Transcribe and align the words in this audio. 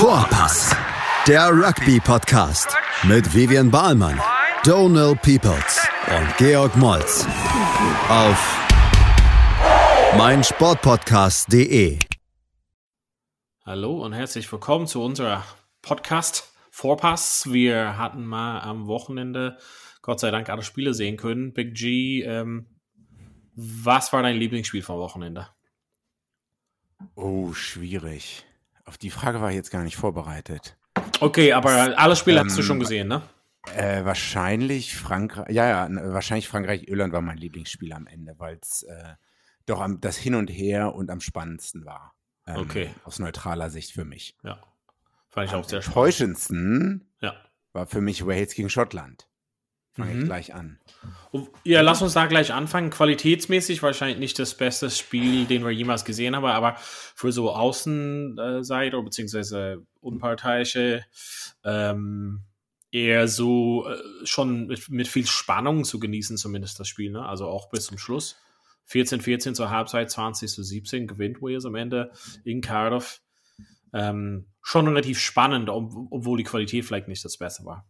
Vorpass, 0.00 0.74
der 1.28 1.50
Rugby-Podcast 1.50 2.74
mit 3.02 3.34
Vivian 3.34 3.70
Bahlmann, 3.70 4.18
Donal 4.64 5.14
Peoples 5.14 5.86
und 6.08 6.36
Georg 6.38 6.74
Moltz 6.78 7.26
auf 8.08 8.58
meinsportpodcast.de. 10.16 11.98
Hallo 13.66 14.02
und 14.02 14.14
herzlich 14.14 14.50
willkommen 14.50 14.86
zu 14.86 15.02
unserer 15.02 15.44
Podcast 15.82 16.50
Vorpass. 16.70 17.52
Wir 17.52 17.98
hatten 17.98 18.24
mal 18.24 18.60
am 18.60 18.86
Wochenende 18.86 19.58
Gott 20.00 20.18
sei 20.18 20.30
Dank 20.30 20.48
alle 20.48 20.62
Spiele 20.62 20.94
sehen 20.94 21.18
können. 21.18 21.52
Big 21.52 21.74
G, 21.74 22.22
ähm, 22.22 22.70
was 23.54 24.14
war 24.14 24.22
dein 24.22 24.38
Lieblingsspiel 24.38 24.80
vom 24.80 24.96
Wochenende? 24.96 25.48
Oh, 27.16 27.52
schwierig. 27.52 28.46
Auf 28.90 28.98
die 28.98 29.10
Frage 29.10 29.40
war 29.40 29.50
ich 29.50 29.54
jetzt 29.54 29.70
gar 29.70 29.84
nicht 29.84 29.96
vorbereitet. 29.96 30.76
Okay, 31.20 31.52
aber 31.52 31.96
alle 31.96 32.16
Spiele 32.16 32.40
Ähm, 32.40 32.46
hast 32.46 32.58
du 32.58 32.62
schon 32.64 32.80
gesehen, 32.80 33.06
ne? 33.06 33.22
Äh, 33.76 34.04
wahrscheinlich 34.04 34.96
Frankreich, 34.96 35.48
ja, 35.54 35.86
ja, 35.88 36.12
wahrscheinlich 36.12 36.48
Frankreich-Irland 36.48 37.12
war 37.12 37.20
mein 37.20 37.36
Lieblingsspiel 37.36 37.92
am 37.92 38.08
Ende, 38.08 38.34
weil 38.38 38.58
es 38.60 38.82
äh, 38.82 39.14
doch 39.66 39.80
am, 39.80 40.00
das 40.00 40.16
Hin 40.16 40.34
und 40.34 40.50
Her 40.50 40.92
und 40.96 41.08
am 41.08 41.20
spannendsten 41.20 41.84
war. 41.84 42.14
Ähm, 42.48 42.56
Okay. 42.56 42.90
Aus 43.04 43.20
neutraler 43.20 43.70
Sicht 43.70 43.92
für 43.92 44.04
mich. 44.04 44.34
Ja. 44.42 44.58
Fand 45.28 45.46
ich 45.46 45.54
Am 45.54 45.60
auch 45.60 45.68
sehr 45.68 45.82
spannend. 45.82 45.96
enttäuschendsten 45.96 47.08
Ja. 47.20 47.34
war 47.72 47.86
für 47.86 48.00
mich 48.00 48.26
Wales 48.26 48.54
gegen 48.54 48.70
Schottland. 48.70 49.28
Fange 49.92 50.14
Mhm. 50.14 50.20
ich 50.20 50.26
gleich 50.26 50.54
an. 50.54 50.78
Ja, 51.64 51.80
lass 51.80 52.00
uns 52.02 52.12
da 52.12 52.26
gleich 52.26 52.52
anfangen. 52.52 52.90
Qualitätsmäßig 52.90 53.82
wahrscheinlich 53.82 54.18
nicht 54.18 54.38
das 54.38 54.54
beste 54.56 54.88
Spiel, 54.90 55.46
den 55.46 55.64
wir 55.64 55.70
jemals 55.70 56.04
gesehen 56.04 56.36
haben, 56.36 56.44
aber 56.44 56.76
für 56.78 57.32
so 57.32 57.50
Außenseiter 57.52 58.98
oder 58.98 59.04
beziehungsweise 59.04 59.84
unparteiische 60.00 61.04
ähm, 61.64 62.44
eher 62.92 63.28
so 63.28 63.88
äh, 63.88 63.96
schon 64.24 64.66
mit, 64.66 64.88
mit 64.88 65.08
viel 65.08 65.26
Spannung 65.26 65.84
zu 65.84 65.98
genießen, 65.98 66.36
zumindest 66.36 66.78
das 66.80 66.88
Spiel, 66.88 67.10
ne? 67.10 67.24
Also 67.24 67.46
auch 67.48 67.68
bis 67.70 67.86
zum 67.86 67.98
Schluss. 67.98 68.36
14-14 68.90 69.54
zur 69.54 69.70
Halbzeit, 69.70 70.10
20 70.10 70.50
zu 70.50 70.62
17 70.64 71.06
gewinnt 71.06 71.40
Wales 71.42 71.64
am 71.64 71.76
Ende 71.76 72.10
in 72.44 72.60
Cardiff. 72.60 73.22
Ähm, 73.92 74.46
schon 74.62 74.88
relativ 74.88 75.18
spannend, 75.20 75.68
ob, 75.68 75.92
obwohl 76.10 76.38
die 76.38 76.44
Qualität 76.44 76.84
vielleicht 76.84 77.06
nicht 77.08 77.24
das 77.24 77.38
Beste 77.38 77.64
war. 77.64 77.86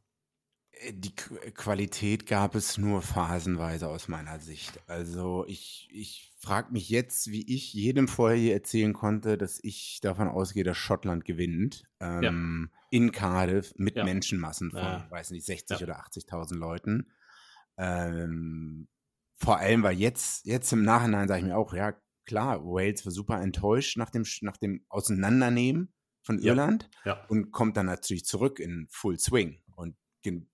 Die 0.92 1.11
Qu- 1.11 1.39
Qualität 1.53 2.27
gab 2.27 2.55
es 2.55 2.78
nur 2.78 3.03
phasenweise 3.03 3.89
aus 3.89 4.09
meiner 4.09 4.39
Sicht. 4.41 4.81
Also 4.87 5.45
ich, 5.47 5.89
ich 5.92 6.33
frage 6.39 6.72
mich 6.72 6.89
jetzt, 6.89 7.31
wie 7.31 7.55
ich 7.55 7.75
jedem 7.75 8.09
vorher 8.09 8.39
hier 8.39 8.55
erzählen 8.55 8.92
konnte, 8.95 9.37
dass 9.37 9.59
ich 9.62 9.98
davon 10.00 10.28
ausgehe, 10.28 10.64
dass 10.64 10.78
Schottland 10.78 11.25
gewinnt. 11.27 11.84
Ähm, 12.00 12.70
In 12.91 13.12
Cardiff 13.12 13.75
mit 13.77 13.97
Ja. 13.97 14.05
Menschenmassen 14.05 14.70
von, 14.70 14.81
Ja. 14.81 15.06
weiß 15.11 15.33
nicht, 15.33 15.45
60 15.45 15.81
Ja. 15.81 15.84
oder 15.87 16.00
80.000 16.00 16.56
Leuten. 16.59 17.11
Ähm, 17.77 18.89
vor 19.37 19.59
allem, 19.59 19.83
weil 19.83 19.97
jetzt, 19.98 20.44
jetzt 20.47 20.72
im 20.72 20.83
Nachhinein 20.83 21.28
sage 21.28 21.41
ich 21.41 21.47
mir 21.47 21.56
auch, 21.56 21.72
ja 21.75 21.94
klar, 22.27 22.65
Wales 22.65 23.05
war 23.05 23.12
super 23.12 23.41
enttäuscht 23.41 23.97
nach 23.97 24.11
dem, 24.11 24.25
nach 24.42 24.56
dem 24.56 24.84
Auseinandernehmen 24.89 25.92
von 26.22 26.39
Ja. 26.39 26.50
Irland 26.53 26.89
Ja. 27.05 27.25
und 27.28 27.50
kommt 27.50 27.77
dann 27.77 27.87
natürlich 27.87 28.25
zurück 28.25 28.59
in 28.61 28.87
Full 28.91 29.19
Swing. 29.19 29.61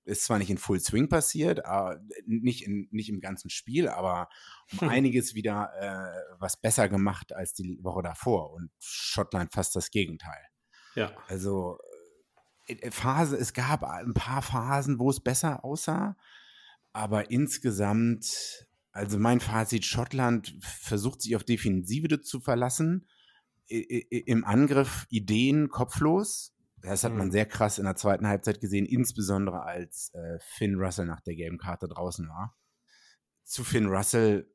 Ist 0.04 0.24
zwar 0.24 0.38
nicht 0.38 0.50
in 0.50 0.58
Full 0.58 0.80
Swing 0.80 1.08
passiert, 1.08 1.64
aber 1.64 2.00
nicht, 2.26 2.66
in, 2.66 2.88
nicht 2.90 3.08
im 3.08 3.20
ganzen 3.20 3.50
Spiel, 3.50 3.88
aber 3.88 4.28
um 4.72 4.80
Hm. 4.82 4.88
einiges 4.88 5.34
wieder 5.34 5.70
äh, 5.78 6.36
was 6.38 6.60
besser 6.60 6.88
gemacht 6.88 7.34
als 7.34 7.52
die 7.54 7.78
Woche 7.82 8.02
davor. 8.02 8.52
Und 8.52 8.70
Schottland 8.78 9.52
fast 9.52 9.74
das 9.76 9.90
Gegenteil. 9.90 10.42
Ja. 10.94 11.12
Also 11.28 11.78
äh, 12.66 12.90
Phase, 12.90 13.36
es 13.36 13.52
gab 13.52 13.84
ein 13.84 14.14
paar 14.14 14.42
Phasen, 14.42 14.98
wo 14.98 15.10
es 15.10 15.20
besser 15.20 15.64
aussah, 15.64 16.16
aber 16.92 17.30
insgesamt, 17.30 18.66
also 18.92 19.18
mein 19.18 19.40
Fazit, 19.40 19.84
Schottland 19.84 20.56
versucht 20.60 21.20
sich 21.20 21.36
auf 21.36 21.44
Defensive 21.44 22.22
zu 22.22 22.40
verlassen, 22.40 23.06
im 23.68 24.44
Angriff 24.44 25.06
Ideen 25.10 25.68
kopflos. 25.68 26.55
Das 26.86 27.04
hat 27.04 27.12
man 27.12 27.28
Mhm. 27.28 27.32
sehr 27.32 27.46
krass 27.46 27.78
in 27.78 27.84
der 27.84 27.96
zweiten 27.96 28.26
Halbzeit 28.26 28.60
gesehen, 28.60 28.86
insbesondere 28.86 29.62
als 29.62 30.12
äh, 30.14 30.38
Finn 30.40 30.76
Russell 30.76 31.06
nach 31.06 31.20
der 31.20 31.34
gelben 31.36 31.58
Karte 31.58 31.88
draußen 31.88 32.28
war. 32.28 32.56
Zu 33.44 33.64
Finn 33.64 33.86
Russell, 33.86 34.50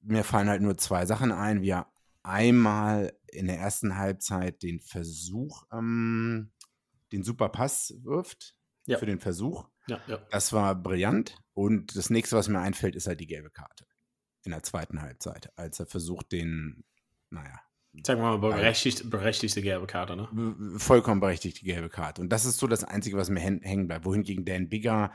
mir 0.00 0.24
fallen 0.24 0.48
halt 0.48 0.62
nur 0.62 0.76
zwei 0.78 1.06
Sachen 1.06 1.32
ein. 1.32 1.62
wie 1.62 1.70
er 1.70 1.90
einmal 2.22 3.12
in 3.28 3.46
der 3.46 3.58
ersten 3.58 3.96
Halbzeit 3.96 4.62
den 4.62 4.80
Versuch, 4.80 5.64
ähm, 5.72 6.52
den 7.12 7.22
Superpass 7.22 7.94
wirft 8.02 8.56
Ja. 8.86 8.98
für 8.98 9.06
den 9.06 9.20
Versuch. 9.20 9.68
Ja, 9.88 10.00
ja. 10.08 10.18
Das 10.30 10.52
war 10.52 10.74
brillant. 10.74 11.36
Und 11.54 11.94
das 11.96 12.10
nächste, 12.10 12.36
was 12.36 12.48
mir 12.48 12.58
einfällt, 12.60 12.96
ist 12.96 13.06
halt 13.06 13.20
die 13.20 13.26
gelbe 13.28 13.50
Karte 13.50 13.86
in 14.42 14.50
der 14.50 14.62
zweiten 14.64 15.00
Halbzeit, 15.02 15.52
als 15.56 15.78
er 15.80 15.86
versucht, 15.86 16.32
den, 16.32 16.84
naja, 17.30 17.60
Sagen 18.04 18.20
wir 18.20 18.36
mal, 18.36 18.38
berechtigt, 18.38 19.08
berechtigte 19.10 19.62
gelbe 19.62 19.86
Karte, 19.86 20.16
ne? 20.16 20.78
vollkommen 20.78 21.20
berechtigt 21.20 21.60
die 21.60 21.64
gelbe 21.66 21.88
Karte. 21.88 22.20
Und 22.20 22.30
das 22.30 22.44
ist 22.44 22.58
so 22.58 22.66
das 22.66 22.84
Einzige, 22.84 23.16
was 23.16 23.30
mir 23.30 23.40
hän- 23.40 23.62
hängen 23.62 23.86
bleibt. 23.86 24.04
Wohingegen 24.04 24.44
Dan 24.44 24.68
Bigger, 24.68 25.12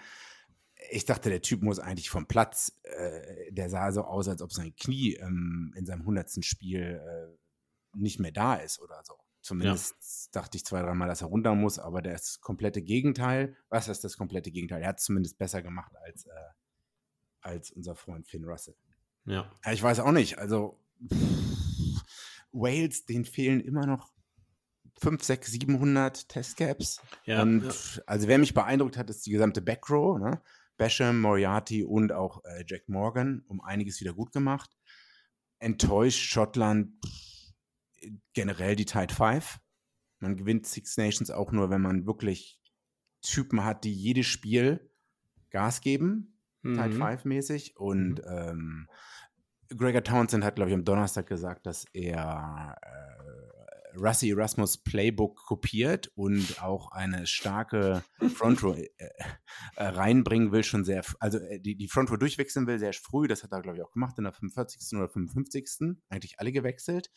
ich 0.89 1.05
dachte, 1.05 1.29
der 1.29 1.41
Typ 1.41 1.61
muss 1.61 1.79
eigentlich 1.79 2.09
vom 2.09 2.27
Platz, 2.27 2.79
äh, 2.83 3.51
der 3.51 3.69
sah 3.69 3.91
so 3.91 4.01
aus, 4.03 4.27
als 4.27 4.41
ob 4.41 4.51
sein 4.51 4.75
Knie 4.75 5.13
ähm, 5.15 5.73
in 5.77 5.85
seinem 5.85 6.05
hundertsten 6.05 6.43
Spiel 6.43 6.99
äh, 7.05 7.37
nicht 7.97 8.19
mehr 8.19 8.31
da 8.31 8.55
ist 8.55 8.79
oder 8.81 9.01
so. 9.03 9.13
Zumindest 9.41 10.29
dachte 10.35 10.57
ich 10.57 10.65
zwei, 10.65 10.81
dreimal, 10.81 11.07
dass 11.07 11.21
er 11.21 11.27
runter 11.27 11.55
muss, 11.55 11.79
aber 11.79 12.01
das 12.01 12.41
komplette 12.41 12.81
Gegenteil, 12.81 13.55
was 13.69 13.87
ist 13.87 14.03
das 14.03 14.17
komplette 14.17 14.51
Gegenteil? 14.51 14.81
Er 14.81 14.89
hat 14.89 14.99
es 14.99 15.05
zumindest 15.05 15.37
besser 15.37 15.61
gemacht 15.61 15.91
als, 16.03 16.25
äh, 16.25 16.29
als 17.41 17.71
unser 17.71 17.95
Freund 17.95 18.27
Finn 18.27 18.45
Russell. 18.45 18.75
Ja. 19.25 19.51
Ja, 19.65 19.71
ich 19.71 19.81
weiß 19.81 19.99
auch 19.99 20.11
nicht. 20.11 20.37
Also 20.37 20.79
Wales, 22.51 23.05
denen 23.05 23.25
fehlen 23.25 23.61
immer 23.61 23.85
noch 23.85 24.13
5, 24.99 25.23
6, 25.23 25.51
700 25.51 26.29
Testcaps. 26.29 27.01
Ja, 27.25 27.41
und 27.41 27.63
ja. 27.63 28.03
also 28.05 28.27
wer 28.27 28.37
mich 28.37 28.53
beeindruckt 28.53 28.97
hat, 28.97 29.09
ist 29.09 29.25
die 29.25 29.31
gesamte 29.31 29.61
Backrow. 29.61 30.19
Ne? 30.19 30.41
Basham, 30.77 31.21
Moriarty 31.21 31.83
und 31.83 32.11
auch 32.11 32.43
äh, 32.43 32.63
Jack 32.67 32.89
Morgan 32.89 33.43
um 33.47 33.61
einiges 33.61 33.99
wieder 34.01 34.13
gut 34.13 34.31
gemacht. 34.31 34.69
Enttäuscht 35.59 36.29
Schottland 36.29 36.93
pff, 37.05 37.53
generell 38.33 38.75
die 38.75 38.85
Tide 38.85 39.13
5. 39.13 39.59
Man 40.19 40.37
gewinnt 40.37 40.67
Six 40.67 40.97
Nations 40.97 41.31
auch 41.31 41.51
nur, 41.51 41.69
wenn 41.69 41.81
man 41.81 42.05
wirklich 42.05 42.59
Typen 43.21 43.63
hat, 43.63 43.83
die 43.83 43.93
jedes 43.93 44.27
Spiel 44.27 44.91
Gas 45.49 45.81
geben. 45.81 46.39
Tide 46.63 46.89
Mhm. 46.89 47.01
5 47.01 47.25
mäßig. 47.25 47.77
Und 47.77 48.21
ähm, 48.25 48.87
Gregor 49.77 50.03
Townsend 50.03 50.43
hat, 50.43 50.55
glaube 50.55 50.69
ich, 50.69 50.75
am 50.75 50.85
Donnerstag 50.85 51.27
gesagt, 51.27 51.65
dass 51.65 51.85
er 51.93 52.75
äh, 52.81 53.97
Rusty 53.97 54.31
Erasmus 54.31 54.77
Playbook 54.77 55.37
kopiert 55.45 56.11
und 56.15 56.61
auch 56.61 56.91
eine 56.91 57.27
starke 57.27 58.03
Front 58.35 58.63
Row 58.63 58.77
äh, 58.77 58.89
äh, 58.97 59.83
reinbringen 59.83 60.51
will, 60.51 60.63
schon 60.63 60.83
sehr, 60.83 61.03
also 61.19 61.39
äh, 61.39 61.59
die, 61.59 61.75
die 61.75 61.87
Front 61.87 62.11
Row 62.11 62.17
durchwechseln 62.17 62.67
will, 62.67 62.79
sehr 62.79 62.93
früh. 62.93 63.27
Das 63.27 63.43
hat 63.43 63.51
er, 63.51 63.61
glaube 63.61 63.77
ich, 63.77 63.83
auch 63.83 63.91
gemacht 63.91 64.17
in 64.17 64.23
der 64.23 64.33
45. 64.33 64.97
oder 64.97 65.09
55. 65.09 65.97
Eigentlich 66.09 66.39
alle 66.39 66.51
gewechselt. 66.51 67.11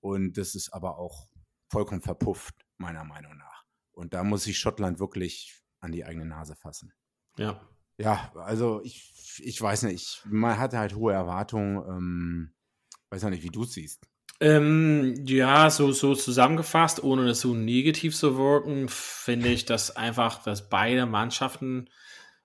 Und 0.00 0.38
das 0.38 0.54
ist 0.54 0.72
aber 0.72 0.98
auch 0.98 1.28
vollkommen 1.68 2.02
verpufft, 2.02 2.66
meiner 2.78 3.04
Meinung 3.04 3.36
nach. 3.36 3.64
Und 3.92 4.14
da 4.14 4.24
muss 4.24 4.44
sich 4.44 4.58
Schottland 4.58 4.98
wirklich 4.98 5.62
an 5.80 5.92
die 5.92 6.04
eigene 6.04 6.26
Nase 6.26 6.56
fassen. 6.56 6.92
ja. 7.36 7.60
Ja, 8.00 8.32
also 8.34 8.80
ich, 8.82 9.12
ich 9.44 9.60
weiß 9.60 9.82
nicht, 9.84 10.22
man 10.24 10.58
hatte 10.58 10.78
halt 10.78 10.94
hohe 10.94 11.12
Erwartungen. 11.12 11.76
Ähm, 11.86 12.50
weiß 13.10 13.24
auch 13.24 13.30
nicht, 13.30 13.42
wie 13.42 13.50
du 13.50 13.64
es 13.64 13.72
siehst. 13.72 14.06
Ähm, 14.42 15.22
ja, 15.26 15.68
so, 15.68 15.92
so 15.92 16.14
zusammengefasst, 16.14 17.02
ohne 17.02 17.26
das 17.26 17.40
so 17.40 17.52
negativ 17.52 18.16
zu 18.16 18.38
wirken, 18.38 18.88
finde 18.88 19.48
ich, 19.48 19.66
dass 19.66 19.94
einfach, 19.96 20.42
dass 20.42 20.70
beide 20.70 21.04
Mannschaften, 21.04 21.90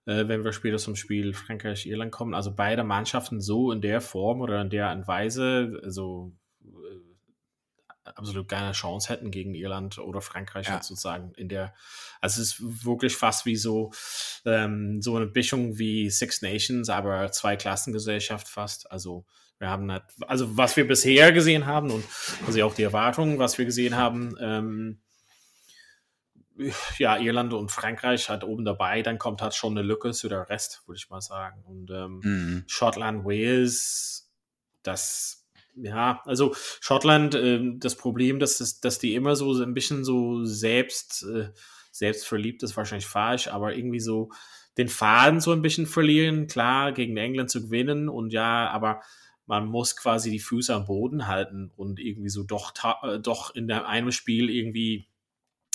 äh, 0.06 0.28
wenn 0.28 0.44
wir 0.44 0.52
später 0.52 0.78
zum 0.78 0.98
Spiel 0.98 1.34
Frankreich-Irland 1.34 2.12
kommen, 2.12 2.34
also 2.34 2.54
beide 2.54 2.84
Mannschaften 2.84 3.40
so 3.40 3.72
in 3.72 3.80
der 3.80 4.02
Form 4.02 4.42
oder 4.42 4.60
in 4.62 4.70
der 4.70 4.90
Art 4.90 4.98
und 4.98 5.08
Weise, 5.08 5.80
also 5.84 6.34
äh, 6.66 7.05
absolut 8.06 8.48
keine 8.48 8.72
Chance 8.74 9.10
hätten 9.10 9.32
gegen 9.32 9.56
Irland 9.56 9.98
oder 9.98 10.22
Frankreich 10.22 10.68
Ja. 10.68 10.82
sozusagen 10.82 11.32
in 11.34 11.50
der, 11.50 11.74
also 12.22 12.42
es 12.42 12.54
ist 12.60 12.86
wirklich 12.86 13.16
fast 13.16 13.46
wie 13.46 13.56
so, 13.56 13.92
ähm, 14.46 15.02
so 15.02 15.16
eine 15.16 15.26
Mischung 15.28 15.78
wie 15.78 16.10
Six 16.10 16.42
Nations, 16.42 16.90
aber 16.90 17.32
zwei 17.32 17.56
Klassengesellschaft 17.56 18.48
fast, 18.48 18.92
also 18.92 19.26
wir 19.58 19.70
haben 19.70 19.92
halt, 19.92 20.04
also 20.28 20.58
was 20.58 20.76
wir 20.78 20.88
bisher 20.88 21.32
gesehen 21.32 21.66
haben 21.66 21.90
und 21.90 22.04
also 22.46 22.62
auch 22.64 22.74
die 22.76 22.84
Erwartungen, 22.84 23.40
was 23.40 23.58
wir 23.58 23.66
gesehen 23.66 23.96
haben, 23.96 24.36
ähm, 24.40 25.02
ja, 26.98 27.18
Irland 27.18 27.54
und 27.54 27.70
Frankreich 27.72 28.30
halt 28.30 28.44
oben 28.44 28.64
dabei, 28.64 29.02
dann 29.02 29.18
kommt 29.18 29.42
halt 29.42 29.56
schon 29.56 29.78
eine 29.78 29.86
Lücke 29.86 30.12
zu 30.12 30.30
der 30.30 30.50
Rest, 30.50 30.84
würde 30.86 30.98
ich 30.98 31.10
mal 31.10 31.22
sagen. 31.22 31.64
Und 31.66 31.92
ähm, 31.92 32.20
Mhm. 32.24 32.64
Schottland, 32.68 33.26
Wales, 33.26 34.32
das 34.84 35.45
ja, 35.76 36.22
also 36.26 36.56
Schottland, 36.82 37.36
äh, 37.36 37.60
das 37.78 37.96
Problem, 37.96 38.40
dass, 38.40 38.58
das, 38.58 38.80
dass 38.80 39.00
die 39.00 39.16
immer 39.16 39.36
so 39.36 39.62
ein 39.62 39.74
bisschen 39.74 40.04
so 40.04 40.46
selbst, 40.46 41.24
äh, 41.24 41.50
selbstverliebt 41.92 42.64
ist 42.64 42.76
wahrscheinlich 42.76 43.08
falsch, 43.08 43.48
aber 43.48 43.76
irgendwie 43.76 44.00
so 44.00 44.30
den 44.78 44.90
Faden 44.90 45.40
so 45.40 45.52
ein 45.52 45.62
bisschen 45.62 45.86
verlieren. 45.86 46.48
Klar, 46.48 46.92
gegen 46.92 47.16
England 47.18 47.50
zu 47.50 47.64
gewinnen 47.64 48.10
und 48.10 48.34
ja, 48.34 48.70
aber 48.70 49.02
man 49.46 49.68
muss 49.68 49.96
quasi 49.96 50.32
die 50.32 50.40
Füße 50.40 50.74
am 50.74 50.86
Boden 50.86 51.28
halten 51.28 51.72
und 51.76 52.00
irgendwie 52.00 52.30
so 52.30 52.44
doch, 52.44 52.74
äh, 53.04 53.20
doch 53.20 53.54
in 53.56 53.72
einem 53.72 54.12
Spiel 54.12 54.50
irgendwie 54.50 55.08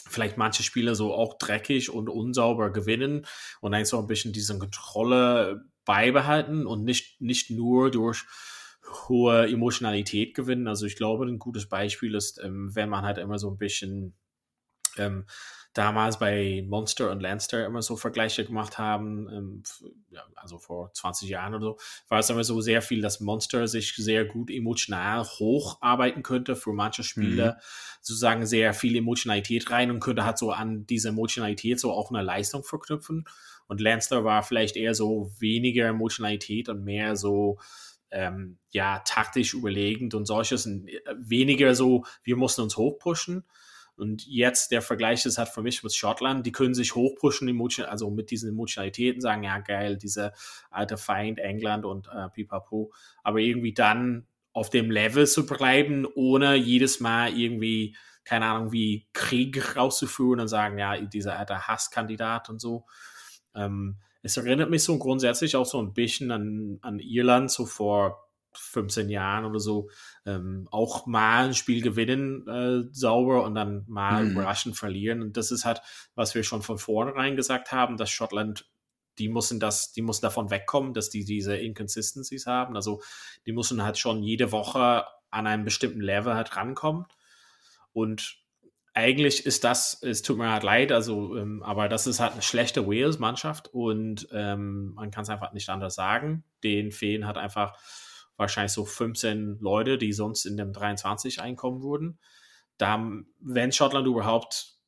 vielleicht 0.09 0.37
manche 0.37 0.63
Spiele 0.63 0.95
so 0.95 1.15
auch 1.15 1.39
dreckig 1.39 1.91
und 1.91 2.09
unsauber 2.09 2.71
gewinnen 2.71 3.27
und 3.61 3.73
dann 3.73 3.85
so 3.85 3.99
ein 3.99 4.07
bisschen 4.07 4.33
diese 4.33 4.59
Kontrolle 4.59 5.65
beibehalten 5.85 6.67
und 6.67 6.85
nicht, 6.85 7.21
nicht 7.21 7.51
nur 7.51 7.91
durch 7.91 8.25
hohe 9.09 9.49
Emotionalität 9.49 10.35
gewinnen. 10.35 10.69
Also 10.69 10.87
ich 10.87 10.97
glaube, 10.97 11.27
ein 11.27 11.39
gutes 11.39 11.69
Beispiel 11.69 12.15
ist, 12.15 12.41
ähm, 12.43 12.75
wenn 12.75 12.89
man 12.89 13.05
halt 13.05 13.19
immer 13.19 13.39
so 13.39 13.51
ein 13.51 13.59
bisschen 13.59 14.15
ähm, 14.97 15.27
damals 15.73 16.19
bei 16.19 16.65
Monster 16.67 17.11
und 17.11 17.21
Lanster 17.21 17.65
immer 17.65 17.81
so 17.81 17.97
Vergleiche 17.97 18.45
gemacht 18.45 18.79
haben, 18.79 19.29
ähm, 19.33 19.63
ja, 20.11 20.25
also 20.35 20.59
vor 20.59 20.93
20 20.93 21.29
Jahren 21.29 21.55
oder 21.55 21.65
so, 21.65 21.79
war 22.09 22.19
es 22.19 22.31
immer 22.31 22.43
so 22.43 22.61
sehr 22.61 22.83
viel, 22.83 23.01
dass 23.01 23.21
Monster 23.21 23.69
sich 23.69 23.95
sehr 23.95 24.25
gut 24.25 24.51
emotional 24.51 25.25
hocharbeiten 25.25 26.23
könnte 26.25 26.57
für 26.57 26.73
manche 26.73 27.05
Spiele, 27.05 27.57
mhm. 27.57 27.63
sozusagen 28.01 28.47
sehr 28.47 28.75
viel 28.75 28.97
Emotionalität 28.97 29.71
rein 29.71 29.91
und 29.91 30.01
könnte 30.01 30.25
halt 30.25 30.39
so 30.39 30.51
an 30.51 30.87
diese 30.87 31.11
Emotionalität 31.11 31.79
so 31.79 31.93
auch 31.93 32.11
eine 32.11 32.23
Leistung 32.23 32.65
verknüpfen. 32.65 33.25
Und 33.69 33.81
Lanster 33.81 34.25
war 34.25 34.43
vielleicht 34.43 34.75
eher 34.75 34.95
so 34.95 35.31
weniger 35.39 35.87
Emotionalität 35.87 36.69
und 36.69 36.83
mehr 36.83 37.15
so 37.15 37.59
ähm, 38.11 38.59
ja 38.71 39.01
taktisch 39.01 39.55
überlegend 39.55 40.15
und 40.15 40.27
solches 40.27 40.67
und 40.67 40.89
äh, 40.89 41.01
weniger 41.19 41.75
so, 41.75 42.05
wir 42.23 42.37
mussten 42.37 42.63
uns 42.63 42.77
hochpushen. 42.77 43.45
Und 43.97 44.27
jetzt 44.27 44.71
der 44.71 44.81
Vergleich 44.81 45.27
ist 45.27 45.37
halt 45.37 45.51
für 45.51 45.63
mich 45.63 45.83
mit 45.83 45.95
Schottland, 45.95 46.47
die 46.47 46.53
können 46.53 46.73
sich 46.73 46.95
hochpushen, 46.95 47.49
also 47.85 48.11
mit 48.11 48.31
diesen 48.31 48.49
Emotionalitäten 48.49 49.21
sagen, 49.21 49.43
ja 49.43 49.59
geil, 49.59 49.99
dieser 49.99 50.33
alte 50.71 50.97
Feind 50.97 51.39
England 51.39 51.85
und 51.85 52.09
äh, 52.09 52.31
pipapo, 52.31 52.93
aber 53.23 53.41
irgendwie 53.41 53.75
dann 53.75 54.27
auf 54.53 54.71
dem 54.71 54.91
Level 54.91 55.27
zu 55.27 55.47
bleiben, 55.47 56.07
ohne 56.15 56.55
jedes 56.57 57.01
Mal 57.01 57.37
irgendwie, 57.37 57.95
keine 58.25 58.47
Ahnung, 58.47 58.73
wie 58.73 59.07
Krieg 59.13 59.77
rauszuführen 59.77 60.41
und 60.41 60.49
sagen, 60.49 60.79
ja, 60.79 60.99
dieser 60.99 61.39
alte 61.39 61.69
Hasskandidat 61.69 62.49
und 62.49 62.61
so. 62.61 62.87
Ähm, 63.55 63.99
es 64.23 64.37
erinnert 64.37 64.71
mich 64.71 64.83
so 64.83 64.99
grundsätzlich 64.99 65.57
auch 65.57 65.67
so 65.67 65.81
ein 65.81 65.95
bisschen 65.95 66.31
an, 66.31 66.79
an 66.83 66.99
Irland, 66.99 67.51
so 67.51 67.67
vor 67.67 68.31
15 68.53 69.09
Jahren 69.09 69.45
oder 69.45 69.61
so 69.61 69.91
ähm, 70.27 70.69
auch 70.71 71.07
mal 71.07 71.47
ein 71.47 71.55
Spiel 71.55 71.83
gewinnen 71.83 72.47
äh, 72.49 72.89
sauber 72.93 73.45
und 73.45 73.55
dann 73.55 73.85
mal 73.87 74.25
mhm. 74.25 74.33
überraschend 74.33 74.77
verlieren. 74.77 75.23
Und 75.23 75.37
das 75.37 75.51
ist 75.51 75.65
halt, 75.65 75.81
was 76.15 76.35
wir 76.35 76.43
schon 76.43 76.63
von 76.63 76.79
vornherein 76.79 77.37
gesagt 77.37 77.73
haben, 77.73 77.97
dass 77.97 78.11
Schottland, 78.11 78.69
die 79.19 79.29
müssen 79.29 79.61
das, 79.61 79.93
die 79.93 80.03
müssen 80.03 80.23
davon 80.23 80.51
wegkommen, 80.51 80.95
dass 80.95 81.11
die 81.11 81.25
diese 81.25 81.57
Inconsistencies 81.57 82.47
haben. 82.47 82.75
Also 82.75 83.03
die 83.47 83.53
müssen 83.53 83.83
halt 83.83 83.99
schon 83.99 84.23
jede 84.23 84.51
Woche 84.53 85.05
an 85.31 85.47
einem 85.47 85.65
bestimmten 85.65 86.01
Level 86.01 86.35
halt 86.35 86.57
rankommen. 86.57 87.07
Und 87.93 88.40
eigentlich 88.93 89.47
ist 89.47 89.65
das, 89.65 90.03
es 90.03 90.23
tut 90.23 90.39
mir 90.39 90.51
halt 90.51 90.63
leid, 90.63 90.93
also, 90.93 91.37
ähm, 91.37 91.63
aber 91.63 91.89
das 91.89 92.07
ist 92.07 92.21
halt 92.21 92.33
eine 92.33 92.43
schlechte 92.43 92.87
Wales-Mannschaft 92.87 93.69
und 93.73 94.29
ähm, 94.33 94.95
man 94.95 95.11
kann 95.11 95.23
es 95.23 95.29
einfach 95.29 95.53
nicht 95.53 95.69
anders 95.69 95.95
sagen. 95.95 96.45
Den 96.65 96.91
fehlen 96.91 97.27
halt 97.27 97.37
einfach 97.37 97.79
wahrscheinlich 98.37 98.73
so 98.73 98.85
15 98.85 99.59
Leute, 99.61 99.99
die 99.99 100.13
sonst 100.13 100.45
in 100.45 100.57
dem 100.57 100.73
23 100.73 101.41
einkommen 101.41 101.83
würden. 101.83 102.19
Da, 102.79 103.07
wenn 103.39 103.73
Schottland 103.73 104.07
überhaupt 104.07 104.81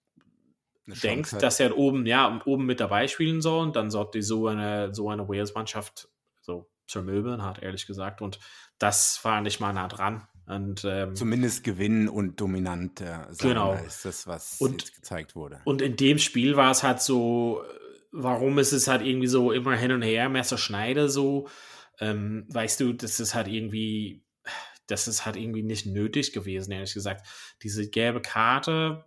denkt, 0.86 1.40
dass 1.40 1.60
er 1.60 1.76
oben, 1.76 2.06
ja, 2.06 2.40
oben 2.44 2.66
mit 2.66 2.80
dabei 2.80 3.06
spielen 3.06 3.40
soll, 3.40 3.70
dann 3.70 3.90
sollte 3.90 4.22
so 4.22 4.48
eine, 4.48 4.94
so 4.94 5.10
eine 5.10 5.28
Wales-Mannschaft 5.28 6.08
so 6.40 6.70
zermöbeln, 6.88 7.42
hat 7.42 7.62
ehrlich 7.62 7.86
gesagt. 7.86 8.20
Und 8.20 8.40
das 8.78 9.20
war 9.22 9.40
nicht 9.40 9.60
mal 9.60 9.72
nah 9.72 9.86
dran. 9.86 10.26
Und, 10.46 10.84
ähm, 10.84 11.14
Zumindest 11.14 11.64
gewinnen 11.64 12.08
und 12.08 12.40
dominant 12.40 13.00
äh, 13.00 13.26
sein 13.30 13.50
genau. 13.50 13.74
ist 13.74 14.04
das, 14.04 14.26
was 14.26 14.60
und, 14.60 14.82
jetzt 14.82 14.94
gezeigt 14.96 15.36
wurde. 15.36 15.60
Und 15.64 15.80
in 15.82 15.96
dem 15.96 16.18
Spiel 16.18 16.56
war 16.56 16.70
es 16.70 16.82
halt 16.82 17.00
so, 17.00 17.62
warum 18.10 18.58
ist 18.58 18.72
es 18.72 18.88
halt 18.88 19.02
irgendwie 19.02 19.28
so 19.28 19.52
immer 19.52 19.76
hin 19.76 19.92
und 19.92 20.02
her, 20.02 20.28
Messerschneide 20.28 21.08
so, 21.08 21.48
ähm, 22.00 22.44
weißt 22.48 22.80
du, 22.80 22.92
das 22.92 23.20
ist 23.20 23.34
halt 23.34 23.48
irgendwie, 23.48 24.24
das 24.86 25.08
ist 25.08 25.24
halt 25.24 25.36
irgendwie 25.36 25.62
nicht 25.62 25.86
nötig 25.86 26.32
gewesen, 26.32 26.72
ehrlich 26.72 26.94
gesagt. 26.94 27.26
Diese 27.62 27.88
gelbe 27.88 28.20
Karte 28.20 29.04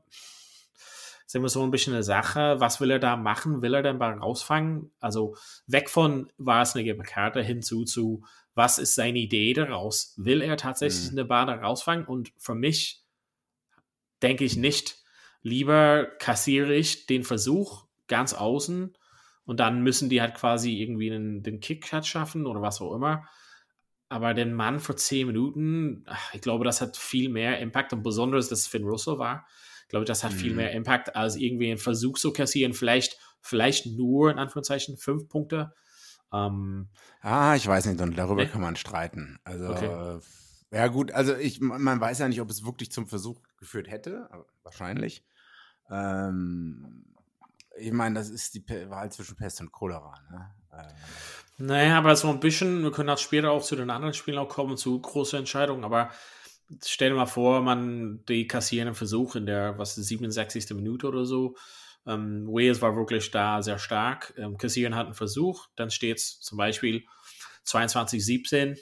ist 1.36 1.40
immer 1.40 1.50
so 1.50 1.64
ein 1.64 1.72
bisschen 1.72 1.94
eine 1.94 2.04
Sache. 2.04 2.56
Was 2.60 2.80
will 2.80 2.92
er 2.92 3.00
da 3.00 3.18
machen? 3.18 3.62
Will 3.62 3.74
er 3.74 3.84
denn 3.84 4.00
Ball 4.00 4.18
rausfangen? 4.18 4.92
Also 5.02 5.36
weg 5.68 5.90
von, 5.90 6.32
war 6.38 6.62
es 6.62 6.76
eine 6.76 6.86
gelbe 6.86 7.04
Karte, 7.04 7.42
hinzu 7.42 7.84
zu, 7.84 8.24
was 8.54 8.78
ist 8.78 8.96
seine 8.96 9.20
Idee 9.20 9.54
daraus? 9.54 10.14
Will 10.16 10.42
er 10.42 10.56
tatsächlich 10.56 11.12
mhm. 11.12 11.20
eine 11.20 11.26
Ball 11.26 11.50
rausfangen? 11.50 12.06
Und 12.06 12.32
für 12.38 12.56
mich 12.56 13.04
denke 14.22 14.46
ich 14.46 14.56
nicht. 14.56 14.98
Lieber 15.42 16.06
kassiere 16.20 16.74
ich 16.74 17.06
den 17.06 17.24
Versuch 17.24 17.86
ganz 18.08 18.34
außen 18.34 18.98
und 19.44 19.60
dann 19.60 19.82
müssen 19.82 20.10
die 20.10 20.22
halt 20.22 20.36
quasi 20.36 20.82
irgendwie 20.82 21.10
den, 21.10 21.44
den 21.44 21.60
Kick-Cut 21.60 22.08
schaffen 22.08 22.48
oder 22.48 22.62
was 22.62 22.82
auch 22.82 22.96
immer. 22.96 23.28
Aber 24.08 24.34
den 24.34 24.54
Mann 24.54 24.80
vor 24.80 24.96
zehn 24.96 25.28
Minuten, 25.28 26.06
ich 26.32 26.42
glaube, 26.42 26.64
das 26.64 26.80
hat 26.80 26.96
viel 26.96 27.30
mehr 27.30 27.60
Impact 27.60 27.92
und 27.92 28.04
besonders, 28.04 28.48
dass 28.48 28.68
Finn 28.68 28.86
Russell 28.86 29.20
war. 29.20 29.46
Ich 29.86 29.90
glaube, 29.90 30.06
das 30.06 30.24
hat 30.24 30.32
mhm. 30.34 30.38
viel 30.38 30.56
mehr 30.56 30.72
Impact, 30.72 31.16
als 31.16 31.36
irgendwie 31.36 31.70
einen 31.70 31.78
Versuch 31.78 32.18
zu 32.18 32.34
kassieren. 32.34 32.74
Vielleicht, 32.74 33.20
vielleicht 33.40 33.86
nur, 33.86 34.32
in 34.32 34.40
Anführungszeichen, 34.40 34.98
fünf 34.98 35.30
Punkte. 35.30 35.74
Ähm, 36.34 36.90
ah, 37.22 37.56
ich 37.56 37.68
weiß 37.68 37.86
nicht, 37.86 38.02
und 38.02 38.18
darüber 38.18 38.44
ne? 38.44 38.50
kann 38.50 38.62
man 38.62 38.76
streiten. 38.76 39.38
Also, 39.44 39.70
okay. 39.70 40.20
ja, 40.72 40.88
gut, 40.88 41.12
also 41.12 41.36
ich, 41.36 41.62
man 41.62 42.02
weiß 42.02 42.20
ja 42.20 42.28
nicht, 42.28 42.42
ob 42.42 42.50
es 42.50 42.66
wirklich 42.66 42.92
zum 42.92 43.08
Versuch 43.08 43.42
geführt 43.58 43.90
hätte, 43.90 44.28
aber 44.32 44.48
wahrscheinlich. 44.64 45.24
Ähm, 45.90 47.06
ich 47.78 47.92
meine, 47.92 48.16
das 48.16 48.30
ist 48.30 48.56
die 48.56 48.68
Wahl 48.90 49.12
zwischen 49.12 49.36
Pest 49.36 49.62
und 49.62 49.72
Cholera. 49.72 50.16
Ne? 50.32 50.52
Ähm. 50.74 51.68
Naja, 51.68 51.98
aber 51.98 52.16
so 52.16 52.30
ein 52.30 52.40
bisschen, 52.40 52.84
wir 52.84 52.92
können 52.92 53.10
auch 53.10 53.18
später 53.18 53.52
auch 53.52 53.64
zu 53.64 53.76
den 53.76 53.90
anderen 53.90 54.14
Spielen 54.14 54.40
auch 54.40 54.50
kommen, 54.50 54.78
zu 54.78 55.00
großen 55.00 55.40
Entscheidungen, 55.40 55.84
aber 55.84 56.10
stell 56.84 57.10
dir 57.10 57.16
mal 57.16 57.26
vor, 57.26 57.62
man 57.62 58.24
die 58.28 58.48
kassieren 58.48 58.88
einen 58.88 58.96
Versuch 58.96 59.36
in 59.36 59.46
der, 59.46 59.78
was 59.78 59.98
ist, 59.98 60.08
67. 60.08 60.70
Minute 60.72 61.08
oder 61.08 61.26
so. 61.26 61.56
Ähm, 62.06 62.48
Wales 62.48 62.82
war 62.82 62.96
wirklich 62.96 63.32
da 63.32 63.62
sehr 63.62 63.80
stark. 63.80 64.34
Ähm, 64.38 64.58
kassieren 64.58 64.96
hat 64.96 65.06
einen 65.06 65.16
Versuch, 65.16 65.68
dann 65.76 65.90
steht 65.90 66.18
es 66.18 66.40
zum 66.40 66.58
Beispiel 66.58 67.04
22-17, 67.66 68.78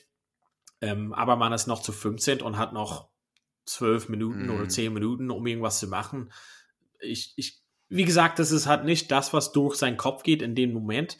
ähm, 0.81 1.13
aber 1.13 1.35
man 1.35 1.53
ist 1.53 1.67
noch 1.67 1.81
zu 1.81 1.93
15 1.93 2.41
und 2.41 2.57
hat 2.57 2.73
noch 2.73 3.09
12 3.65 4.09
Minuten 4.09 4.47
mm. 4.47 4.49
oder 4.51 4.67
10 4.67 4.87
mhm. 4.87 4.93
Minuten, 4.93 5.31
um 5.31 5.47
irgendwas 5.47 5.79
zu 5.79 5.87
machen. 5.87 6.33
Ich, 6.99 7.33
ich 7.37 7.63
wie 7.87 8.05
gesagt, 8.05 8.39
das 8.39 8.51
ist 8.51 8.65
halt 8.65 8.85
nicht 8.85 9.11
das, 9.11 9.33
was 9.33 9.51
durch 9.51 9.75
seinen 9.75 9.97
Kopf 9.97 10.23
geht 10.23 10.41
in 10.41 10.55
dem 10.55 10.73
Moment. 10.73 11.17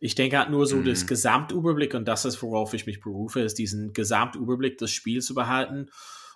Ich 0.00 0.14
denke 0.14 0.38
halt 0.38 0.50
nur 0.50 0.66
so 0.66 0.76
mhm. 0.76 0.86
das 0.86 1.06
Gesamtüberblick 1.06 1.94
und 1.94 2.08
das 2.08 2.24
ist, 2.24 2.42
worauf 2.42 2.74
ich 2.74 2.86
mich 2.86 3.00
berufe, 3.00 3.40
ist 3.40 3.58
diesen 3.58 3.92
Gesamtüberblick 3.92 4.78
des 4.78 4.90
Spiels 4.90 5.26
zu 5.26 5.34
behalten 5.34 5.90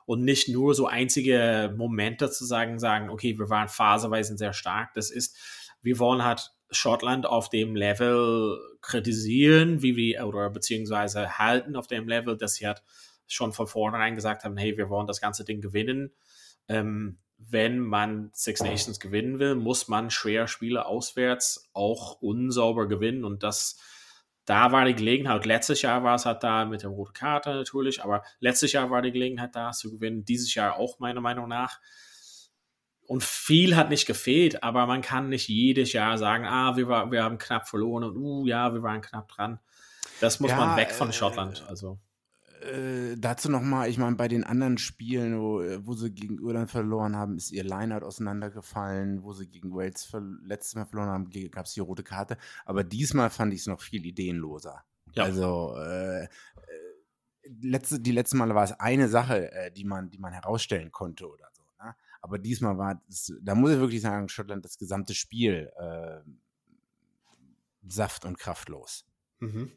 und 0.06 0.22
nicht 0.22 0.48
nur 0.48 0.74
so 0.74 0.86
einzige 0.86 1.72
Momente 1.76 2.30
zu 2.30 2.44
sagen, 2.44 2.78
sagen, 2.78 3.08
okay, 3.08 3.38
wir 3.38 3.48
waren 3.48 3.68
phaseweise 3.68 4.36
sehr 4.36 4.52
stark. 4.52 4.92
Das 4.94 5.10
ist, 5.10 5.36
wir 5.82 5.98
wollen 5.98 6.22
halt 6.22 6.52
Schottland 6.70 7.26
auf 7.26 7.48
dem 7.48 7.74
Level 7.74 8.58
kritisieren, 8.82 9.82
wie 9.82 9.96
wir, 9.96 10.26
oder 10.26 10.50
beziehungsweise 10.50 11.38
halten 11.38 11.76
auf 11.76 11.86
dem 11.86 12.06
Level, 12.06 12.36
dass 12.36 12.56
sie 12.56 12.66
halt 12.66 12.82
schon 13.26 13.52
von 13.52 13.66
vornherein 13.66 14.14
gesagt 14.14 14.44
haben, 14.44 14.56
hey, 14.56 14.76
wir 14.76 14.90
wollen 14.90 15.06
das 15.06 15.20
ganze 15.20 15.44
Ding 15.44 15.62
gewinnen. 15.62 16.12
Ähm, 16.68 17.18
wenn 17.50 17.78
man 17.78 18.30
Six 18.32 18.62
Nations 18.62 19.00
gewinnen 19.00 19.38
will, 19.38 19.54
muss 19.54 19.88
man 19.88 20.10
schwer 20.10 20.46
Spiele 20.46 20.86
auswärts 20.86 21.70
auch 21.72 22.20
unsauber 22.20 22.88
gewinnen 22.88 23.24
und 23.24 23.42
das 23.42 23.78
da 24.44 24.72
war 24.72 24.84
die 24.84 24.94
Gelegenheit, 24.94 25.46
letztes 25.46 25.82
Jahr 25.82 26.04
war 26.04 26.16
es 26.16 26.26
halt 26.26 26.42
da 26.42 26.64
mit 26.64 26.82
der 26.82 26.90
roten 26.90 27.14
Karte 27.14 27.54
natürlich, 27.54 28.02
aber 28.04 28.22
letztes 28.40 28.72
Jahr 28.72 28.90
war 28.90 29.00
die 29.00 29.12
Gelegenheit 29.12 29.56
da 29.56 29.72
zu 29.72 29.90
gewinnen, 29.90 30.24
dieses 30.24 30.54
Jahr 30.54 30.76
auch 30.76 30.98
meiner 30.98 31.20
Meinung 31.20 31.48
nach. 31.48 31.80
Und 33.06 33.22
viel 33.22 33.76
hat 33.76 33.90
nicht 33.90 34.06
gefehlt, 34.06 34.62
aber 34.62 34.86
man 34.86 35.02
kann 35.02 35.28
nicht 35.28 35.48
jedes 35.48 35.92
Jahr 35.92 36.16
sagen, 36.18 36.46
ah, 36.46 36.76
wir, 36.76 36.88
war, 36.88 37.10
wir 37.10 37.22
haben 37.22 37.38
knapp 37.38 37.68
verloren 37.68 38.04
und 38.04 38.16
uh, 38.16 38.46
ja, 38.46 38.72
wir 38.72 38.82
waren 38.82 39.02
knapp 39.02 39.28
dran. 39.28 39.60
Das 40.20 40.40
muss 40.40 40.50
ja, 40.50 40.56
man 40.56 40.76
weg 40.76 40.90
von 40.90 41.10
äh, 41.10 41.12
Schottland. 41.12 41.64
Also 41.68 41.98
äh, 42.64 43.16
dazu 43.16 43.50
nochmal, 43.50 43.88
ich 43.88 43.98
meine, 43.98 44.16
bei 44.16 44.28
den 44.28 44.44
anderen 44.44 44.78
Spielen, 44.78 45.40
wo, 45.40 45.60
äh, 45.60 45.86
wo 45.86 45.94
sie 45.94 46.10
gegen 46.10 46.38
Irland 46.38 46.70
verloren 46.70 47.16
haben, 47.16 47.36
ist 47.36 47.52
ihr 47.52 47.64
Lineout 47.64 48.04
auseinandergefallen. 48.04 49.22
Wo 49.22 49.32
sie 49.32 49.46
gegen 49.46 49.74
Wales 49.74 50.10
letztes 50.44 50.74
Mal 50.74 50.86
verloren 50.86 51.08
haben, 51.08 51.30
gab 51.50 51.66
es 51.66 51.74
die 51.74 51.80
rote 51.80 52.02
Karte. 52.02 52.36
Aber 52.64 52.84
diesmal 52.84 53.30
fand 53.30 53.52
ich 53.54 53.60
es 53.60 53.66
noch 53.66 53.80
viel 53.80 54.04
ideenloser. 54.04 54.84
Ja. 55.12 55.24
Also, 55.24 55.76
äh, 55.76 56.24
äh, 56.24 56.28
letzte, 57.60 58.00
die 58.00 58.12
letzten 58.12 58.38
Male 58.38 58.54
war 58.54 58.64
es 58.64 58.72
eine 58.72 59.08
Sache, 59.08 59.52
äh, 59.52 59.70
die, 59.70 59.84
man, 59.84 60.10
die 60.10 60.18
man 60.18 60.32
herausstellen 60.32 60.90
konnte 60.90 61.28
oder 61.28 61.48
so. 61.52 61.62
Ne? 61.82 61.94
Aber 62.20 62.38
diesmal 62.38 62.78
war 62.78 63.02
es, 63.08 63.32
da 63.40 63.54
muss 63.54 63.72
ich 63.72 63.78
wirklich 63.78 64.02
sagen, 64.02 64.28
Schottland 64.28 64.64
das 64.64 64.78
gesamte 64.78 65.14
Spiel 65.14 65.70
saft- 67.86 68.24
und 68.24 68.38
kraftlos. 68.38 69.04
Mhm. 69.40 69.72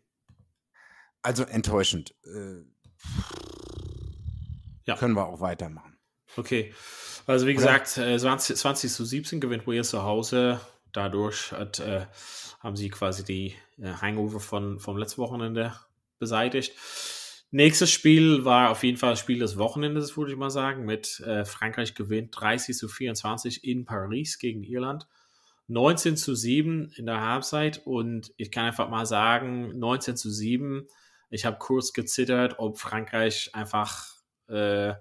Also 1.21 1.43
enttäuschend. 1.43 2.15
Äh, 2.23 2.63
ja. 4.85 4.95
Können 4.95 5.15
wir 5.15 5.25
auch 5.25 5.39
weitermachen. 5.39 5.97
Okay. 6.35 6.73
Also 7.25 7.45
wie 7.45 7.51
Oder? 7.51 7.79
gesagt, 7.79 7.87
20, 7.87 8.55
20 8.55 8.91
zu 8.91 9.03
17 9.05 9.41
gewinnt 9.41 9.67
Wales 9.67 9.89
zu 9.89 10.03
Hause. 10.03 10.61
Dadurch 10.93 11.51
hat, 11.51 11.79
äh, 11.79 12.05
haben 12.61 12.75
sie 12.75 12.89
quasi 12.89 13.23
die 13.23 13.55
äh, 13.81 13.91
Hangover 14.01 14.39
von, 14.39 14.79
vom 14.79 14.97
letzten 14.97 15.21
Wochenende 15.21 15.73
beseitigt. 16.19 16.73
Nächstes 17.51 17.91
Spiel 17.91 18.43
war 18.45 18.71
auf 18.71 18.83
jeden 18.83 18.97
Fall 18.97 19.11
das 19.11 19.19
Spiel 19.19 19.39
des 19.39 19.57
Wochenendes, 19.57 20.17
würde 20.17 20.31
ich 20.31 20.37
mal 20.37 20.49
sagen, 20.49 20.85
mit 20.85 21.21
äh, 21.21 21.45
Frankreich 21.45 21.95
gewinnt 21.95 22.35
30 22.39 22.75
zu 22.75 22.89
24 22.89 23.63
in 23.63 23.85
Paris 23.85 24.37
gegen 24.37 24.63
Irland. 24.63 25.07
19 25.67 26.15
zu 26.17 26.33
7 26.33 26.91
in 26.95 27.05
der 27.05 27.21
Halbzeit 27.21 27.81
und 27.85 28.33
ich 28.37 28.51
kann 28.51 28.65
einfach 28.65 28.89
mal 28.89 29.05
sagen, 29.05 29.77
19 29.77 30.15
zu 30.15 30.29
7. 30.29 30.87
Ich 31.29 31.45
habe 31.45 31.57
kurz 31.57 31.93
gezittert, 31.93 32.55
ob 32.59 32.77
Frankreich 32.77 33.51
einfach 33.53 34.05
äh, 34.47 34.93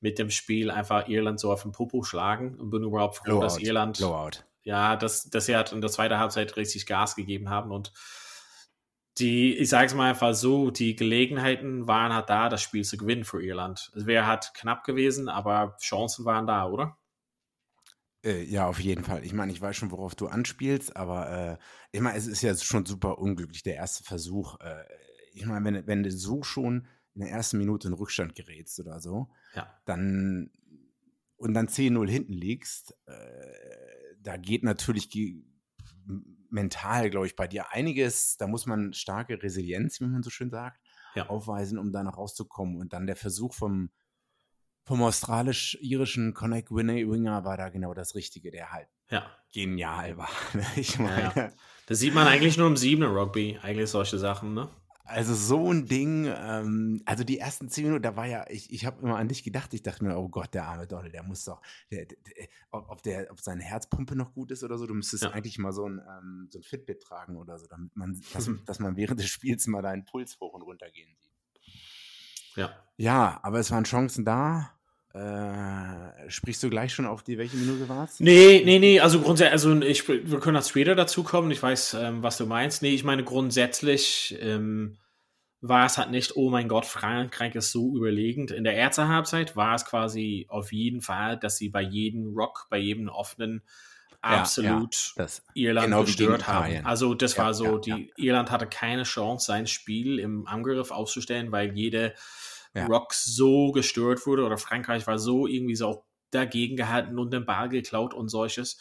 mit 0.00 0.18
dem 0.18 0.30
Spiel 0.30 0.70
einfach 0.70 1.08
Irland 1.08 1.40
so 1.40 1.52
auf 1.52 1.62
den 1.62 1.72
Popo 1.72 2.02
schlagen 2.02 2.58
und 2.58 2.70
bin 2.70 2.82
überhaupt 2.82 3.16
froh, 3.16 3.24
Blowout. 3.24 3.42
dass 3.42 3.58
Irland 3.58 3.98
Blowout. 3.98 4.44
ja, 4.62 4.96
dass, 4.96 5.28
dass 5.30 5.46
sie 5.46 5.56
halt 5.56 5.72
in 5.72 5.80
der 5.80 5.90
zweiten 5.90 6.18
Halbzeit 6.18 6.56
richtig 6.56 6.86
Gas 6.86 7.16
gegeben 7.16 7.50
haben 7.50 7.72
und 7.72 7.92
die, 9.18 9.56
ich 9.56 9.70
sage 9.70 9.86
es 9.86 9.94
mal 9.94 10.10
einfach 10.10 10.34
so, 10.34 10.70
die 10.70 10.94
Gelegenheiten 10.94 11.86
waren 11.86 12.12
halt 12.12 12.28
da, 12.28 12.48
das 12.48 12.60
Spiel 12.60 12.84
zu 12.84 12.98
gewinnen 12.98 13.24
für 13.24 13.42
Irland. 13.42 13.90
Es 13.96 14.04
wäre 14.06 14.26
halt 14.26 14.52
knapp 14.54 14.84
gewesen, 14.84 15.28
aber 15.28 15.76
Chancen 15.80 16.26
waren 16.26 16.46
da, 16.46 16.68
oder? 16.68 16.98
Äh, 18.22 18.42
ja, 18.42 18.66
auf 18.66 18.78
jeden 18.78 19.04
Fall. 19.04 19.24
Ich 19.24 19.32
meine, 19.32 19.52
ich 19.52 19.60
weiß 19.60 19.74
schon, 19.74 19.90
worauf 19.90 20.14
du 20.14 20.26
anspielst, 20.26 20.96
aber 20.96 21.30
äh, 21.30 21.58
ich 21.92 22.00
meine, 22.00 22.18
es 22.18 22.26
ist 22.26 22.42
ja 22.42 22.54
schon 22.56 22.84
super 22.84 23.18
unglücklich, 23.18 23.62
der 23.62 23.76
erste 23.76 24.04
Versuch. 24.04 24.60
Äh, 24.60 24.84
ich 25.36 25.46
meine, 25.46 25.64
wenn, 25.64 25.86
wenn 25.86 26.02
du 26.02 26.10
so 26.10 26.42
schon 26.42 26.86
in 27.14 27.20
der 27.20 27.30
ersten 27.30 27.58
Minute 27.58 27.88
in 27.88 27.94
Rückstand 27.94 28.34
gerätst 28.34 28.80
oder 28.80 29.00
so, 29.00 29.30
ja. 29.54 29.68
dann 29.84 30.50
und 31.36 31.52
dann 31.52 31.68
10-0 31.68 32.08
hinten 32.08 32.32
liegst, 32.32 32.96
äh, 33.06 33.14
da 34.20 34.36
geht 34.38 34.64
natürlich 34.64 35.10
mental, 36.48 37.10
glaube 37.10 37.26
ich, 37.26 37.36
bei 37.36 37.46
dir 37.46 37.72
einiges. 37.72 38.38
Da 38.38 38.46
muss 38.46 38.66
man 38.66 38.94
starke 38.94 39.42
Resilienz, 39.42 40.00
wie 40.00 40.06
man 40.06 40.22
so 40.22 40.30
schön 40.30 40.50
sagt, 40.50 40.80
ja. 41.14 41.28
aufweisen, 41.28 41.78
um 41.78 41.92
da 41.92 42.02
noch 42.02 42.16
rauszukommen. 42.16 42.76
Und 42.76 42.92
dann 42.94 43.06
der 43.06 43.16
Versuch 43.16 43.52
vom, 43.52 43.90
vom 44.84 45.02
australisch-irischen 45.02 46.32
Connect 46.32 46.70
Winger 46.70 47.44
war 47.44 47.56
da 47.58 47.68
genau 47.68 47.92
das 47.92 48.14
Richtige, 48.14 48.50
der 48.50 48.72
halt 48.72 48.88
ja. 49.10 49.30
genial 49.52 50.16
war. 50.16 50.30
Ich 50.76 50.98
meine. 50.98 51.32
Ja, 51.34 51.52
das 51.86 51.98
sieht 51.98 52.14
man 52.14 52.26
eigentlich 52.26 52.56
nur 52.56 52.66
im 52.66 52.76
Siebener 52.76 53.14
Rugby, 53.14 53.58
eigentlich 53.62 53.90
solche 53.90 54.18
Sachen, 54.18 54.54
ne? 54.54 54.70
Also 55.06 55.34
so 55.34 55.72
ein 55.72 55.86
Ding, 55.86 56.26
ähm, 56.26 57.00
also 57.04 57.22
die 57.22 57.38
ersten 57.38 57.68
zehn 57.68 57.84
Minuten, 57.84 58.02
da 58.02 58.16
war 58.16 58.26
ja, 58.26 58.44
ich, 58.48 58.72
ich 58.72 58.84
habe 58.84 59.02
immer 59.02 59.16
an 59.16 59.28
dich 59.28 59.44
gedacht, 59.44 59.72
ich 59.72 59.82
dachte 59.82 60.04
mir, 60.04 60.16
oh 60.18 60.28
Gott, 60.28 60.52
der 60.52 60.66
arme 60.66 60.86
Donald, 60.86 61.14
der 61.14 61.22
muss 61.22 61.44
doch, 61.44 61.62
der, 61.90 62.06
der, 62.06 62.16
ob, 62.72 63.02
der, 63.02 63.30
ob 63.30 63.40
seine 63.40 63.62
Herzpumpe 63.62 64.16
noch 64.16 64.34
gut 64.34 64.50
ist 64.50 64.64
oder 64.64 64.78
so, 64.78 64.86
du 64.86 64.94
müsstest 64.94 65.22
ja. 65.22 65.30
eigentlich 65.30 65.58
mal 65.58 65.72
so 65.72 65.88
ein, 65.88 66.00
ähm, 66.00 66.48
so 66.50 66.58
ein 66.58 66.64
Fitbit 66.64 67.02
tragen 67.02 67.36
oder 67.36 67.58
so, 67.58 67.66
damit 67.66 67.94
man, 67.96 68.20
dass, 68.32 68.50
dass 68.66 68.78
man 68.80 68.96
während 68.96 69.20
des 69.20 69.28
Spiels 69.28 69.66
mal 69.68 69.82
deinen 69.82 70.04
Puls 70.04 70.38
hoch 70.40 70.54
und 70.54 70.62
runter 70.62 70.90
gehen 70.90 71.14
sieht. 71.20 71.32
Ja. 72.56 72.70
Ja, 72.96 73.38
aber 73.42 73.60
es 73.60 73.70
waren 73.70 73.84
Chancen 73.84 74.24
da. 74.24 74.75
Äh, 75.16 76.30
sprichst 76.30 76.62
du 76.62 76.68
gleich 76.68 76.92
schon 76.92 77.06
auf 77.06 77.22
die, 77.22 77.38
welche 77.38 77.56
Minute 77.56 77.88
war 77.88 78.04
es? 78.04 78.20
Nee, 78.20 78.62
nee, 78.66 78.78
nee, 78.78 79.00
also 79.00 79.20
grundsätzlich, 79.20 79.52
also 79.52 79.80
ich, 79.80 80.06
wir 80.08 80.40
können 80.40 80.56
als 80.56 80.68
später 80.68 80.94
dazu 80.94 81.22
kommen, 81.22 81.50
ich 81.50 81.62
weiß, 81.62 81.94
ähm, 81.94 82.22
was 82.22 82.36
du 82.36 82.44
meinst. 82.44 82.82
Nee, 82.82 82.94
ich 82.94 83.02
meine 83.02 83.24
grundsätzlich 83.24 84.36
ähm, 84.40 84.98
war 85.62 85.86
es 85.86 85.96
halt 85.96 86.10
nicht, 86.10 86.36
oh 86.36 86.50
mein 86.50 86.68
Gott, 86.68 86.84
Frankreich 86.84 87.54
ist 87.54 87.72
so 87.72 87.96
überlegend. 87.96 88.50
In 88.50 88.64
der 88.64 88.76
ersten 88.76 89.08
Halbzeit 89.08 89.56
war 89.56 89.74
es 89.74 89.86
quasi 89.86 90.46
auf 90.50 90.70
jeden 90.70 91.00
Fall, 91.00 91.38
dass 91.38 91.56
sie 91.56 91.70
bei 91.70 91.82
jedem 91.82 92.34
Rock, 92.36 92.66
bei 92.68 92.76
jedem 92.76 93.08
offenen 93.08 93.62
absolut 94.20 95.14
ja, 95.16 95.24
ja, 95.24 95.30
Irland 95.54 95.86
genau 95.86 96.04
gestört 96.04 96.46
haben. 96.46 96.84
Also 96.84 97.14
das 97.14 97.36
ja, 97.36 97.44
war 97.44 97.54
so, 97.54 97.78
die 97.78 98.12
Irland 98.16 98.50
hatte 98.50 98.66
keine 98.66 99.04
Chance, 99.04 99.46
sein 99.46 99.66
Spiel 99.66 100.18
im 100.18 100.46
Angriff 100.46 100.90
auszustellen, 100.90 101.52
weil 101.52 101.76
jede 101.76 102.14
ja. 102.76 102.86
Rock 102.86 103.14
so 103.14 103.72
gestört 103.72 104.26
wurde 104.26 104.44
oder 104.44 104.58
Frankreich 104.58 105.06
war 105.06 105.18
so 105.18 105.46
irgendwie 105.46 105.76
so 105.76 106.04
dagegen 106.30 106.76
gehalten 106.76 107.18
und 107.18 107.32
den 107.32 107.46
Ball 107.46 107.68
geklaut 107.68 108.14
und 108.14 108.28
solches. 108.28 108.78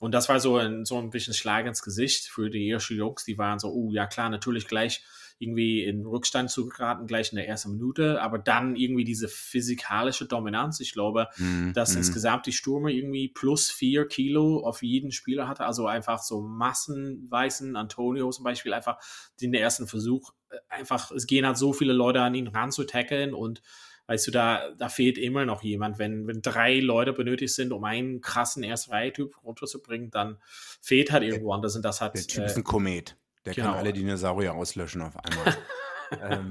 Und 0.00 0.12
das 0.12 0.28
war 0.28 0.40
so 0.40 0.56
ein, 0.56 0.84
so 0.84 0.98
ein 0.98 1.10
bisschen 1.10 1.34
Schlag 1.34 1.66
ins 1.66 1.82
Gesicht 1.82 2.28
für 2.28 2.50
die 2.50 2.68
irischen 2.68 2.96
Jungs. 2.96 3.24
Die 3.24 3.38
waren 3.38 3.58
so, 3.58 3.72
oh 3.72 3.90
ja 3.92 4.06
klar, 4.06 4.28
natürlich 4.28 4.66
gleich 4.68 5.02
irgendwie 5.38 5.84
in 5.84 6.04
Rückstand 6.04 6.50
zu 6.50 6.66
geraten, 6.66 7.06
gleich 7.06 7.32
in 7.32 7.36
der 7.36 7.48
ersten 7.48 7.72
Minute, 7.72 8.20
aber 8.20 8.38
dann 8.38 8.74
irgendwie 8.74 9.04
diese 9.04 9.28
physikalische 9.28 10.26
Dominanz. 10.26 10.80
Ich 10.80 10.92
glaube, 10.92 11.28
mm, 11.36 11.72
dass 11.72 11.94
mm. 11.94 11.98
insgesamt 11.98 12.46
die 12.46 12.52
Stürme 12.52 12.92
irgendwie 12.92 13.28
plus 13.28 13.70
vier 13.70 14.06
Kilo 14.06 14.60
auf 14.64 14.82
jeden 14.82 15.12
Spieler 15.12 15.46
hatte, 15.46 15.64
also 15.64 15.86
einfach 15.86 16.22
so 16.22 16.40
massenweisen 16.40 17.76
Antonio 17.76 18.30
zum 18.30 18.44
Beispiel 18.44 18.72
einfach 18.72 18.98
den 19.40 19.54
ersten 19.54 19.86
Versuch 19.86 20.32
äh, 20.50 20.56
einfach, 20.68 21.10
es 21.12 21.26
gehen 21.26 21.46
halt 21.46 21.56
so 21.56 21.72
viele 21.72 21.92
Leute 21.92 22.20
an 22.20 22.34
ihn 22.34 22.48
ran 22.48 22.72
zu 22.72 22.84
tackeln 22.84 23.32
und 23.32 23.62
weißt 24.08 24.26
du, 24.26 24.30
da, 24.30 24.70
da 24.76 24.88
fehlt 24.88 25.18
immer 25.18 25.44
noch 25.44 25.62
jemand. 25.62 25.98
Wenn, 25.98 26.26
wenn 26.26 26.42
drei 26.42 26.80
Leute 26.80 27.12
benötigt 27.12 27.54
sind, 27.54 27.72
um 27.72 27.84
einen 27.84 28.20
krassen 28.22 28.62
Erste-Reihe-Typ 28.64 29.36
runterzubringen, 29.44 30.10
dann 30.10 30.38
fehlt 30.80 31.12
halt 31.12 31.22
irgendwo 31.22 31.52
anders. 31.52 31.76
Und 31.76 31.84
das 31.84 32.00
hat, 32.00 32.16
der 32.16 32.22
Typ 32.22 32.42
äh, 32.42 32.46
ist 32.46 32.56
ein 32.56 32.64
Komet. 32.64 33.16
Der 33.44 33.54
genau. 33.54 33.68
kann 33.68 33.78
alle 33.78 33.92
Dinosaurier 33.92 34.54
auslöschen 34.54 35.02
auf 35.02 35.14
einmal. 35.16 35.56
ähm. 36.30 36.50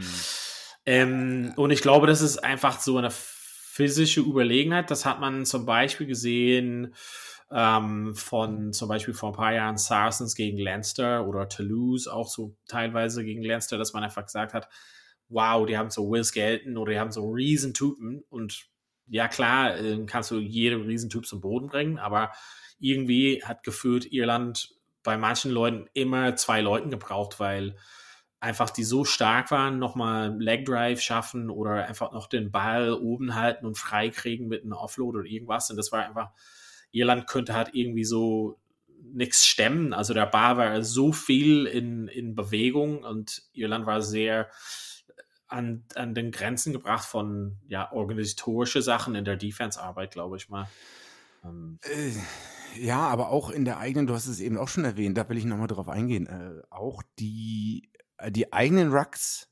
Ähm, 0.85 1.53
und 1.57 1.71
ich 1.71 1.81
glaube, 1.81 2.07
das 2.07 2.21
ist 2.21 2.37
einfach 2.37 2.79
so 2.79 2.97
eine 2.97 3.09
physische 3.11 4.21
Überlegenheit. 4.21 4.89
Das 4.89 5.05
hat 5.05 5.19
man 5.19 5.45
zum 5.45 5.65
Beispiel 5.65 6.07
gesehen 6.07 6.95
ähm, 7.51 8.15
von 8.15 8.73
zum 8.73 8.87
Beispiel 8.87 9.13
vor 9.13 9.29
ein 9.29 9.35
paar 9.35 9.53
Jahren 9.53 9.77
Saracens 9.77 10.33
gegen 10.33 10.57
Leinster 10.57 11.27
oder 11.27 11.49
Toulouse 11.49 12.07
auch 12.07 12.29
so 12.29 12.55
teilweise 12.67 13.23
gegen 13.23 13.43
Leinster, 13.43 13.77
dass 13.77 13.93
man 13.93 14.03
einfach 14.03 14.25
gesagt 14.25 14.53
hat, 14.53 14.69
wow, 15.29 15.65
die 15.65 15.77
haben 15.77 15.89
so 15.89 16.09
Will 16.09 16.23
Skelton 16.23 16.77
oder 16.77 16.93
die 16.93 16.99
haben 16.99 17.11
so 17.11 17.29
Riesentypen 17.29 18.23
und 18.29 18.67
ja 19.07 19.27
klar, 19.27 19.77
äh, 19.77 20.05
kannst 20.05 20.31
du 20.31 20.39
jeden 20.39 20.83
Riesentyp 20.83 21.25
zum 21.25 21.41
Boden 21.41 21.67
bringen, 21.67 21.99
aber 21.99 22.31
irgendwie 22.79 23.43
hat 23.43 23.63
gefühlt 23.63 24.11
Irland 24.11 24.73
bei 25.07 25.15
manchen 25.17 25.51
Leuten 25.51 25.87
immer 25.93 26.35
zwei 26.35 26.59
Leuten 26.59 26.89
gebraucht, 26.89 27.39
weil 27.39 27.77
einfach 28.41 28.69
die 28.69 28.83
so 28.83 29.05
stark 29.05 29.51
waren, 29.51 29.79
nochmal 29.79 30.35
Leg 30.37 30.65
Drive 30.65 30.99
schaffen 30.99 31.49
oder 31.49 31.87
einfach 31.87 32.11
noch 32.11 32.27
den 32.27 32.51
Ball 32.51 32.91
oben 32.91 33.33
halten 33.33 33.65
und 33.65 33.77
frei 33.77 34.09
kriegen 34.09 34.49
mit 34.49 34.63
einem 34.63 34.73
Offload 34.73 35.19
oder 35.19 35.25
irgendwas. 35.25 35.69
Und 35.69 35.77
das 35.77 35.93
war 35.93 36.05
einfach, 36.05 36.31
Irland 36.91 37.25
könnte 37.25 37.53
halt 37.53 37.69
irgendwie 37.71 38.03
so 38.03 38.59
nichts 39.01 39.45
stemmen. 39.45 39.93
Also 39.93 40.13
der 40.13 40.25
Ball 40.25 40.57
war 40.57 40.83
so 40.83 41.13
viel 41.13 41.67
in, 41.67 42.09
in 42.09 42.35
Bewegung 42.35 43.05
und 43.05 43.43
Irland 43.53 43.85
war 43.85 44.01
sehr 44.01 44.49
an, 45.47 45.85
an 45.95 46.15
den 46.15 46.31
Grenzen 46.31 46.73
gebracht 46.73 47.05
von 47.05 47.55
ja, 47.69 47.93
organisatorische 47.93 48.81
Sachen 48.81 49.15
in 49.15 49.23
der 49.23 49.37
Defense-Arbeit, 49.37 50.11
glaube 50.11 50.35
ich 50.35 50.49
mal. 50.49 50.67
Ähm, 51.45 51.79
äh, 51.83 52.11
ja, 52.79 52.99
aber 52.99 53.29
auch 53.29 53.49
in 53.49 53.65
der 53.65 53.77
eigenen, 53.77 54.07
du 54.07 54.13
hast 54.13 54.27
es 54.27 54.39
eben 54.39 54.57
auch 54.57 54.67
schon 54.67 54.85
erwähnt, 54.85 55.17
da 55.17 55.27
will 55.29 55.37
ich 55.37 55.45
nochmal 55.45 55.67
drauf 55.67 55.87
eingehen, 55.89 56.27
äh, 56.27 56.61
auch 56.69 57.03
die, 57.19 57.91
äh, 58.17 58.31
die 58.31 58.53
eigenen 58.53 58.91
Rucks 58.91 59.49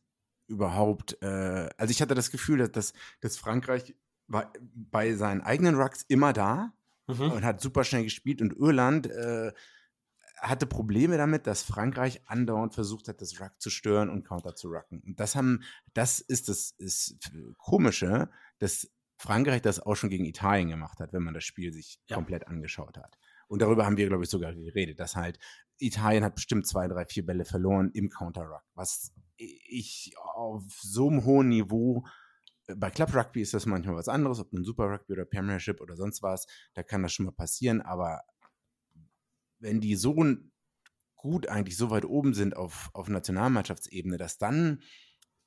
überhaupt, 0.48 1.22
äh, 1.22 1.70
also 1.78 1.92
ich 1.92 2.02
hatte 2.02 2.16
das 2.16 2.32
Gefühl, 2.32 2.60
dass, 2.60 2.72
dass, 2.72 2.94
dass 3.22 3.38
Frankreich 3.38 3.96
war 4.28 4.52
bei 4.74 5.14
seinen 5.14 5.42
eigenen 5.42 5.76
Rucks 5.76 6.04
immer 6.08 6.34
da 6.34 6.74
mhm. 7.08 7.32
und 7.32 7.44
hat 7.44 7.62
super 7.62 7.84
schnell 7.84 8.04
gespielt 8.04 8.42
und 8.42 8.54
Irland 8.54 9.08
äh, 9.08 9.52
hatte 10.38 10.66
Probleme 10.66 11.18
damit, 11.18 11.48
dass 11.48 11.64
Frankreich 11.64 12.22
andauernd 12.26 12.74
versucht 12.74 13.08
hat, 13.08 13.22
das 13.22 13.40
Ruck 13.40 13.54
zu 13.60 13.70
stören 13.70 14.10
und 14.10 14.28
Counter 14.28 14.56
zu 14.56 14.70
rucken. 14.70 15.02
Und 15.06 15.20
das 15.20 15.36
haben, 15.36 15.64
das 15.94 16.20
ist 16.20 16.50
das 16.50 16.72
ist 16.78 17.18
Komische, 17.58 18.30
dass 18.60 18.90
Frankreich 19.18 19.62
das 19.62 19.80
auch 19.80 19.96
schon 19.96 20.10
gegen 20.10 20.26
Italien 20.26 20.70
gemacht 20.70 21.00
hat, 21.00 21.14
wenn 21.14 21.24
man 21.24 21.34
das 21.34 21.44
Spiel 21.44 21.72
sich 21.72 22.00
ja. 22.08 22.16
komplett 22.16 22.48
angeschaut 22.48 22.98
hat. 22.98 23.18
Und 23.48 23.62
darüber 23.62 23.86
haben 23.86 23.98
wir, 23.98 24.08
glaube 24.08 24.24
ich, 24.24 24.30
sogar 24.30 24.54
geredet, 24.54 25.00
dass 25.00 25.16
halt 25.16 25.40
Italien 25.78 26.24
hat 26.24 26.36
bestimmt 26.36 26.68
zwei, 26.68 26.88
drei, 26.88 27.06
vier 27.06 27.26
Bälle 27.26 27.46
verloren 27.46 27.92
im 27.94 28.10
Counter-Ruck, 28.10 28.64
was 28.74 29.14
ich 29.38 30.14
auf 30.18 30.64
so 30.82 31.10
einem 31.10 31.26
hohen 31.26 31.50
Niveau 31.50 32.06
äh, 32.68 32.76
bei 32.76 32.90
Club 32.90 33.14
Rugby 33.14 33.42
ist 33.42 33.54
das 33.54 33.66
manchmal 33.66 33.96
was 33.96 34.08
anderes, 34.08 34.40
ob 34.40 34.52
nun 34.54 34.64
Super 34.64 34.86
Rugby 34.86 35.14
oder 35.14 35.26
Premiership 35.26 35.82
oder 35.82 35.96
sonst 35.96 36.22
was, 36.22 36.48
da 36.74 36.84
kann 36.84 37.04
das 37.04 37.14
schon 37.14 37.26
mal 37.26 37.34
passieren, 37.34 37.82
aber 37.82 38.22
wenn 39.60 39.82
die 39.82 39.96
so 39.96 40.16
gut 41.16 41.48
eigentlich 41.48 41.78
so 41.78 41.90
weit 41.90 42.06
oben 42.06 42.34
sind 42.34 42.56
auf, 42.56 42.90
auf 42.94 43.10
Nationalmannschaftsebene, 43.10 44.18
dass 44.18 44.38
dann 44.38 44.82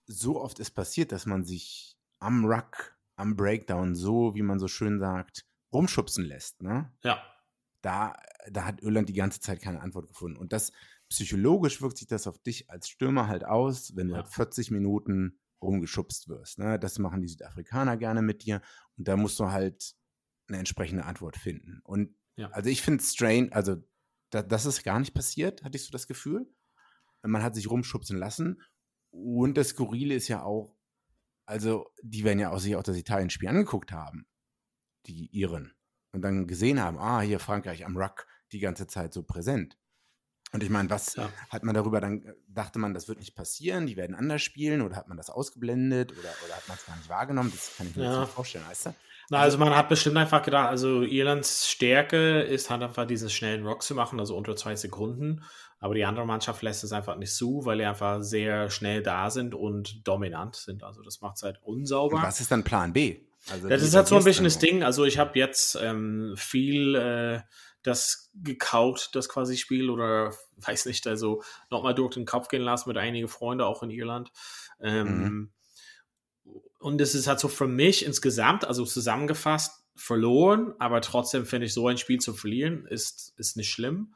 so 0.07 0.41
oft 0.41 0.59
ist 0.59 0.73
passiert, 0.73 1.13
dass 1.13 1.27
man 1.27 1.45
sich 1.45 1.97
am 2.19 2.45
Ruck, 2.45 2.98
am 3.19 3.37
Breakdown 3.37 3.95
so, 3.95 4.35
wie 4.35 4.43
man 4.43 4.59
so 4.59 4.69
schön 4.69 4.99
sagt, 4.99 5.45
rumschubsen 5.73 6.25
lässt. 6.25 6.63
Ne? 6.63 6.93
Ja. 7.03 7.23
Da, 7.83 8.15
da 8.51 8.65
hat 8.65 8.83
Irland 8.83 9.09
die 9.09 9.15
ganze 9.15 9.41
Zeit 9.41 9.61
keine 9.61 9.81
Antwort 9.81 10.09
gefunden. 10.09 10.39
Und 10.39 10.53
das 10.53 10.73
psychologisch 11.09 11.81
wirkt 11.81 11.99
sich 11.99 12.09
das 12.09 12.27
auf 12.27 12.39
dich 12.39 12.71
als 12.71 12.89
Stürmer 12.89 13.29
halt 13.29 13.45
aus, 13.45 13.95
wenn 13.97 14.09
du 14.09 14.15
Ja. 14.15 14.23
halt 14.23 14.33
40 14.33 14.71
Minuten 14.71 15.39
rumgeschubst 15.63 16.29
wirst. 16.29 16.59
Ne? 16.59 16.79
Das 16.79 16.99
machen 16.99 17.21
die 17.21 17.29
Südafrikaner 17.29 17.97
gerne 17.97 18.23
mit 18.23 18.45
dir. 18.45 18.63
Und 18.97 19.09
da 19.09 19.17
musst 19.17 19.39
du 19.41 19.51
halt 19.51 19.95
eine 20.49 20.59
entsprechende 20.59 21.05
Antwort 21.05 21.37
finden. 21.37 21.81
Und 21.85 22.17
Ja. 22.37 22.49
also 22.51 22.71
ich 22.71 22.83
finde 22.83 23.03
Strain, 23.03 23.53
also 23.53 23.77
da, 24.31 24.43
das 24.43 24.67
ist 24.67 24.85
gar 24.85 24.99
nicht 25.01 25.15
passiert, 25.15 25.65
hatte 25.65 25.77
ich 25.77 25.85
so 25.85 25.91
das 25.91 26.07
Gefühl. 26.07 26.47
Man 27.23 27.43
hat 27.43 27.55
sich 27.55 27.69
rumschubsen 27.71 28.17
lassen. 28.19 28.63
Und 29.11 29.57
das 29.57 29.69
Skurrile 29.71 30.15
ist 30.15 30.29
ja 30.29 30.43
auch, 30.43 30.78
also 31.49 31.91
die 32.03 32.25
werden 32.25 32.39
ja 32.39 32.51
auch 32.51 32.59
sich 32.59 32.77
auch 32.77 32.83
das 32.83 32.97
Italien-Spiel 32.97 33.49
angeguckt 33.49 33.93
haben, 33.93 34.27
die 35.07 35.27
Iren. 35.29 35.75
Und 36.13 36.23
dann 36.23 36.47
gesehen 36.47 36.81
haben, 36.83 36.99
ah, 36.99 37.21
hier 37.21 37.41
Frankreich 37.41 37.85
am 37.87 37.97
Ruck 37.97 38.27
die 38.53 38.61
ganze 38.61 38.87
Zeit 38.87 39.13
so 39.15 39.23
präsent. 39.25 39.79
Und 40.53 40.63
ich 40.63 40.71
meine, 40.71 40.91
was 40.91 41.17
Ja. 41.17 41.33
hat 41.51 41.65
man 41.65 41.75
darüber 41.75 42.01
dann, 42.01 42.35
dachte 42.49 42.79
man, 42.79 42.95
das 42.95 43.09
wird 43.09 43.19
nicht 43.19 43.35
passieren, 43.35 43.87
die 43.87 43.97
werden 43.97 44.17
anders 44.17 44.43
spielen 44.43 44.83
oder 44.83 44.97
hat 44.97 45.09
man 45.09 45.17
das 45.19 45.31
ausgeblendet 45.31 46.13
oder, 46.15 46.41
oder 46.43 46.57
hat 46.57 46.69
man 46.69 46.79
es 46.79 46.85
gar 46.87 46.97
nicht 46.97 47.09
wahrgenommen? 47.09 47.51
Das 47.51 47.73
kann 47.75 47.87
ich 47.87 47.97
mir 47.97 48.03
Ja. 48.03 48.05
jetzt 48.05 48.19
nicht 48.19 48.33
vorstellen, 48.33 48.65
weißt 48.67 48.87
du? 48.87 48.95
Na, 49.31 49.41
also 49.41 49.59
man 49.59 49.77
hat 49.77 49.89
bestimmt 49.89 50.17
einfach 50.17 50.43
gedacht, 50.43 50.69
also 50.69 51.03
Irlands 51.03 51.69
Stärke 51.69 52.41
ist 52.41 52.71
halt 52.71 52.83
einfach 52.83 53.07
diesen 53.07 53.29
schnellen 53.29 53.67
Rock 53.67 53.83
zu 53.83 53.95
machen, 53.95 54.19
also 54.19 54.37
unter 54.37 54.57
zwei 54.57 54.75
Sekunden. 54.75 55.43
Aber 55.81 55.95
die 55.95 56.05
andere 56.05 56.27
Mannschaft 56.27 56.63
lässt 56.63 56.83
es 56.83 56.93
einfach 56.93 57.17
nicht 57.17 57.35
zu, 57.35 57.65
weil 57.65 57.79
die 57.79 57.85
einfach 57.85 58.23
sehr 58.23 58.71
schnell 58.71 59.03
da 59.03 59.31
sind 59.31 59.55
und 59.55 60.07
dominant 60.09 60.57
sind. 60.57 60.83
Also 60.83 61.03
das 61.03 61.21
macht 61.21 61.37
es 61.37 61.43
halt 61.43 61.61
unsauber. 61.63 62.17
Und 62.17 62.23
was 62.23 62.41
ist 62.41 62.51
dann 62.51 62.65
Plan 62.65 62.93
B? 62.93 63.21
Also 63.51 63.69
Das 63.69 63.83
ist 63.83 63.95
halt 63.95 64.09
so 64.09 64.17
ein 64.17 64.25
bisschen 64.25 64.45
das 64.45 64.59
Ding. 64.59 64.83
Also 64.83 65.05
ich 65.05 65.19
habe 65.19 65.39
jetzt 65.39 65.79
ähm, 65.81 66.35
viel 66.37 66.95
äh, 66.97 67.41
das 67.83 68.31
gekaut, 68.35 69.11
das 69.13 69.29
quasi 69.29 69.57
Spiel 69.57 69.91
oder 69.91 70.33
weiß 70.57 70.87
nicht, 70.87 71.07
also 71.07 71.43
nochmal 71.71 71.95
durch 71.95 72.15
den 72.15 72.27
Kopf 72.27 72.49
gehen 72.49 72.63
lassen 72.63 72.89
mit 72.89 72.99
einigen 72.99 73.29
Freunden 73.29 73.63
auch 73.63 73.83
in 73.83 73.91
Irland. 73.91 74.33
Ähm, 74.81 75.53
Und 76.79 77.01
es 77.01 77.15
ist 77.15 77.27
halt 77.27 77.41
so 77.41 77.49
für 77.49 77.67
mich 77.67 78.05
insgesamt, 78.05 78.65
also 78.67 78.85
zusammengefasst, 78.85 79.85
verloren, 79.97 80.75
aber 80.79 81.01
trotzdem 81.01 81.45
finde 81.45 81.67
ich, 81.67 81.75
so 81.75 81.89
ein 81.89 81.99
Spiel 81.99 82.21
zu 82.21 82.33
verlieren, 82.33 82.87
ist, 82.87 83.35
ist 83.37 83.57
nicht 83.57 83.71
schlimm. 83.71 84.15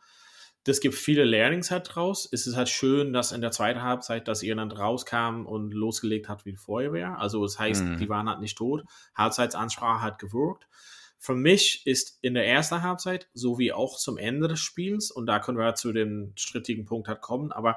Das 0.64 0.78
gibt 0.78 0.94
viele 0.94 1.24
Learnings 1.24 1.72
halt 1.72 1.88
draus. 1.92 2.28
Es 2.30 2.46
ist 2.46 2.54
halt 2.54 2.68
schön, 2.68 3.12
dass 3.12 3.32
in 3.32 3.40
der 3.40 3.50
zweiten 3.50 3.82
Halbzeit, 3.82 4.28
dass 4.28 4.44
Irland 4.44 4.78
rauskam 4.78 5.44
und 5.44 5.72
losgelegt 5.74 6.28
hat 6.28 6.44
wie 6.44 6.54
Feuerwehr. 6.54 7.18
Also 7.18 7.42
das 7.42 7.58
heißt, 7.58 7.82
Mhm. 7.82 7.96
die 7.98 8.08
waren 8.08 8.28
halt 8.28 8.38
nicht 8.38 8.56
tot. 8.56 8.84
Halbzeitsansprache 9.16 10.02
hat 10.02 10.20
gewirkt. 10.20 10.68
Für 11.18 11.34
mich 11.34 11.84
ist 11.84 12.18
in 12.22 12.34
der 12.34 12.46
ersten 12.46 12.82
Halbzeit, 12.82 13.28
sowie 13.34 13.72
auch 13.72 13.96
zum 13.98 14.18
Ende 14.18 14.46
des 14.46 14.60
Spiels, 14.60 15.10
und 15.10 15.26
da 15.26 15.40
können 15.40 15.58
wir 15.58 15.64
halt 15.64 15.78
zu 15.78 15.92
dem 15.92 16.32
strittigen 16.36 16.84
Punkt 16.84 17.08
halt 17.08 17.22
kommen, 17.22 17.50
aber 17.50 17.76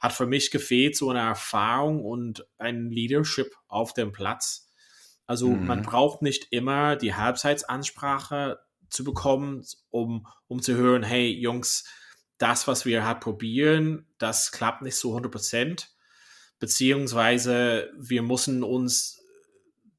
hat 0.00 0.12
für 0.12 0.26
mich 0.26 0.50
gefehlt 0.50 0.96
so 0.96 1.10
eine 1.10 1.20
Erfahrung 1.20 2.04
und 2.04 2.46
ein 2.58 2.90
Leadership 2.90 3.54
auf 3.68 3.92
dem 3.94 4.12
Platz. 4.12 4.70
Also 5.26 5.56
Mhm. 5.56 5.66
man 5.66 5.82
braucht 5.82 6.22
nicht 6.22 6.46
immer 6.50 6.96
die 6.96 7.14
Halbzeitsansprache 7.14 8.58
zu 8.90 9.04
bekommen, 9.04 9.64
um, 9.90 10.26
um 10.46 10.62
zu 10.62 10.74
hören, 10.74 11.02
hey 11.02 11.28
Jungs, 11.30 11.84
das, 12.38 12.66
was 12.68 12.86
wir 12.86 13.04
halt 13.04 13.20
probieren, 13.20 14.06
das 14.18 14.52
klappt 14.52 14.82
nicht 14.82 14.96
so 14.96 15.10
100 15.10 15.30
Prozent. 15.32 15.90
Beziehungsweise 16.60 17.90
wir 17.98 18.22
müssen 18.22 18.62
uns 18.62 19.20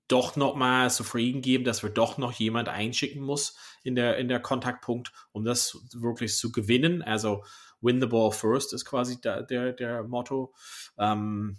doch 0.08 0.36
noch 0.36 0.56
mal 0.56 0.90
zufrieden 0.90 1.42
geben, 1.42 1.64
dass 1.64 1.84
wir 1.84 1.90
doch 1.92 2.18
noch 2.18 2.32
jemand 2.32 2.68
einschicken 2.68 3.22
muss 3.22 3.56
in 3.84 3.96
der, 3.96 4.18
in 4.18 4.28
der 4.28 4.40
Kontaktpunkt, 4.40 5.12
um 5.32 5.46
das 5.46 5.78
wirklich 5.94 6.36
zu 6.36 6.52
gewinnen. 6.52 7.02
Also 7.04 7.44
win 7.82 8.02
the 8.02 8.08
ball 8.08 8.32
first 8.32 8.74
ist 8.74 8.86
quasi 8.86 9.20
der, 9.22 9.44
der, 9.44 9.74
der 9.74 10.04
Motto. 10.04 10.54
Ähm, 10.98 11.58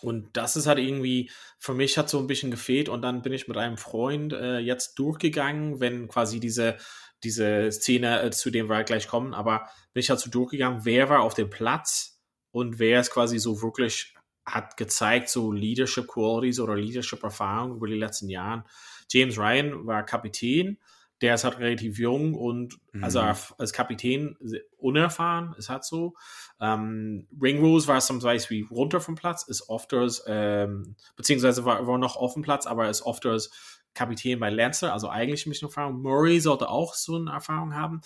und 0.00 0.36
das 0.36 0.56
ist 0.56 0.66
halt 0.66 0.78
irgendwie, 0.78 1.30
für 1.58 1.72
mich 1.72 1.96
hat 1.96 2.10
so 2.10 2.18
ein 2.18 2.26
bisschen 2.26 2.50
gefehlt 2.50 2.88
und 2.88 3.02
dann 3.02 3.22
bin 3.22 3.32
ich 3.32 3.48
mit 3.48 3.56
einem 3.56 3.78
Freund 3.78 4.32
äh, 4.32 4.58
jetzt 4.58 4.98
durchgegangen, 4.98 5.80
wenn 5.80 6.08
quasi 6.08 6.40
diese, 6.40 6.76
diese 7.22 7.72
Szene, 7.72 8.22
äh, 8.22 8.30
zu 8.30 8.50
dem 8.50 8.68
wir 8.68 8.84
gleich 8.84 9.08
kommen, 9.08 9.32
aber 9.32 9.68
bin 9.94 10.00
ich 10.00 10.10
halt 10.10 10.20
so 10.20 10.28
durchgegangen, 10.30 10.84
wer 10.84 11.08
war 11.08 11.20
auf 11.20 11.34
dem 11.34 11.48
Platz 11.48 12.20
und 12.50 12.78
wer 12.78 13.00
es 13.00 13.10
quasi 13.10 13.38
so 13.38 13.62
wirklich 13.62 14.14
hat 14.44 14.76
gezeigt, 14.76 15.30
so 15.30 15.52
Leadership 15.52 16.06
Qualities 16.06 16.60
oder 16.60 16.76
Leadership 16.76 17.22
Erfahrung 17.22 17.76
über 17.76 17.86
die 17.86 17.94
letzten 17.94 18.28
Jahren. 18.28 18.64
James 19.10 19.38
Ryan 19.38 19.86
war 19.86 20.04
Kapitän, 20.04 20.78
der 21.22 21.34
ist 21.34 21.44
halt 21.44 21.58
relativ 21.58 21.98
jung 21.98 22.34
und 22.34 22.78
Mhm. 22.92 23.04
also 23.04 23.20
als 23.20 23.72
Kapitän 23.72 24.36
unerfahren, 24.76 25.54
ist 25.58 25.68
halt 25.68 25.84
so. 25.84 26.14
Ähm, 26.60 27.26
Ringrose 27.40 27.88
war 27.88 28.00
zum 28.00 28.18
Beispiel 28.20 28.66
runter 28.70 29.00
vom 29.00 29.14
Platz, 29.14 29.44
ist 29.48 29.70
öfters, 29.70 30.24
ähm, 30.26 30.96
beziehungsweise 31.16 31.64
war, 31.64 31.86
war 31.86 31.98
noch 31.98 32.16
auf 32.16 32.34
dem 32.34 32.42
Platz, 32.42 32.66
aber 32.66 32.88
ist 32.88 33.06
öfters 33.06 33.50
Kapitän 33.94 34.40
bei 34.40 34.50
Lancer, 34.50 34.92
also 34.92 35.08
eigentlich 35.08 35.46
ein 35.46 35.50
bisschen 35.50 35.68
Erfahrung. 35.68 36.02
Murray 36.02 36.40
sollte 36.40 36.68
auch 36.68 36.94
so 36.94 37.16
eine 37.16 37.30
Erfahrung 37.30 37.74
haben. 37.74 38.00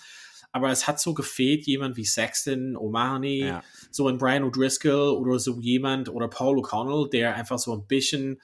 Aber 0.51 0.71
es 0.71 0.87
hat 0.87 0.99
so 0.99 1.13
gefehlt, 1.13 1.65
jemand 1.67 1.95
wie 1.97 2.05
Sexton, 2.05 2.75
Omani, 2.75 3.45
Ja. 3.45 3.63
so 3.91 4.07
ein 4.07 4.17
Brian 4.17 4.43
O'Driscoll 4.43 5.11
oder 5.15 5.37
so 5.39 5.59
jemand 5.59 6.09
oder 6.09 6.27
Paul 6.27 6.57
O'Connell, 6.59 7.09
der 7.09 7.35
einfach 7.35 7.59
so 7.59 7.73
ein 7.73 7.85
bisschen, 7.87 8.41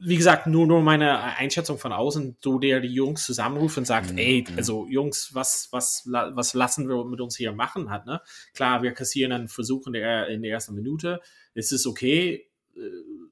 wie 0.00 0.16
gesagt, 0.16 0.46
nur, 0.46 0.66
nur 0.66 0.82
meine 0.82 1.20
Einschätzung 1.36 1.78
von 1.78 1.92
außen, 1.92 2.36
so 2.42 2.58
der 2.58 2.80
die 2.80 2.92
Jungs 2.92 3.24
zusammenruft 3.24 3.78
und 3.78 3.86
sagt, 3.86 4.10
Mhm, 4.12 4.18
ey, 4.18 4.44
also 4.56 4.86
Jungs, 4.88 5.30
was, 5.32 5.68
was, 5.70 6.02
was 6.06 6.54
lassen 6.54 6.88
wir 6.88 7.04
mit 7.04 7.20
uns 7.20 7.36
hier 7.36 7.52
machen 7.52 7.90
hat, 7.90 8.06
ne? 8.06 8.20
Klar, 8.52 8.82
wir 8.82 8.92
kassieren 8.92 9.32
einen 9.32 9.48
Versuch 9.48 9.86
in 9.86 9.92
der, 9.92 10.28
in 10.28 10.42
der 10.42 10.52
ersten 10.52 10.74
Minute, 10.74 11.20
es 11.54 11.70
ist 11.70 11.86
okay, 11.86 12.50
äh, 12.76 12.80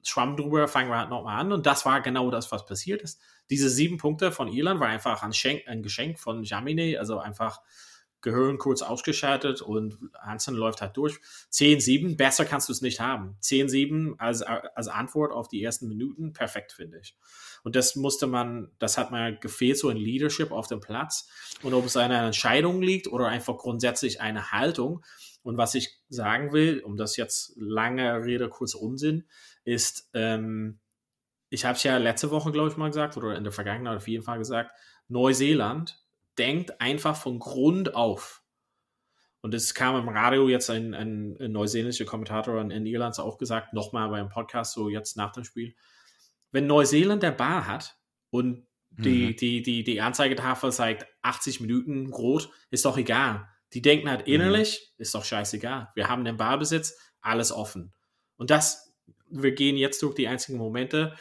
Schwamm 0.01 0.37
drüber, 0.37 0.67
fangen 0.69 0.89
wir 0.89 0.97
halt 0.97 1.09
nochmal 1.09 1.41
an 1.41 1.51
und 1.51 1.65
das 1.65 1.85
war 1.85 2.01
genau 2.01 2.31
das, 2.31 2.51
was 2.51 2.65
passiert 2.65 3.01
ist. 3.01 3.19
Diese 3.49 3.69
sieben 3.69 3.97
Punkte 3.97 4.31
von 4.31 4.47
Irland 4.47 4.79
war 4.79 4.87
einfach 4.87 5.23
ein, 5.23 5.33
Schenk, 5.33 5.67
ein 5.67 5.83
Geschenk 5.83 6.19
von 6.19 6.43
Jamine, 6.43 6.99
also 6.99 7.19
einfach 7.19 7.59
Gehirn 8.21 8.57
kurz 8.57 8.81
ausgeschaltet 8.81 9.61
und 9.61 9.97
Hansen 10.19 10.55
läuft 10.55 10.81
halt 10.81 10.97
durch. 10.97 11.19
10-7, 11.51 12.17
besser 12.17 12.45
kannst 12.45 12.67
du 12.67 12.73
es 12.73 12.81
nicht 12.81 12.99
haben. 12.99 13.37
10-7 13.41 14.17
als, 14.17 14.41
als 14.41 14.87
Antwort 14.87 15.31
auf 15.31 15.47
die 15.47 15.63
ersten 15.63 15.87
Minuten, 15.87 16.33
perfekt, 16.33 16.73
finde 16.73 16.99
ich. 16.99 17.15
Und 17.63 17.75
das 17.75 17.95
musste 17.95 18.27
man, 18.27 18.71
das 18.79 18.97
hat 18.97 19.11
mir 19.11 19.33
gefehlt, 19.33 19.77
so 19.77 19.89
ein 19.89 19.97
Leadership 19.97 20.51
auf 20.51 20.67
dem 20.67 20.81
Platz. 20.81 21.29
Und 21.63 21.73
ob 21.73 21.85
es 21.85 21.95
an 21.95 22.11
einer 22.11 22.25
Entscheidung 22.25 22.81
liegt 22.81 23.07
oder 23.07 23.27
einfach 23.27 23.57
grundsätzlich 23.57 24.19
eine 24.19 24.51
Haltung. 24.51 25.03
Und 25.41 25.57
was 25.57 25.75
ich 25.75 25.97
sagen 26.09 26.51
will, 26.51 26.81
um 26.81 26.97
das 26.97 27.15
jetzt 27.15 27.53
lange 27.55 28.25
Rede, 28.25 28.49
kurz 28.49 28.73
Unsinn, 28.73 29.27
ist, 29.63 30.09
ähm, 30.13 30.79
ich 31.49 31.65
habe 31.65 31.77
es 31.77 31.83
ja 31.83 31.97
letzte 31.97 32.31
Woche, 32.31 32.51
glaube 32.51 32.69
ich, 32.69 32.77
mal 32.77 32.89
gesagt, 32.89 33.15
oder 33.15 33.35
in 33.35 33.43
der 33.43 33.53
Vergangenheit 33.53 33.97
auf 33.97 34.07
jeden 34.07 34.23
Fall 34.23 34.37
gesagt, 34.37 34.71
Neuseeland 35.07 35.99
denkt 36.39 36.81
einfach 36.81 37.15
von 37.15 37.37
Grund 37.39 37.95
auf. 37.95 38.43
Und 39.41 39.53
es 39.53 39.73
kam 39.73 39.95
im 39.95 40.09
Radio 40.09 40.49
jetzt 40.49 40.69
ein, 40.69 40.93
ein, 40.93 41.37
ein 41.39 41.51
neuseeländischer 41.51 42.05
Kommentator 42.05 42.59
in, 42.59 42.71
in 42.71 42.85
Irland 42.85 43.19
auch 43.19 43.37
gesagt, 43.37 43.73
nochmal 43.73 44.09
beim 44.09 44.29
Podcast, 44.29 44.73
so 44.73 44.89
jetzt 44.89 45.15
nach 45.17 45.31
dem 45.31 45.43
Spiel. 45.43 45.75
Wenn 46.51 46.67
Neuseeland 46.67 47.23
der 47.23 47.31
Bar 47.31 47.67
hat 47.67 47.97
und 48.31 48.65
die, 48.91 49.27
Mhm. 49.27 49.35
die, 49.35 49.61
die, 49.61 49.83
die 49.83 50.01
Anzeigetafel 50.01 50.71
sagt 50.71 51.05
80 51.21 51.61
Minuten 51.61 52.11
rot, 52.11 52.49
ist 52.71 52.85
doch 52.85 52.97
egal. 52.97 53.47
Die 53.73 53.81
denken 53.81 54.09
halt 54.09 54.27
innerlich, 54.27 54.93
ist 54.97 55.13
doch 55.13 55.23
scheißegal. 55.23 55.89
Wir 55.93 56.09
haben 56.09 56.25
den 56.25 56.37
Ballbesitz, 56.37 56.97
alles 57.21 57.51
offen. 57.51 57.93
Und 58.35 58.49
das, 58.49 58.95
wir 59.29 59.51
gehen 59.51 59.77
jetzt 59.77 60.01
durch 60.01 60.15
die 60.15 60.27
einzigen 60.27 60.57
Momente, 60.57 61.15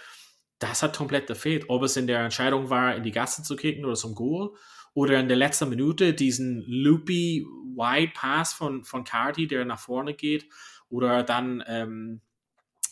das 0.59 0.83
hat 0.83 0.97
komplett 0.97 1.27
gefehlt. 1.27 1.67
Ob 1.69 1.83
es 1.83 1.97
in 1.97 2.07
der 2.07 2.21
Entscheidung 2.21 2.71
war, 2.71 2.97
in 2.97 3.03
die 3.03 3.13
Gasse 3.13 3.43
zu 3.43 3.55
kicken 3.55 3.85
oder 3.85 3.95
zum 3.95 4.15
Goal 4.15 4.57
oder 4.95 5.19
in 5.21 5.29
der 5.29 5.37
letzten 5.37 5.69
Minute 5.69 6.15
diesen 6.15 6.65
loopy 6.67 7.45
Wide 7.77 8.13
Pass 8.15 8.53
von, 8.53 8.85
von 8.85 9.05
Carty, 9.05 9.47
der 9.47 9.65
nach 9.65 9.79
vorne 9.79 10.15
geht 10.15 10.49
oder 10.89 11.23
dann 11.23 11.63
ähm, 11.67 12.21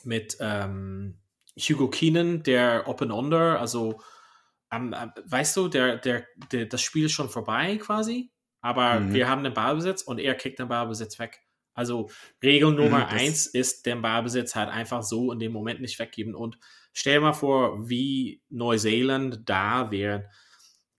mit 0.04 0.36
ähm, 0.40 1.18
Hugo 1.58 1.88
Keenan, 1.90 2.42
der 2.42 2.88
Open 2.88 3.10
Under, 3.10 3.60
also 3.60 4.00
ähm, 4.72 4.92
äh, 4.92 5.08
weißt 5.24 5.56
du, 5.56 5.68
der, 5.68 5.96
der, 5.98 6.26
der, 6.52 6.66
das 6.66 6.82
Spiel 6.82 7.06
ist 7.06 7.12
schon 7.12 7.28
vorbei 7.30 7.76
quasi, 7.78 8.32
aber 8.60 9.06
Mhm. 9.06 9.12
wir 9.12 9.28
haben 9.28 9.44
den 9.44 9.54
Ballbesitz 9.54 10.02
und 10.02 10.18
er 10.18 10.34
kickt 10.34 10.58
den 10.58 10.68
Ballbesitz 10.68 11.18
weg. 11.18 11.40
Also 11.74 12.10
Regel 12.42 12.72
Nummer 12.72 13.08
Mhm, 13.08 13.10
eins 13.10 13.46
ist, 13.46 13.84
den 13.86 14.00
Ballbesitz 14.00 14.54
halt 14.56 14.70
einfach 14.70 15.02
so 15.02 15.30
in 15.30 15.38
dem 15.38 15.52
Moment 15.52 15.80
nicht 15.82 15.98
weggeben. 15.98 16.34
Und 16.34 16.58
stell 16.94 17.20
mal 17.20 17.34
vor, 17.34 17.88
wie 17.88 18.42
Neuseeland 18.48 19.40
da 19.48 19.90
wäre. 19.90 20.30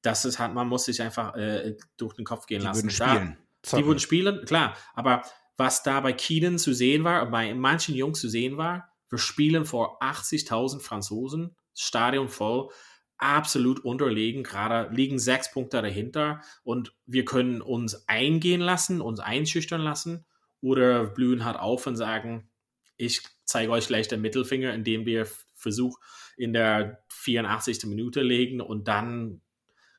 Das 0.01 0.25
ist 0.25 0.39
halt, 0.39 0.53
man 0.53 0.67
muss 0.67 0.85
sich 0.85 1.01
einfach 1.01 1.35
äh, 1.35 1.75
durch 1.97 2.13
den 2.13 2.25
Kopf 2.25 2.45
gehen 2.45 2.59
Die 2.61 2.65
lassen. 2.65 2.83
würden 2.85 2.95
Da- 2.97 3.09
spielen. 3.15 3.37
die 3.65 3.69
zocken. 3.69 3.85
würden 3.85 3.99
spielen, 3.99 4.45
klar, 4.45 4.75
aber 4.93 5.23
was 5.57 5.81
da 5.83 5.99
bei 6.01 6.13
Keenan 6.13 6.59
zu 6.59 6.73
sehen 6.73 7.03
war, 7.03 7.25
bei 7.31 7.53
manchen 7.53 7.95
Jungs 7.95 8.19
zu 8.21 8.29
sehen 8.29 8.57
war, 8.57 8.91
wir 9.09 9.17
spielen 9.17 9.65
vor 9.65 10.01
80.000 10.03 10.81
Franzosen, 10.81 11.55
Stadion 11.73 12.29
voll, 12.29 12.69
absolut 13.17 13.79
unterlegen, 13.79 14.43
gerade 14.43 14.93
liegen 14.93 15.17
sechs 15.17 15.51
Punkte 15.51 15.81
dahinter 15.81 16.41
und 16.63 16.93
wir 17.07 17.25
können 17.25 17.61
uns 17.61 18.07
eingehen 18.07 18.61
lassen, 18.61 19.01
uns 19.01 19.19
einschüchtern 19.19 19.81
lassen 19.81 20.25
oder 20.61 21.05
blühen 21.07 21.43
halt 21.43 21.57
auf 21.57 21.87
und 21.87 21.95
sagen, 21.95 22.49
ich 22.97 23.23
zeige 23.45 23.71
euch 23.71 23.87
gleich 23.87 24.07
den 24.07 24.21
Mittelfinger, 24.21 24.73
indem 24.73 25.05
wir 25.07 25.27
Versuch 25.55 25.97
in 26.35 26.53
der 26.53 27.03
84. 27.09 27.85
Minute 27.85 28.21
legen 28.21 28.61
und 28.61 28.87
dann 28.87 29.41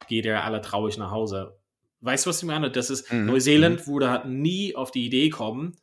geht 0.09 0.27
er 0.27 0.44
alle 0.44 0.61
traurig 0.61 0.99
nach 0.99 1.11
Hause. 1.11 1.59
Weißt 2.01 2.27
du, 2.27 2.31
was 2.31 2.42
ich 2.42 2.47
meine? 2.47 2.71
Das 2.71 2.90
ist, 2.90 3.12
mhm. 3.12 3.27
Neuseeland 3.27 3.87
mhm. 3.87 3.92
würde 3.92 4.11
halt 4.11 4.27
nie 4.27 4.75
auf 4.75 4.90
die 4.90 5.07
Idee 5.07 5.31
kommen, 5.31 5.77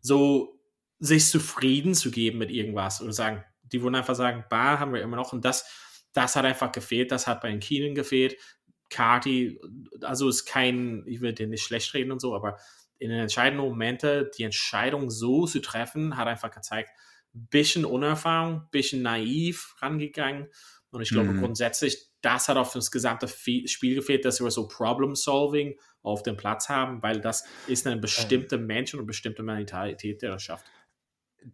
so 0.00 0.60
sich 0.98 1.26
zufrieden 1.26 1.94
zu 1.94 2.10
geben 2.10 2.38
mit 2.38 2.50
irgendwas 2.50 3.00
und 3.00 3.12
sagen, 3.12 3.44
die 3.62 3.82
würden 3.82 3.94
einfach 3.94 4.14
sagen, 4.14 4.44
Bar 4.48 4.78
haben 4.78 4.92
wir 4.92 5.02
immer 5.02 5.16
noch 5.16 5.32
und 5.32 5.44
das, 5.44 5.66
das 6.12 6.36
hat 6.36 6.44
einfach 6.44 6.72
gefehlt, 6.72 7.10
das 7.10 7.26
hat 7.26 7.40
bei 7.40 7.50
den 7.50 7.60
Keenan 7.60 7.94
gefehlt. 7.94 8.36
Carty, 8.90 9.60
also 10.02 10.28
ist 10.28 10.44
kein, 10.44 11.02
ich 11.06 11.20
will 11.20 11.32
den 11.32 11.50
nicht 11.50 11.64
schlecht 11.64 11.92
reden 11.94 12.12
und 12.12 12.20
so, 12.20 12.34
aber 12.34 12.58
in 12.98 13.10
den 13.10 13.20
entscheidenden 13.20 13.66
Momenten 13.66 14.28
die 14.38 14.44
Entscheidung 14.44 15.10
so 15.10 15.46
zu 15.46 15.60
treffen, 15.60 16.16
hat 16.16 16.28
einfach 16.28 16.50
gezeigt, 16.50 16.90
bisschen 17.32 17.84
Unerfahrung, 17.84 18.68
bisschen 18.70 19.02
naiv 19.02 19.74
rangegangen. 19.80 20.48
Und 20.90 21.02
ich 21.02 21.08
glaube 21.08 21.32
mhm. 21.32 21.40
grundsätzlich, 21.40 22.06
das 22.24 22.48
hat 22.48 22.56
auf 22.56 22.72
das 22.72 22.90
gesamte 22.90 23.28
Spiel 23.28 23.94
gefehlt, 23.94 24.24
dass 24.24 24.40
wir 24.40 24.50
so 24.50 24.66
Problem-Solving 24.66 25.78
auf 26.02 26.22
dem 26.22 26.36
Platz 26.36 26.68
haben, 26.68 27.02
weil 27.02 27.20
das 27.20 27.44
ist 27.66 27.86
eine 27.86 28.00
bestimmte 28.00 28.58
Mensch 28.58 28.94
und 28.94 29.00
eine 29.00 29.06
bestimmte 29.06 29.42
Mentalität, 29.42 30.22
der 30.22 30.32
das 30.32 30.42
schafft. 30.42 30.66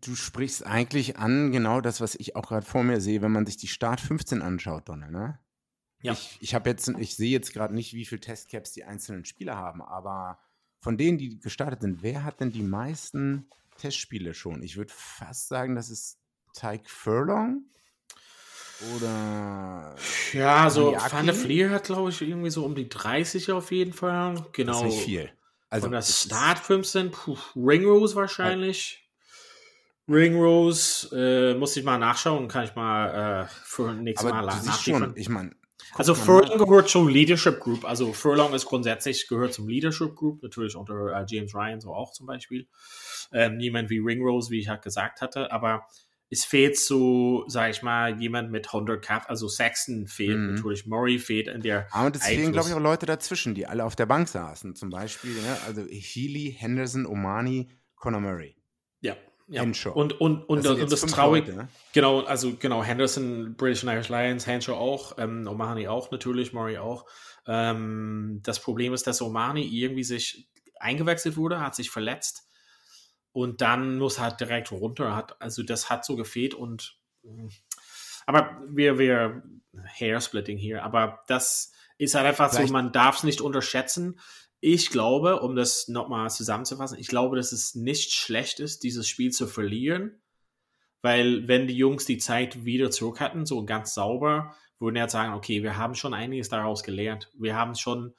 Du 0.00 0.14
sprichst 0.14 0.64
eigentlich 0.64 1.16
an 1.16 1.50
genau 1.50 1.80
das, 1.80 2.00
was 2.00 2.14
ich 2.14 2.36
auch 2.36 2.46
gerade 2.46 2.64
vor 2.64 2.84
mir 2.84 3.00
sehe, 3.00 3.22
wenn 3.22 3.32
man 3.32 3.46
sich 3.46 3.56
die 3.56 3.66
Start 3.66 4.00
15 4.00 4.42
anschaut, 4.42 4.88
Donne, 4.88 5.10
ne? 5.10 5.40
Ja. 6.02 6.12
Ich, 6.12 6.38
ich 6.40 6.54
habe 6.54 6.70
jetzt, 6.70 6.88
ich 6.88 7.16
sehe 7.16 7.30
jetzt 7.30 7.52
gerade 7.52 7.74
nicht, 7.74 7.92
wie 7.92 8.06
viele 8.06 8.20
Testcaps 8.20 8.72
die 8.72 8.84
einzelnen 8.84 9.24
Spieler 9.24 9.56
haben, 9.56 9.82
aber 9.82 10.38
von 10.80 10.96
denen, 10.96 11.18
die 11.18 11.40
gestartet 11.40 11.82
sind, 11.82 12.02
wer 12.02 12.24
hat 12.24 12.40
denn 12.40 12.52
die 12.52 12.62
meisten 12.62 13.48
Testspiele 13.78 14.32
schon? 14.32 14.62
Ich 14.62 14.76
würde 14.76 14.92
fast 14.94 15.48
sagen, 15.48 15.74
das 15.74 15.90
ist 15.90 16.18
Tyke 16.54 16.88
Furlong. 16.88 17.66
Oder. 18.96 19.94
Ja, 20.32 20.70
so 20.70 20.94
Van 20.94 21.26
der 21.26 21.34
Fleer 21.34 21.70
hat, 21.70 21.84
glaube 21.84 22.10
ich, 22.10 22.22
irgendwie 22.22 22.50
so 22.50 22.64
um 22.64 22.74
die 22.74 22.88
30 22.88 23.52
auf 23.52 23.72
jeden 23.72 23.92
Fall. 23.92 24.46
Genau. 24.52 24.72
Das 24.72 24.82
ist 24.82 24.96
nicht 24.96 25.04
viel. 25.04 25.30
Also, 25.68 25.84
Von 25.84 25.92
der 25.92 26.02
Start 26.02 26.58
15, 26.58 27.10
puh, 27.10 27.36
Ringrose 27.54 28.16
wahrscheinlich. 28.16 29.08
Ringrose, 30.08 31.08
äh, 31.12 31.54
muss 31.54 31.76
ich 31.76 31.84
mal 31.84 31.98
nachschauen, 31.98 32.48
kann 32.48 32.64
ich 32.64 32.74
mal 32.74 33.44
äh, 33.44 33.48
für 33.64 33.92
nächstes 33.92 34.28
Mal 34.28 34.42
nachschauen. 34.42 35.12
Ich 35.14 35.28
meine, 35.28 35.52
also 35.94 36.14
Furlong 36.14 36.58
gehört 36.58 36.88
zur 36.88 37.10
Leadership 37.10 37.60
Group. 37.60 37.84
Also 37.84 38.12
Furlong 38.12 38.54
ist 38.54 38.66
grundsätzlich 38.66 39.28
gehört 39.28 39.52
zum 39.52 39.68
Leadership 39.68 40.14
Group, 40.14 40.42
natürlich 40.42 40.76
unter 40.76 41.12
äh, 41.12 41.24
James 41.28 41.54
Ryan 41.54 41.80
so 41.80 41.94
auch 41.94 42.12
zum 42.12 42.26
Beispiel. 42.26 42.66
Ähm, 43.32 43.56
niemand 43.56 43.90
wie 43.90 43.98
Ringrose, 43.98 44.50
wie 44.50 44.60
ich 44.60 44.68
halt 44.68 44.82
gesagt 44.82 45.20
hatte, 45.20 45.50
aber 45.52 45.86
es 46.30 46.44
fehlt 46.44 46.78
so, 46.78 47.44
sag 47.48 47.70
ich 47.70 47.82
mal, 47.82 48.20
jemand 48.20 48.52
mit 48.52 48.68
100 48.68 49.04
Cap, 49.04 49.24
also 49.28 49.48
Saxon 49.48 50.06
fehlt 50.06 50.38
mhm. 50.38 50.54
natürlich, 50.54 50.86
Murray 50.86 51.18
fehlt 51.18 51.48
in 51.48 51.60
der. 51.60 51.88
Aber 51.90 52.14
es 52.14 52.24
fehlen, 52.24 52.52
glaube 52.52 52.68
ich, 52.68 52.74
auch 52.74 52.80
Leute 52.80 53.04
dazwischen, 53.04 53.54
die 53.54 53.66
alle 53.66 53.84
auf 53.84 53.96
der 53.96 54.06
Bank 54.06 54.28
saßen, 54.28 54.76
zum 54.76 54.90
Beispiel, 54.90 55.32
ne? 55.32 55.56
also 55.66 55.84
Healy, 55.90 56.54
Henderson, 56.56 57.04
Omani, 57.04 57.68
Conor 57.96 58.20
Murray. 58.20 58.56
Ja, 59.00 59.16
ja. 59.48 59.62
Henshaw. 59.62 59.90
Und, 59.90 60.20
und, 60.20 60.44
und, 60.44 60.64
das, 60.64 60.78
und 60.78 60.92
das 60.92 61.00
traurig, 61.02 61.48
ne? 61.48 61.68
genau, 61.92 62.20
also 62.20 62.54
genau, 62.56 62.84
Henderson, 62.84 63.56
British 63.56 63.82
and 63.82 63.92
Irish 63.92 64.08
Lions, 64.08 64.46
Henshaw 64.46 64.74
auch, 64.74 65.18
ähm, 65.18 65.48
Omani 65.48 65.88
auch 65.88 66.12
natürlich, 66.12 66.52
Murray 66.52 66.78
auch. 66.78 67.06
Ähm, 67.48 68.38
das 68.44 68.60
Problem 68.60 68.94
ist, 68.94 69.04
dass 69.08 69.20
Omani 69.20 69.62
irgendwie 69.62 70.04
sich 70.04 70.48
eingewechselt 70.78 71.36
wurde, 71.36 71.60
hat 71.60 71.74
sich 71.74 71.90
verletzt 71.90 72.49
und 73.32 73.60
dann 73.60 73.98
muss 73.98 74.18
halt 74.18 74.40
direkt 74.40 74.72
runter. 74.72 75.14
Hat, 75.14 75.40
also 75.40 75.62
das 75.62 75.90
hat 75.90 76.04
so 76.04 76.16
gefehlt 76.16 76.54
und 76.54 76.98
aber 78.26 78.62
wir, 78.68 78.98
wir 78.98 79.42
Hairsplitting 79.98 80.58
hier, 80.58 80.84
aber 80.84 81.22
das 81.26 81.72
ist 81.98 82.14
halt 82.14 82.26
einfach 82.26 82.50
Vielleicht. 82.50 82.68
so, 82.68 82.72
man 82.72 82.92
darf 82.92 83.18
es 83.18 83.24
nicht 83.24 83.40
unterschätzen 83.40 84.18
ich 84.60 84.90
glaube, 84.90 85.40
um 85.40 85.56
das 85.56 85.88
nochmal 85.88 86.30
zusammenzufassen, 86.30 86.98
ich 86.98 87.08
glaube, 87.08 87.36
dass 87.36 87.52
es 87.52 87.74
nicht 87.74 88.12
schlecht 88.12 88.60
ist, 88.60 88.82
dieses 88.82 89.08
Spiel 89.08 89.32
zu 89.32 89.46
verlieren, 89.46 90.20
weil 91.00 91.48
wenn 91.48 91.66
die 91.66 91.76
Jungs 91.76 92.04
die 92.04 92.18
Zeit 92.18 92.66
wieder 92.66 92.90
zurück 92.90 93.20
hatten, 93.20 93.46
so 93.46 93.64
ganz 93.64 93.94
sauber, 93.94 94.54
würden 94.78 94.96
ja 94.96 95.08
sagen, 95.08 95.32
okay, 95.32 95.62
wir 95.62 95.78
haben 95.78 95.94
schon 95.94 96.12
einiges 96.12 96.50
daraus 96.50 96.82
gelernt. 96.82 97.30
Wir 97.38 97.56
haben 97.56 97.74
schon 97.74 98.14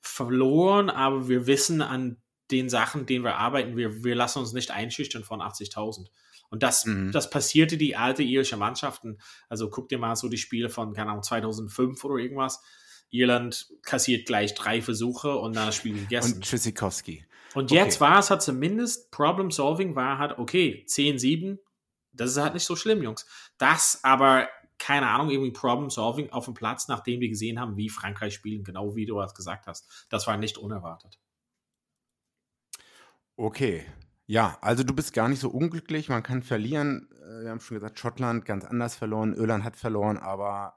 verloren, 0.00 0.90
aber 0.90 1.28
wir 1.28 1.46
wissen 1.46 1.80
an 1.80 2.18
den 2.50 2.68
Sachen, 2.68 3.06
denen 3.06 3.24
wir 3.24 3.36
arbeiten, 3.36 3.76
wir, 3.76 4.04
wir 4.04 4.14
lassen 4.14 4.40
uns 4.40 4.52
nicht 4.52 4.70
einschüchtern 4.70 5.24
von 5.24 5.40
80.000. 5.40 6.06
Und 6.50 6.62
das, 6.62 6.84
mhm. 6.84 7.12
das 7.12 7.30
passierte 7.30 7.76
die 7.76 7.96
alte 7.96 8.22
irische 8.22 8.56
Mannschaften. 8.56 9.18
Also 9.48 9.70
guck 9.70 9.88
dir 9.88 9.98
mal 9.98 10.16
so 10.16 10.28
die 10.28 10.38
Spiele 10.38 10.68
von, 10.68 10.92
keine 10.94 11.10
Ahnung, 11.10 11.22
2005 11.22 12.04
oder 12.04 12.16
irgendwas 12.16 12.60
Irland 13.10 13.68
kassiert 13.82 14.26
gleich 14.26 14.54
drei 14.54 14.82
Versuche 14.82 15.36
und 15.36 15.56
dann 15.56 15.66
das 15.66 15.76
Spiel 15.76 15.94
gegessen. 15.94 16.34
Und 16.34 16.44
Tschüssikowski. 16.44 17.24
Und 17.54 17.72
jetzt 17.72 18.00
okay. 18.00 18.12
war 18.12 18.18
es 18.20 18.30
halt 18.30 18.42
zumindest 18.42 19.10
Problem 19.10 19.50
Solving 19.50 19.96
war 19.96 20.18
halt, 20.18 20.38
okay, 20.38 20.84
10-7, 20.88 21.58
das 22.12 22.30
ist 22.30 22.38
halt 22.38 22.54
nicht 22.54 22.64
so 22.64 22.76
schlimm, 22.76 23.02
Jungs. 23.02 23.26
Das 23.58 24.00
aber, 24.04 24.48
keine 24.78 25.08
Ahnung, 25.08 25.30
irgendwie 25.30 25.50
Problem 25.50 25.90
Solving 25.90 26.30
auf 26.30 26.44
dem 26.44 26.54
Platz, 26.54 26.86
nachdem 26.86 27.20
wir 27.20 27.28
gesehen 27.28 27.58
haben, 27.58 27.76
wie 27.76 27.88
Frankreich 27.88 28.34
spielen, 28.34 28.62
genau 28.62 28.94
wie 28.94 29.06
du 29.06 29.18
das 29.18 29.34
gesagt 29.34 29.66
hast. 29.66 30.06
Das 30.08 30.28
war 30.28 30.36
nicht 30.36 30.58
unerwartet. 30.58 31.18
Okay. 33.40 33.86
Ja, 34.26 34.58
also 34.60 34.84
du 34.84 34.94
bist 34.94 35.14
gar 35.14 35.26
nicht 35.26 35.40
so 35.40 35.48
unglücklich. 35.48 36.10
Man 36.10 36.22
kann 36.22 36.42
verlieren. 36.42 37.08
Äh, 37.22 37.44
wir 37.44 37.50
haben 37.50 37.60
schon 37.60 37.76
gesagt, 37.76 37.98
Schottland 37.98 38.44
ganz 38.44 38.66
anders 38.66 38.96
verloren, 38.96 39.34
Irland 39.34 39.64
hat 39.64 39.76
verloren, 39.76 40.18
aber 40.18 40.74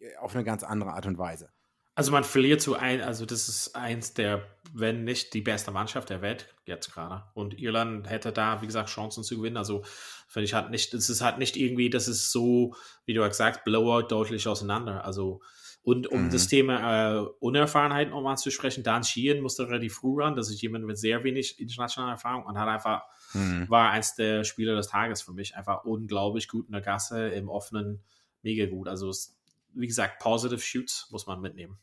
äh, 0.00 0.16
auf 0.16 0.34
eine 0.34 0.44
ganz 0.44 0.62
andere 0.62 0.94
Art 0.94 1.04
und 1.04 1.18
Weise. 1.18 1.50
Also 1.94 2.10
man 2.10 2.24
verliert 2.24 2.62
so 2.62 2.74
ein, 2.74 3.02
also 3.02 3.26
das 3.26 3.50
ist 3.50 3.76
eins 3.76 4.14
der, 4.14 4.46
wenn 4.72 5.04
nicht 5.04 5.34
die 5.34 5.42
beste 5.42 5.72
Mannschaft 5.72 6.08
der 6.08 6.22
Welt 6.22 6.54
jetzt 6.64 6.90
gerade. 6.90 7.24
Und 7.34 7.58
Irland 7.60 8.08
hätte 8.08 8.32
da, 8.32 8.62
wie 8.62 8.66
gesagt, 8.66 8.88
Chancen 8.88 9.22
zu 9.22 9.36
gewinnen. 9.36 9.58
Also 9.58 9.82
finde 10.26 10.44
ich 10.44 10.54
halt 10.54 10.70
nicht, 10.70 10.94
es 10.94 11.10
ist 11.10 11.20
halt 11.20 11.36
nicht 11.36 11.54
irgendwie, 11.54 11.90
das 11.90 12.08
ist 12.08 12.32
so, 12.32 12.74
wie 13.04 13.12
du 13.12 13.22
gesagt, 13.28 13.64
Blowout 13.64 14.08
deutlich 14.08 14.48
auseinander. 14.48 15.04
Also 15.04 15.42
und 15.82 16.06
um 16.08 16.26
mhm. 16.26 16.30
das 16.30 16.48
Thema 16.48 17.20
äh, 17.20 17.26
Unerfahrenheit 17.40 18.10
nochmal 18.10 18.36
zu 18.36 18.50
sprechen, 18.50 18.84
Dan 18.84 19.02
Sheehan 19.02 19.40
musste 19.40 19.66
relativ 19.66 19.94
früh 19.94 20.22
ran. 20.22 20.36
Das 20.36 20.50
ist 20.50 20.60
jemand 20.60 20.84
mit 20.84 20.98
sehr 20.98 21.24
wenig 21.24 21.58
internationaler 21.58 22.12
Erfahrung 22.12 22.44
und 22.44 22.58
hat 22.58 22.68
einfach, 22.68 23.02
mhm. 23.32 23.68
war 23.68 23.90
eins 23.90 24.14
der 24.14 24.44
Spieler 24.44 24.76
des 24.76 24.88
Tages 24.88 25.22
für 25.22 25.32
mich. 25.32 25.56
Einfach 25.56 25.84
unglaublich 25.84 26.48
gut 26.48 26.66
in 26.66 26.72
der 26.72 26.82
Gasse, 26.82 27.28
im 27.28 27.48
offenen, 27.48 28.02
mega 28.42 28.66
gut. 28.66 28.88
Also 28.88 29.08
es 29.08 29.36
wie 29.74 29.86
gesagt, 29.86 30.18
Positive 30.18 30.60
Shoots 30.60 31.08
muss 31.10 31.26
man 31.26 31.40
mitnehmen. 31.40 31.78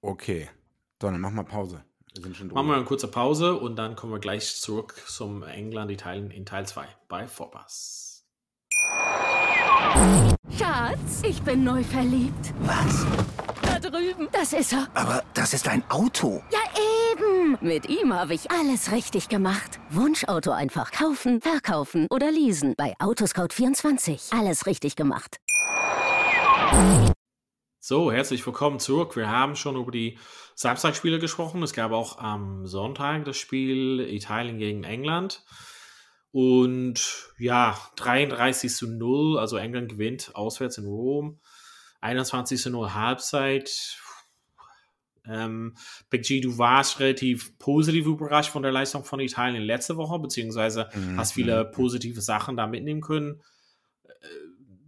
Okay. 0.00 0.48
Dann 0.98 1.20
mach 1.20 1.30
mal 1.30 1.44
Pause. 1.44 1.84
Wir 2.14 2.22
sind 2.22 2.36
schon 2.36 2.48
Machen 2.48 2.68
wir 2.68 2.76
eine 2.76 2.84
kurze 2.84 3.08
Pause 3.08 3.54
und 3.56 3.76
dann 3.76 3.96
kommen 3.96 4.12
wir 4.12 4.20
gleich 4.20 4.56
zurück 4.56 4.94
zum 5.06 5.42
England 5.42 5.90
Italien 5.90 6.30
in 6.30 6.46
Teil 6.46 6.66
2 6.66 6.86
bei 7.08 7.28
Vorpass. 7.28 8.05
Schatz, 10.58 11.22
ich 11.22 11.42
bin 11.42 11.64
neu 11.64 11.82
verliebt. 11.82 12.54
Was? 12.60 13.06
Da 13.62 13.78
drüben. 13.78 14.28
Das 14.32 14.52
ist 14.52 14.72
er. 14.72 14.88
Aber 14.94 15.22
das 15.34 15.54
ist 15.54 15.68
ein 15.68 15.82
Auto. 15.90 16.42
Ja, 16.50 16.60
eben. 17.12 17.58
Mit 17.60 17.88
ihm 17.88 18.14
habe 18.14 18.34
ich 18.34 18.50
alles 18.50 18.92
richtig 18.92 19.28
gemacht. 19.28 19.78
Wunschauto 19.90 20.50
einfach 20.50 20.92
kaufen, 20.92 21.40
verkaufen 21.40 22.06
oder 22.10 22.30
leasen. 22.30 22.74
Bei 22.76 22.94
Autoscout24. 22.98 24.38
Alles 24.38 24.66
richtig 24.66 24.96
gemacht. 24.96 25.38
So, 27.80 28.10
herzlich 28.10 28.44
willkommen 28.44 28.80
zurück. 28.80 29.14
Wir 29.14 29.30
haben 29.30 29.56
schon 29.56 29.76
über 29.76 29.92
die 29.92 30.18
Samstagspiele 30.54 31.18
gesprochen. 31.18 31.62
Es 31.62 31.72
gab 31.72 31.92
auch 31.92 32.18
am 32.18 32.66
Sonntag 32.66 33.24
das 33.24 33.36
Spiel 33.36 34.00
Italien 34.00 34.58
gegen 34.58 34.84
England. 34.84 35.44
Und 36.36 37.32
ja, 37.38 37.80
33 37.96 38.70
zu 38.70 38.88
0, 38.88 39.38
also 39.38 39.56
England 39.56 39.88
gewinnt 39.88 40.32
auswärts 40.34 40.76
in 40.76 40.84
Rom. 40.84 41.40
21 42.02 42.60
zu 42.60 42.68
0 42.68 42.92
Halbzeit. 42.92 43.98
Ähm, 45.26 45.78
Big 46.10 46.24
G, 46.24 46.42
du 46.42 46.58
warst 46.58 47.00
relativ 47.00 47.58
positiv 47.58 48.04
überrascht 48.04 48.50
von 48.50 48.62
der 48.62 48.70
Leistung 48.70 49.02
von 49.02 49.18
Italien 49.20 49.62
letzte 49.62 49.96
Woche, 49.96 50.18
beziehungsweise 50.18 50.90
mhm. 50.92 51.16
hast 51.16 51.32
viele 51.32 51.64
mhm. 51.64 51.70
positive 51.70 52.20
Sachen 52.20 52.54
da 52.58 52.66
mitnehmen 52.66 53.00
können. 53.00 53.40
Äh, 54.04 54.10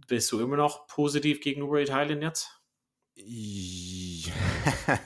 bist 0.07 0.31
du 0.31 0.39
immer 0.41 0.55
noch 0.55 0.85
positiv 0.85 1.41
gegenüber 1.41 1.81
Italien 1.81 2.21
jetzt? 2.21 2.61
Ja, 3.15 4.33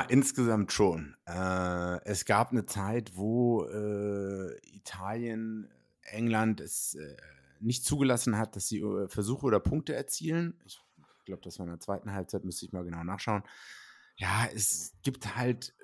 insgesamt 0.00 0.72
schon. 0.72 1.14
Äh, 1.26 2.02
es 2.06 2.24
gab 2.24 2.52
eine 2.52 2.64
Zeit, 2.64 3.18
wo 3.18 3.66
äh, 3.66 4.56
Italien, 4.74 5.68
England 6.04 6.62
es 6.62 6.94
äh, 6.94 7.16
nicht 7.60 7.84
zugelassen 7.84 8.38
hat, 8.38 8.56
dass 8.56 8.66
sie 8.66 8.80
äh, 8.80 9.08
Versuche 9.08 9.44
oder 9.44 9.60
Punkte 9.60 9.94
erzielen. 9.94 10.58
Ich 10.64 10.80
glaube, 11.26 11.42
das 11.42 11.58
war 11.58 11.66
in 11.66 11.72
der 11.72 11.80
zweiten 11.80 12.12
Halbzeit, 12.12 12.46
müsste 12.46 12.64
ich 12.64 12.72
mal 12.72 12.82
genau 12.84 13.04
nachschauen. 13.04 13.42
Ja, 14.16 14.48
es 14.54 14.94
gibt 15.02 15.36
halt 15.36 15.74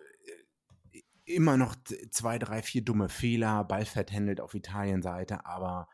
äh, 0.95 1.03
immer 1.27 1.59
noch 1.59 1.77
zwei, 2.11 2.39
drei, 2.39 2.63
vier 2.63 2.83
dumme 2.83 3.11
Fehler, 3.11 3.65
Ball 3.65 3.85
vertändelt 3.85 4.41
auf 4.41 4.55
Italien-Seite, 4.55 5.45
aber 5.45 5.91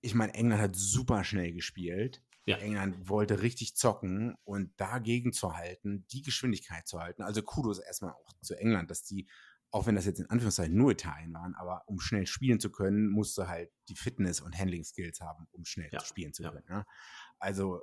ich 0.00 0.14
meine, 0.14 0.32
England 0.32 0.62
hat 0.62 0.74
super 0.74 1.22
schnell 1.22 1.52
gespielt. 1.52 2.22
Ja. 2.46 2.58
England 2.58 3.08
wollte 3.08 3.42
richtig 3.42 3.76
zocken 3.76 4.36
und 4.44 4.72
dagegen 4.80 5.32
zu 5.32 5.56
halten, 5.56 6.06
die 6.12 6.22
Geschwindigkeit 6.22 6.86
zu 6.86 7.00
halten. 7.00 7.22
Also 7.22 7.42
Kudos 7.42 7.80
erstmal 7.80 8.12
auch 8.12 8.32
zu 8.40 8.54
England, 8.54 8.90
dass 8.90 9.02
die, 9.02 9.28
auch 9.72 9.86
wenn 9.86 9.96
das 9.96 10.06
jetzt 10.06 10.20
in 10.20 10.30
Anführungszeichen 10.30 10.76
nur 10.76 10.92
Italien 10.92 11.34
waren, 11.34 11.56
aber 11.56 11.82
um 11.86 11.98
schnell 11.98 12.26
spielen 12.26 12.60
zu 12.60 12.70
können, 12.70 13.08
musste 13.08 13.48
halt 13.48 13.72
die 13.88 13.96
Fitness 13.96 14.40
und 14.40 14.56
Handling 14.56 14.84
Skills 14.84 15.20
haben, 15.20 15.48
um 15.50 15.64
schnell 15.64 15.90
ja. 15.92 15.98
spielen 16.04 16.32
zu 16.32 16.44
können. 16.44 16.64
Ja. 16.68 16.86
Also 17.40 17.82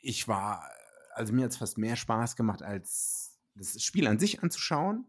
ich 0.00 0.26
war, 0.28 0.70
also 1.12 1.34
mir 1.34 1.44
hat 1.44 1.52
es 1.52 1.58
fast 1.58 1.76
mehr 1.76 1.96
Spaß 1.96 2.36
gemacht, 2.36 2.62
als 2.62 3.38
das 3.54 3.82
Spiel 3.82 4.06
an 4.06 4.18
sich 4.18 4.42
anzuschauen 4.42 5.06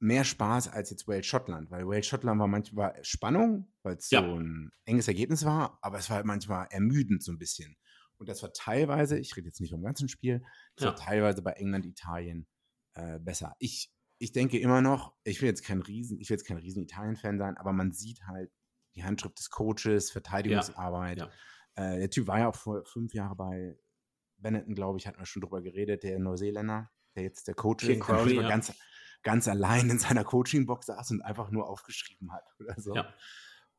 mehr 0.00 0.24
Spaß 0.24 0.68
als 0.68 0.90
jetzt 0.90 1.06
Wales-Schottland, 1.06 1.70
weil 1.70 1.86
Wales-Schottland 1.86 2.40
war 2.40 2.48
manchmal 2.48 2.98
Spannung, 3.04 3.72
weil 3.82 3.96
es 3.96 4.10
ja. 4.10 4.22
so 4.22 4.38
ein 4.38 4.70
enges 4.86 5.08
Ergebnis 5.08 5.44
war, 5.44 5.78
aber 5.82 5.98
es 5.98 6.08
war 6.08 6.16
halt 6.16 6.26
manchmal 6.26 6.66
ermüdend 6.70 7.22
so 7.22 7.30
ein 7.32 7.38
bisschen. 7.38 7.76
Und 8.16 8.28
das 8.28 8.42
war 8.42 8.52
teilweise, 8.52 9.18
ich 9.18 9.36
rede 9.36 9.48
jetzt 9.48 9.60
nicht 9.60 9.70
vom 9.70 9.82
ganzen 9.82 10.08
Spiel, 10.08 10.42
das 10.76 10.84
ja. 10.84 10.90
war 10.90 10.96
teilweise 10.96 11.42
bei 11.42 11.52
England, 11.52 11.86
Italien 11.86 12.46
äh, 12.94 13.18
besser. 13.18 13.54
Ich, 13.58 13.92
ich 14.18 14.32
denke 14.32 14.58
immer 14.58 14.80
noch, 14.80 15.14
ich 15.22 15.40
will 15.42 15.48
jetzt 15.48 15.64
kein 15.64 15.82
Riesen, 15.82 16.18
ich 16.18 16.30
will 16.30 16.36
jetzt 16.36 16.46
kein 16.46 16.58
Riesen 16.58 16.82
Italien-Fan 16.82 17.38
sein, 17.38 17.56
aber 17.58 17.72
man 17.72 17.92
sieht 17.92 18.22
halt 18.26 18.50
die 18.94 19.04
Handschrift 19.04 19.38
des 19.38 19.50
Coaches, 19.50 20.10
Verteidigungsarbeit. 20.10 21.18
Ja. 21.18 21.30
Äh, 21.74 21.98
der 21.98 22.10
Typ 22.10 22.26
war 22.26 22.38
ja 22.38 22.48
auch 22.48 22.56
vor 22.56 22.84
fünf 22.84 23.12
Jahren 23.12 23.36
bei 23.36 23.76
Benetton, 24.38 24.74
glaube 24.74 24.98
ich, 24.98 25.06
hatten 25.06 25.18
wir 25.18 25.26
schon 25.26 25.42
drüber 25.42 25.60
geredet, 25.62 26.02
der 26.02 26.18
Neuseeländer, 26.18 26.90
der 27.14 27.22
jetzt 27.22 27.46
der 27.48 27.54
Coach 27.54 27.84
ist. 27.84 28.00
Crowley, 28.00 28.36
ja. 28.36 28.48
ganz, 28.48 28.72
ganz 29.22 29.48
allein 29.48 29.90
in 29.90 29.98
seiner 29.98 30.24
Coaching-Box 30.24 30.86
saß 30.86 31.10
und 31.12 31.22
einfach 31.22 31.50
nur 31.50 31.68
aufgeschrieben 31.68 32.32
hat 32.32 32.44
oder 32.58 32.80
so. 32.80 32.94
Ja. 32.94 33.12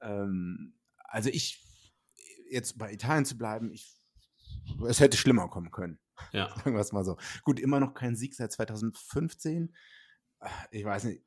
Ähm, 0.02 0.78
also 0.98 1.30
ich, 1.30 1.66
jetzt 2.50 2.78
bei 2.78 2.92
Italien 2.92 3.26
zu 3.26 3.38
bleiben, 3.38 3.72
ich, 3.72 4.00
es 4.88 5.00
hätte 5.00 5.18
schlimmer 5.18 5.50
kommen 5.50 5.72
können. 5.72 6.00
Ja. 6.32 6.50
Sagen 6.58 6.74
wir 6.74 6.82
es 6.82 6.92
mal 6.92 7.04
so. 7.04 7.18
Gut, 7.44 7.60
immer 7.60 7.80
noch 7.80 7.94
kein 7.94 8.16
Sieg 8.16 8.36
seit 8.36 8.52
2015. 8.52 9.76
Ich 10.72 10.86
weiß 10.86 11.06
nicht, 11.06 11.24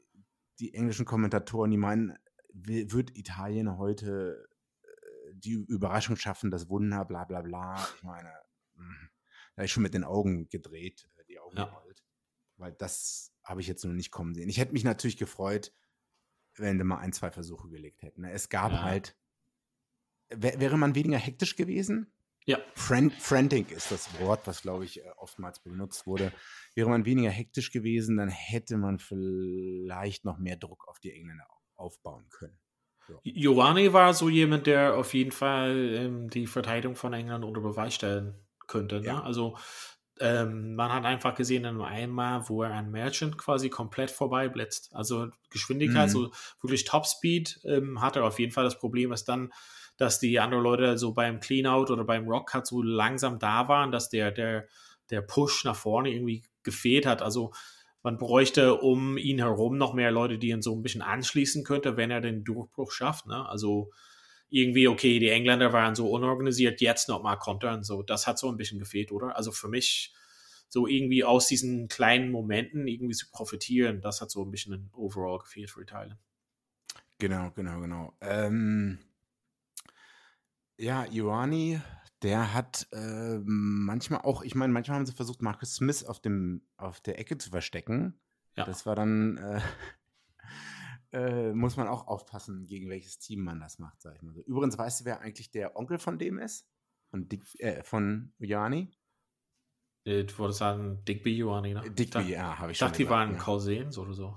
die 0.58 0.74
englischen 0.74 1.04
Kommentatoren, 1.04 1.70
die 1.70 1.76
meinen, 1.76 2.16
wird 2.52 3.16
Italien 3.16 3.78
heute 3.78 4.48
äh, 4.82 5.34
die 5.34 5.52
Überraschung 5.52 6.16
schaffen, 6.16 6.50
das 6.50 6.68
Wunder, 6.68 7.04
bla 7.04 7.24
bla 7.24 7.42
bla. 7.42 7.74
Ich 7.96 8.02
meine, 8.04 8.32
hm, 8.76 9.10
da 9.54 9.60
habe 9.60 9.66
ich 9.66 9.72
schon 9.72 9.82
mit 9.82 9.94
den 9.94 10.04
Augen 10.04 10.48
gedreht, 10.48 11.08
äh, 11.16 11.24
die 11.24 11.40
Augen 11.40 11.56
ja. 11.56 11.64
gerollt. 11.64 12.04
Weil 12.56 12.72
das 12.72 13.33
habe 13.44 13.60
ich 13.60 13.66
jetzt 13.66 13.84
noch 13.84 13.92
nicht 13.92 14.10
kommen 14.10 14.34
sehen. 14.34 14.48
Ich 14.48 14.58
hätte 14.58 14.72
mich 14.72 14.84
natürlich 14.84 15.16
gefreut, 15.16 15.72
wenn 16.56 16.78
wir 16.78 16.84
mal 16.84 16.98
ein, 16.98 17.12
zwei 17.12 17.30
Versuche 17.30 17.68
gelegt 17.68 18.02
hätten. 18.02 18.22
Ne? 18.22 18.32
Es 18.32 18.48
gab 18.48 18.72
ja. 18.72 18.82
halt, 18.82 19.16
wäre 20.30 20.76
man 20.76 20.94
weniger 20.94 21.18
hektisch 21.18 21.56
gewesen? 21.56 22.10
Ja. 22.46 22.58
Fran 22.74 23.10
frantic 23.10 23.70
ist 23.70 23.90
das 23.90 24.20
Wort, 24.20 24.46
was, 24.46 24.62
glaube 24.62 24.84
ich, 24.84 25.02
äh, 25.02 25.08
oftmals 25.16 25.60
benutzt 25.60 26.06
wurde. 26.06 26.32
Wäre 26.74 26.90
man 26.90 27.06
weniger 27.06 27.30
hektisch 27.30 27.70
gewesen, 27.70 28.18
dann 28.18 28.28
hätte 28.28 28.76
man 28.76 28.98
vielleicht 28.98 30.24
noch 30.24 30.38
mehr 30.38 30.56
Druck 30.56 30.86
auf 30.88 31.00
die 31.00 31.12
Engländer 31.12 31.46
aufbauen 31.74 32.28
können. 32.28 32.58
So. 33.06 33.20
War 33.92 34.14
so 34.14 34.28
jemand, 34.28 34.66
der 34.66 34.96
auf 34.96 35.14
jeden 35.14 35.32
Fall 35.32 35.94
ähm, 35.94 36.30
die 36.30 36.46
Verteidigung 36.46 36.96
von 36.96 37.12
England 37.12 37.44
unter 37.44 37.60
Beweis 37.60 37.94
stellen 37.94 38.34
könnte. 38.66 39.00
Ne? 39.00 39.06
Ja. 39.06 39.22
Also 39.22 39.56
ähm, 40.20 40.74
man 40.74 40.92
hat 40.92 41.04
einfach 41.04 41.34
gesehen, 41.34 41.64
dann 41.64 41.80
einmal, 41.80 42.48
wo 42.48 42.62
er 42.62 42.72
an 42.72 42.90
Merchant 42.90 43.36
quasi 43.36 43.68
komplett 43.68 44.10
vorbei 44.10 44.48
blitzt. 44.48 44.94
Also 44.94 45.28
Geschwindigkeit, 45.50 46.08
mhm. 46.08 46.12
so 46.12 46.32
wirklich 46.62 46.84
Topspeed 46.84 47.60
ähm, 47.64 48.00
hat 48.00 48.16
er 48.16 48.24
auf 48.24 48.38
jeden 48.38 48.52
Fall. 48.52 48.64
Das 48.64 48.78
Problem 48.78 49.12
ist 49.12 49.24
dann, 49.24 49.52
dass 49.96 50.20
die 50.20 50.38
anderen 50.38 50.62
Leute 50.62 50.98
so 50.98 51.12
beim 51.12 51.40
Cleanout 51.40 51.92
oder 51.92 52.04
beim 52.04 52.28
Rockcut 52.28 52.66
so 52.66 52.82
langsam 52.82 53.38
da 53.38 53.68
waren, 53.68 53.90
dass 53.90 54.08
der, 54.08 54.30
der, 54.30 54.66
der 55.10 55.22
Push 55.22 55.64
nach 55.64 55.76
vorne 55.76 56.10
irgendwie 56.10 56.44
gefehlt 56.62 57.06
hat. 57.06 57.22
Also 57.22 57.52
man 58.02 58.18
bräuchte 58.18 58.74
um 58.74 59.16
ihn 59.16 59.38
herum 59.38 59.78
noch 59.78 59.94
mehr 59.94 60.10
Leute, 60.10 60.38
die 60.38 60.50
ihn 60.50 60.62
so 60.62 60.74
ein 60.74 60.82
bisschen 60.82 61.02
anschließen 61.02 61.64
könnte, 61.64 61.96
wenn 61.96 62.10
er 62.10 62.20
den 62.20 62.44
Durchbruch 62.44 62.92
schafft. 62.92 63.26
Ne? 63.26 63.48
Also 63.48 63.90
irgendwie, 64.54 64.86
okay, 64.86 65.18
die 65.18 65.30
Engländer 65.30 65.72
waren 65.72 65.96
so 65.96 66.08
unorganisiert, 66.08 66.80
jetzt 66.80 67.08
nochmal 67.08 67.38
kontern. 67.38 67.82
So, 67.82 68.04
das 68.04 68.28
hat 68.28 68.38
so 68.38 68.48
ein 68.48 68.56
bisschen 68.56 68.78
gefehlt, 68.78 69.10
oder? 69.10 69.36
Also 69.36 69.50
für 69.50 69.68
mich, 69.68 70.14
so 70.68 70.86
irgendwie 70.86 71.24
aus 71.24 71.48
diesen 71.48 71.88
kleinen 71.88 72.30
Momenten 72.30 72.86
irgendwie 72.86 73.14
zu 73.14 73.28
profitieren, 73.30 74.00
das 74.00 74.20
hat 74.20 74.30
so 74.30 74.44
ein 74.44 74.52
bisschen 74.52 74.74
ein 74.74 74.90
overall 74.92 75.38
gefehlt 75.38 75.70
für 75.70 75.82
Italien. 75.82 76.18
Genau, 77.18 77.50
genau, 77.50 77.80
genau. 77.80 78.16
Ähm, 78.20 79.00
ja, 80.76 81.04
Ioani, 81.10 81.80
der 82.22 82.54
hat 82.54 82.86
äh, 82.92 83.38
manchmal 83.44 84.20
auch, 84.20 84.42
ich 84.42 84.54
meine, 84.54 84.72
manchmal 84.72 84.98
haben 84.98 85.06
sie 85.06 85.12
versucht, 85.12 85.42
Marcus 85.42 85.74
Smith 85.74 86.04
auf, 86.04 86.20
dem, 86.20 86.62
auf 86.76 87.00
der 87.00 87.18
Ecke 87.18 87.38
zu 87.38 87.50
verstecken. 87.50 88.20
Ja. 88.56 88.64
Das 88.64 88.86
war 88.86 88.94
dann 88.94 89.36
äh, 89.36 89.60
äh, 91.14 91.52
muss 91.52 91.76
man 91.76 91.86
auch 91.86 92.08
aufpassen, 92.08 92.66
gegen 92.66 92.90
welches 92.90 93.18
Team 93.18 93.44
man 93.44 93.60
das 93.60 93.78
macht, 93.78 94.02
sag 94.02 94.16
ich 94.16 94.22
mal. 94.22 94.36
Übrigens, 94.36 94.76
weißt 94.76 95.00
du, 95.00 95.04
wer 95.04 95.20
eigentlich 95.20 95.50
der 95.50 95.76
Onkel 95.76 95.98
von 95.98 96.18
dem 96.18 96.38
ist? 96.38 96.68
Von, 97.10 97.28
Dick, 97.28 97.44
äh, 97.60 97.84
von 97.84 98.32
Ioani? 98.38 98.90
Äh, 100.04 100.24
du 100.24 100.38
wolltest 100.38 100.58
sagen 100.58 101.04
Digby 101.04 101.38
Ioani, 101.38 101.74
ne? 101.74 101.88
Digby, 101.88 102.20
ich 102.20 102.28
ja, 102.30 102.58
habe 102.58 102.72
ich, 102.72 102.72
ich 102.72 102.78
schon 102.78 102.88
dachte, 102.88 103.02
die 103.02 103.08
waren 103.08 103.34
ja. 103.34 103.38
Cousins 103.38 103.96
oder 103.96 104.12
so. 104.12 104.36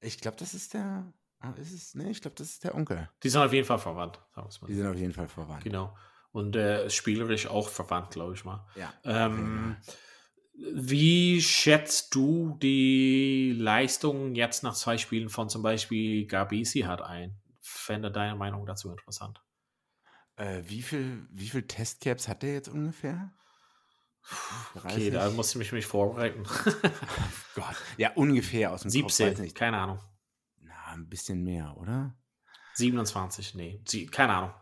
Ich 0.00 0.18
glaube, 0.18 0.38
das 0.38 0.54
ist 0.54 0.72
der. 0.72 1.12
Ah, 1.40 1.50
ist 1.52 1.72
es? 1.72 1.94
Nee, 1.94 2.10
ich 2.10 2.22
glaube, 2.22 2.36
das 2.36 2.48
ist 2.48 2.64
der 2.64 2.74
Onkel. 2.74 3.10
Die 3.22 3.28
sind 3.28 3.42
auf 3.42 3.52
jeden 3.52 3.66
Fall 3.66 3.78
verwandt, 3.78 4.18
sagen 4.34 4.48
wir 4.50 4.60
mal. 4.62 4.66
Die 4.68 4.74
sind 4.74 4.86
auf 4.86 4.96
jeden 4.96 5.12
Fall 5.12 5.28
verwandt. 5.28 5.62
Genau. 5.62 5.94
Und 6.32 6.56
äh, 6.56 6.88
spielerisch 6.88 7.46
auch 7.46 7.68
verwandt, 7.68 8.12
glaube 8.12 8.32
ich 8.32 8.44
mal. 8.46 8.66
Ja. 8.76 8.92
Ähm, 9.04 9.76
okay. 9.78 9.96
Wie 10.56 11.42
schätzt 11.42 12.14
du 12.14 12.56
die 12.62 13.54
Leistung 13.58 14.34
jetzt 14.34 14.62
nach 14.62 14.74
zwei 14.74 14.98
Spielen 14.98 15.28
von 15.28 15.48
zum 15.48 15.62
Beispiel 15.62 16.26
Garbisi 16.26 16.80
hat 16.80 17.02
ein? 17.02 17.36
Fände 17.60 18.12
deine 18.12 18.36
Meinung 18.36 18.64
dazu 18.64 18.90
interessant. 18.90 19.42
Äh, 20.36 20.62
wie 20.66 20.82
viel, 20.82 21.26
wie 21.30 21.48
viel 21.48 21.62
Testcaps 21.62 22.28
hat 22.28 22.42
der 22.42 22.54
jetzt 22.54 22.68
ungefähr? 22.68 23.32
Okay, 24.74 25.10
da 25.10 25.28
muss 25.30 25.50
ich 25.50 25.56
mich, 25.56 25.72
mich 25.72 25.86
vorbereiten. 25.86 26.44
oh 26.46 26.70
Gott. 27.54 27.76
Ja, 27.96 28.12
ungefähr 28.14 28.72
aus 28.72 28.82
dem 28.82 28.90
17, 28.90 29.36
Kopf, 29.36 29.54
keine 29.54 29.78
Ahnung. 29.78 29.98
Na, 30.60 30.74
ein 30.92 31.08
bisschen 31.08 31.42
mehr, 31.42 31.76
oder? 31.76 32.16
27, 32.74 33.54
nee, 33.54 33.80
keine 34.10 34.34
Ahnung 34.34 34.52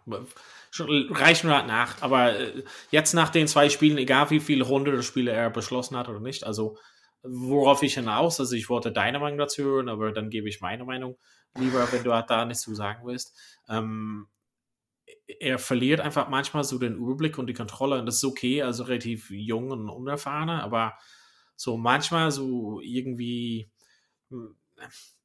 reichen 0.80 1.48
wir 1.48 1.62
nach. 1.64 2.00
Aber 2.00 2.38
äh, 2.38 2.64
jetzt 2.90 3.12
nach 3.12 3.30
den 3.30 3.46
zwei 3.46 3.68
Spielen, 3.68 3.98
egal 3.98 4.30
wie 4.30 4.40
viele 4.40 4.64
Runde 4.64 5.02
Spiele 5.02 5.32
er 5.32 5.50
beschlossen 5.50 5.96
hat 5.96 6.08
oder 6.08 6.20
nicht, 6.20 6.44
also 6.44 6.78
worauf 7.22 7.82
ich 7.82 7.94
hinaus, 7.94 8.40
also 8.40 8.56
ich 8.56 8.68
wollte 8.68 8.90
deine 8.90 9.20
Meinung 9.20 9.38
dazu 9.38 9.62
hören, 9.62 9.88
aber 9.88 10.12
dann 10.12 10.30
gebe 10.30 10.48
ich 10.48 10.60
meine 10.60 10.84
Meinung 10.84 11.18
lieber, 11.56 11.86
wenn 11.92 12.02
du 12.02 12.10
da 12.10 12.44
nichts 12.44 12.62
zu 12.62 12.74
sagen 12.74 13.06
willst. 13.06 13.36
Ähm, 13.68 14.28
er 15.38 15.58
verliert 15.58 16.00
einfach 16.00 16.28
manchmal 16.28 16.64
so 16.64 16.78
den 16.78 16.96
Überblick 16.96 17.38
und 17.38 17.46
die 17.46 17.54
Kontrolle 17.54 17.98
und 17.98 18.06
das 18.06 18.16
ist 18.16 18.24
okay, 18.24 18.62
also 18.62 18.84
relativ 18.84 19.30
jung 19.30 19.70
und 19.70 19.88
unerfahrener, 19.88 20.62
aber 20.62 20.94
so 21.54 21.76
manchmal 21.76 22.32
so 22.32 22.80
irgendwie, 22.82 23.70
hm, 24.30 24.56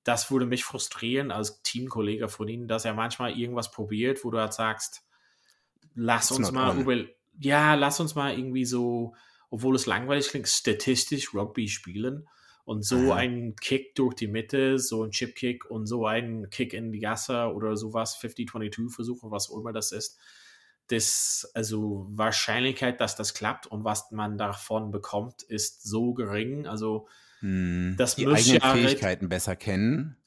das 0.03 0.31
würde 0.31 0.45
mich 0.45 0.63
frustrieren 0.63 1.31
als 1.31 1.61
Teamkollege 1.63 2.29
von 2.29 2.47
ihm, 2.47 2.67
dass 2.67 2.85
er 2.85 2.93
manchmal 2.93 3.37
irgendwas 3.37 3.71
probiert, 3.71 4.23
wo 4.23 4.31
du 4.31 4.39
halt 4.39 4.53
sagst, 4.53 5.03
lass 5.95 6.31
uns 6.31 6.51
mal 6.51 6.77
über, 6.77 7.03
ja, 7.39 7.73
lass 7.73 7.99
uns 7.99 8.15
mal 8.15 8.37
irgendwie 8.37 8.65
so, 8.65 9.15
obwohl 9.49 9.75
es 9.75 9.85
langweilig 9.85 10.29
klingt, 10.29 10.47
statistisch 10.47 11.33
Rugby 11.33 11.67
spielen 11.67 12.27
und 12.63 12.83
so 12.83 13.11
Aha. 13.11 13.15
einen 13.15 13.55
Kick 13.55 13.95
durch 13.95 14.13
die 14.13 14.27
Mitte, 14.27 14.79
so 14.79 15.03
ein 15.03 15.11
Chip-Kick 15.11 15.69
und 15.69 15.87
so 15.87 16.05
einen 16.05 16.49
Kick 16.49 16.73
in 16.73 16.91
die 16.91 16.99
Gasse 16.99 17.53
oder 17.53 17.75
sowas, 17.75 18.17
50-22 18.17 18.93
Versuche, 18.93 19.31
was 19.31 19.49
auch 19.49 19.57
immer 19.57 19.73
das 19.73 19.91
ist. 19.91 20.17
Das, 20.87 21.51
also 21.53 22.07
Wahrscheinlichkeit, 22.09 23.01
dass 23.01 23.15
das 23.15 23.33
klappt 23.33 23.67
und 23.67 23.83
was 23.83 24.11
man 24.11 24.37
davon 24.37 24.91
bekommt, 24.91 25.43
ist 25.43 25.83
so 25.83 26.13
gering. 26.13 26.65
Also 26.65 27.07
hm, 27.39 27.95
das 27.97 28.15
die 28.15 28.27
eigenen 28.27 28.61
ja 28.61 28.73
Fähigkeiten 28.73 29.29
besser 29.29 29.55
kennen 29.55 30.17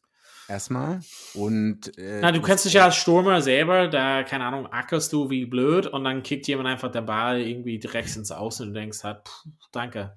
erstmal. 0.51 1.01
Und 1.35 1.97
äh, 1.97 2.21
Na, 2.21 2.33
du 2.33 2.43
kennst 2.43 2.65
dich 2.65 2.75
ja 2.75 2.85
als 2.85 2.97
Stürmer 2.97 3.41
selber, 3.41 3.89
da, 3.89 4.25
keine 4.25 4.45
Ahnung, 4.45 4.67
ackerst 4.67 5.13
du 5.13 5.31
wie 5.31 5.47
blöd 5.47 5.87
und 5.87 6.05
dann 6.05 6.23
kickt 6.23 6.49
jemand 6.49 6.69
einfach 6.69 6.91
der 6.91 7.03
Ball 7.03 7.41
irgendwie 7.41 7.79
direkt 7.79 8.15
ins 8.17 8.33
Außen 8.33 8.67
und 8.67 8.75
du 8.75 8.81
denkst 8.81 9.05
halt, 9.05 9.27
pff, 9.27 9.45
danke. 9.73 10.17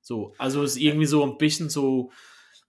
So, 0.00 0.34
also 0.38 0.62
ist 0.62 0.76
irgendwie 0.76 1.06
so 1.06 1.24
ein 1.24 1.36
bisschen 1.36 1.68
so 1.68 2.10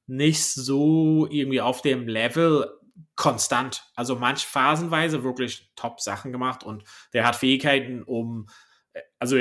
nicht 0.08 0.43
so 0.43 1.28
irgendwie 1.30 1.62
auf 1.62 1.82
dem 1.82 2.08
Level 2.08 2.69
konstant. 3.15 3.84
Also 3.95 4.15
manch 4.15 4.45
phasenweise 4.45 5.23
wirklich 5.23 5.71
top 5.75 6.01
Sachen 6.01 6.32
gemacht 6.32 6.63
und 6.63 6.84
der 7.13 7.25
hat 7.25 7.36
Fähigkeiten, 7.36 8.04
um, 8.04 8.47
also 9.19 9.38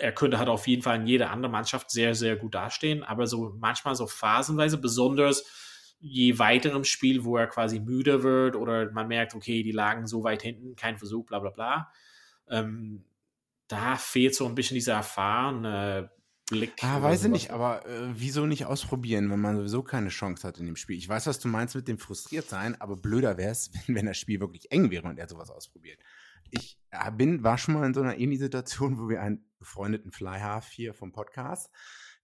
er, 0.00 0.12
könnte 0.12 0.38
halt 0.38 0.48
auf 0.48 0.66
jeden 0.66 0.82
Fall 0.82 1.00
in 1.00 1.06
jeder 1.06 1.30
anderen 1.30 1.52
Mannschaft 1.52 1.90
sehr, 1.90 2.14
sehr 2.14 2.36
gut 2.36 2.54
dastehen, 2.54 3.02
aber 3.02 3.26
so 3.26 3.54
manchmal 3.58 3.94
so 3.94 4.06
phasenweise, 4.06 4.78
besonders 4.78 5.44
je 5.98 6.38
weiter 6.38 6.72
im 6.72 6.84
Spiel, 6.84 7.24
wo 7.24 7.36
er 7.36 7.46
quasi 7.46 7.80
müde 7.80 8.22
wird 8.22 8.56
oder 8.56 8.90
man 8.92 9.08
merkt, 9.08 9.34
okay, 9.34 9.62
die 9.62 9.72
lagen 9.72 10.06
so 10.06 10.24
weit 10.24 10.42
hinten, 10.42 10.76
kein 10.76 10.98
Versuch, 10.98 11.26
bla 11.26 11.38
bla 11.38 11.50
bla. 11.50 11.92
Ähm, 12.48 13.04
da 13.68 13.96
fehlt 13.96 14.34
so 14.34 14.46
ein 14.46 14.54
bisschen 14.54 14.76
dieser 14.76 14.94
erfahrene 14.94 16.10
Blick. 16.48 16.74
Ah, 16.82 17.02
weiß 17.02 17.24
ich 17.24 17.30
nicht, 17.30 17.50
aber 17.50 17.84
äh, 17.86 18.08
wieso 18.12 18.46
nicht 18.46 18.66
ausprobieren, 18.66 19.30
wenn 19.30 19.40
man 19.40 19.56
sowieso 19.56 19.82
keine 19.82 20.10
Chance 20.10 20.46
hat 20.46 20.58
in 20.58 20.66
dem 20.66 20.76
Spiel? 20.76 20.96
Ich 20.96 21.08
weiß, 21.08 21.26
was 21.26 21.40
du 21.40 21.48
meinst 21.48 21.74
mit 21.74 21.88
dem 21.88 21.98
frustriert 21.98 22.48
sein, 22.48 22.80
aber 22.80 22.96
blöder 22.96 23.36
wäre 23.36 23.50
es, 23.50 23.70
wenn, 23.86 23.96
wenn 23.96 24.06
das 24.06 24.18
Spiel 24.18 24.40
wirklich 24.40 24.70
eng 24.70 24.90
wäre 24.90 25.08
und 25.08 25.18
er 25.18 25.28
sowas 25.28 25.50
ausprobiert. 25.50 25.98
Ich 26.50 26.78
äh, 27.04 27.10
bin, 27.12 27.42
war 27.42 27.58
schon 27.58 27.74
mal 27.74 27.86
in 27.86 27.94
so 27.94 28.00
einer 28.00 28.18
ähnlichen 28.18 28.44
Situation, 28.44 28.98
wo 28.98 29.08
wir 29.08 29.22
einen 29.22 29.44
befreundeten 29.58 30.12
Flyhalf 30.12 30.68
hier 30.68 30.94
vom 30.94 31.12
Podcast, 31.12 31.70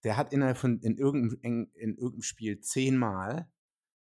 der 0.03 0.17
hat 0.17 0.33
innerhalb 0.33 0.57
von 0.57 0.79
in 0.79 0.97
irgendeinem, 0.97 1.69
in 1.73 1.95
irgendeinem 1.95 2.21
Spiel 2.21 2.59
zehnmal 2.59 3.49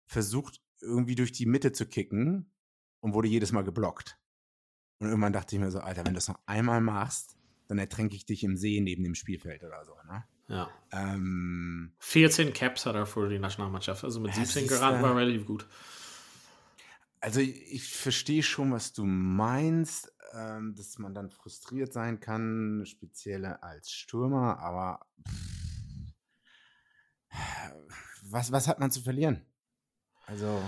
versucht, 0.07 0.61
irgendwie 0.81 1.15
durch 1.15 1.33
die 1.33 1.47
Mitte 1.47 1.73
zu 1.73 1.87
kicken 1.87 2.53
und 3.01 3.15
wurde 3.15 3.29
jedes 3.29 3.53
Mal 3.53 3.65
geblockt. 3.65 4.19
Und 4.99 5.09
irgendwann 5.09 5.33
dachte 5.33 5.55
ich 5.55 5.61
mir 5.61 5.71
so, 5.71 5.81
Alter, 5.81 6.05
wenn 6.05 6.13
du 6.13 6.19
das 6.19 6.29
noch 6.29 6.41
einmal 6.47 6.81
machst, 6.81 7.37
dann 7.69 7.79
ertränke 7.79 8.17
ich 8.17 8.27
dich 8.27 8.43
im 8.45 8.57
See 8.57 8.81
neben 8.81 9.03
dem 9.05 9.15
Spielfeld 9.15 9.63
oder 9.63 9.85
so. 9.85 9.95
Ne? 10.07 10.25
Ja. 10.49 10.71
Ähm, 10.93 11.93
14 12.01 12.53
Caps 12.53 12.85
hat 12.87 12.97
er 12.97 13.07
für 13.07 13.29
die 13.29 13.39
Nationalmannschaft. 13.39 14.05
Also 14.05 14.21
mit 14.21 14.35
17 14.35 14.67
geraten 14.67 15.03
war 15.03 15.17
relativ 15.17 15.47
gut. 15.47 15.67
Also 17.21 17.41
ich, 17.41 17.87
verstehe 17.95 18.43
schon, 18.43 18.73
was 18.73 18.93
du 18.95 19.05
meinst, 19.05 20.11
ähm, 20.35 20.75
dass 20.75 20.99
man 20.99 21.15
dann 21.15 21.31
frustriert 21.31 21.93
sein 21.93 22.19
kann, 22.19 22.85
speziell 22.87 23.45
als 23.45 23.91
Stürmer, 23.91 24.59
aber 24.59 25.07
was, 28.23 28.53
was 28.53 28.69
hat 28.69 28.81
man 28.81 28.91
zu 28.91 29.03
verlieren? 29.03 29.45
Also 30.27 30.63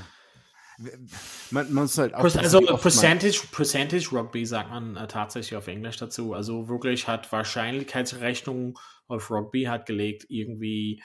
man, 1.51 1.73
man 1.73 1.73
muss 1.73 1.99
halt 1.99 2.15
auch 2.15 2.25
also 2.25 2.61
Percentage, 2.61 3.43
Percentage 3.53 4.11
Rugby 4.13 4.45
sagt 4.45 4.71
man 4.71 4.97
äh, 4.97 5.07
tatsächlich 5.07 5.57
auf 5.57 5.69
Englisch 5.69 5.97
dazu. 5.97 6.35
Also 6.35 6.69
wirklich 6.69 7.09
hat 7.09 7.31
Wahrscheinlichkeitsrechnung 7.31 8.79
auf 9.07 9.31
Rugby 9.31 9.65
hat 9.65 9.87
gelegt, 9.87 10.27
irgendwie, 10.29 11.03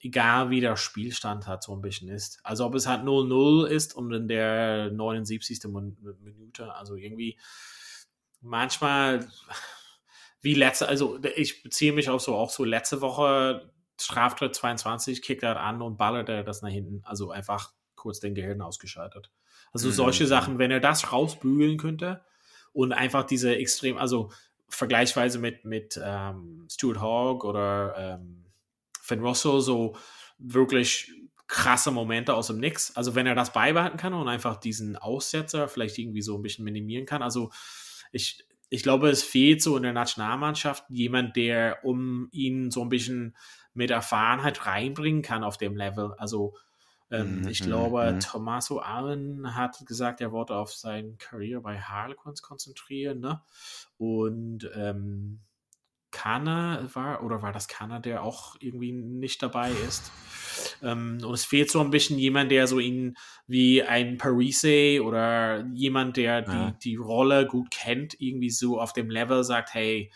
egal 0.00 0.50
wie 0.50 0.60
der 0.60 0.76
Spielstand 0.76 1.46
hat, 1.46 1.62
so 1.62 1.72
ein 1.72 1.80
bisschen 1.80 2.08
ist. 2.08 2.40
Also 2.42 2.64
ob 2.66 2.74
es 2.74 2.86
halt 2.86 3.02
0-0 3.02 3.66
ist 3.66 3.94
und 3.96 4.12
in 4.12 4.28
der 4.28 4.90
79. 4.90 5.64
Minute, 5.64 6.74
also 6.74 6.96
irgendwie 6.96 7.38
manchmal 8.40 9.26
wie 10.42 10.54
letzte, 10.54 10.88
also 10.88 11.18
ich 11.36 11.62
beziehe 11.62 11.92
mich 11.92 12.08
auch 12.08 12.20
so, 12.20 12.36
auch 12.36 12.50
so 12.50 12.64
letzte 12.64 13.00
Woche 13.00 13.72
Straftritt 14.00 14.54
22, 14.54 15.22
kickt 15.22 15.42
er 15.42 15.58
an 15.60 15.82
und 15.82 15.96
ballert 15.96 16.28
er 16.28 16.44
das 16.44 16.62
nach 16.62 16.70
hinten. 16.70 17.00
Also 17.04 17.30
einfach 17.30 17.72
kurz 17.94 18.20
den 18.20 18.34
Gehirn 18.34 18.60
ausgeschaltet. 18.60 19.32
Also 19.72 19.88
mhm. 19.88 19.92
solche 19.92 20.26
Sachen, 20.26 20.58
wenn 20.58 20.70
er 20.70 20.80
das 20.80 21.12
rausbügeln 21.12 21.78
könnte 21.78 22.22
und 22.72 22.92
einfach 22.92 23.24
diese 23.24 23.56
extrem, 23.56 23.96
also 23.96 24.30
vergleichsweise 24.68 25.38
mit, 25.38 25.64
mit 25.64 26.00
ähm, 26.02 26.66
Stuart 26.70 27.00
Hogg 27.00 27.46
oder 27.46 27.94
ähm, 27.96 28.44
Finn 29.06 29.20
Russell, 29.20 29.60
so 29.60 29.96
wirklich 30.38 31.12
krasse 31.46 31.90
Momente 31.92 32.34
aus 32.34 32.48
dem 32.48 32.58
Nix. 32.58 32.94
Also 32.96 33.14
wenn 33.14 33.26
er 33.26 33.34
das 33.34 33.52
beibehalten 33.52 33.96
kann 33.96 34.14
und 34.14 34.28
einfach 34.28 34.56
diesen 34.56 34.96
Aussetzer 34.96 35.68
vielleicht 35.68 35.96
irgendwie 35.98 36.22
so 36.22 36.36
ein 36.36 36.42
bisschen 36.42 36.64
minimieren 36.64 37.06
kann. 37.06 37.22
Also 37.22 37.50
ich, 38.10 38.44
ich 38.68 38.82
glaube, 38.82 39.08
es 39.10 39.22
fehlt 39.22 39.62
so 39.62 39.76
in 39.76 39.84
der 39.84 39.92
Nationalmannschaft 39.92 40.84
jemand, 40.88 41.36
der 41.36 41.84
um 41.84 42.28
ihn 42.32 42.70
so 42.70 42.82
ein 42.82 42.88
bisschen 42.88 43.36
mit 43.74 43.90
Erfahrenheit 43.90 44.66
reinbringen 44.66 45.22
kann 45.22 45.44
auf 45.44 45.56
dem 45.56 45.76
Level. 45.76 46.14
Also 46.18 46.54
ähm, 47.10 47.42
mhm, 47.42 47.48
ich 47.48 47.62
mhm, 47.62 47.66
glaube, 47.66 48.12
mhm. 48.12 48.20
Tommaso 48.20 48.80
Allen 48.80 49.54
hat 49.54 49.86
gesagt, 49.86 50.20
er 50.20 50.32
wollte 50.32 50.56
auf 50.56 50.74
seine 50.74 51.14
Karriere 51.14 51.60
bei 51.60 51.78
Harlequins 51.78 52.42
konzentrieren. 52.42 53.20
Ne? 53.20 53.40
Und 53.98 54.68
ähm, 54.74 55.40
Kana 56.16 56.88
war, 56.94 57.22
oder 57.22 57.42
war 57.42 57.52
das 57.52 57.68
Kana, 57.68 57.98
der 57.98 58.22
auch 58.22 58.56
irgendwie 58.58 58.90
nicht 58.90 59.42
dabei 59.42 59.70
ist? 59.86 60.10
Ähm, 60.82 61.18
und 61.22 61.34
es 61.34 61.44
fehlt 61.44 61.70
so 61.70 61.80
ein 61.80 61.90
bisschen 61.90 62.18
jemand, 62.18 62.50
der 62.50 62.66
so 62.66 62.78
ihn 62.78 63.18
wie 63.46 63.82
ein 63.82 64.16
Parise 64.16 65.02
oder 65.04 65.66
jemand, 65.74 66.16
der 66.16 66.40
die, 66.40 66.50
ja. 66.50 66.70
die 66.82 66.96
Rolle 66.96 67.46
gut 67.46 67.70
kennt, 67.70 68.18
irgendwie 68.18 68.48
so 68.48 68.80
auf 68.80 68.94
dem 68.94 69.10
Level 69.10 69.44
sagt, 69.44 69.74
hey, 69.74 70.10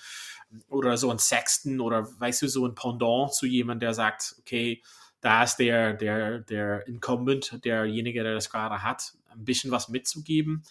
oder 0.70 0.96
so 0.96 1.10
ein 1.10 1.18
Sexton 1.18 1.80
oder 1.80 2.08
weißt 2.18 2.40
du, 2.40 2.48
so 2.48 2.66
ein 2.66 2.74
Pendant 2.74 3.34
zu 3.34 3.44
jemand, 3.44 3.82
der 3.82 3.92
sagt, 3.92 4.36
okay, 4.38 4.82
da 5.20 5.44
ist 5.44 5.56
der, 5.56 5.92
der, 5.92 6.38
der 6.38 6.86
Incumbent, 6.86 7.62
derjenige, 7.62 8.22
der 8.22 8.32
das 8.32 8.48
gerade 8.48 8.82
hat, 8.82 9.12
ein 9.28 9.44
bisschen 9.44 9.70
was 9.70 9.90
mitzugeben. 9.90 10.62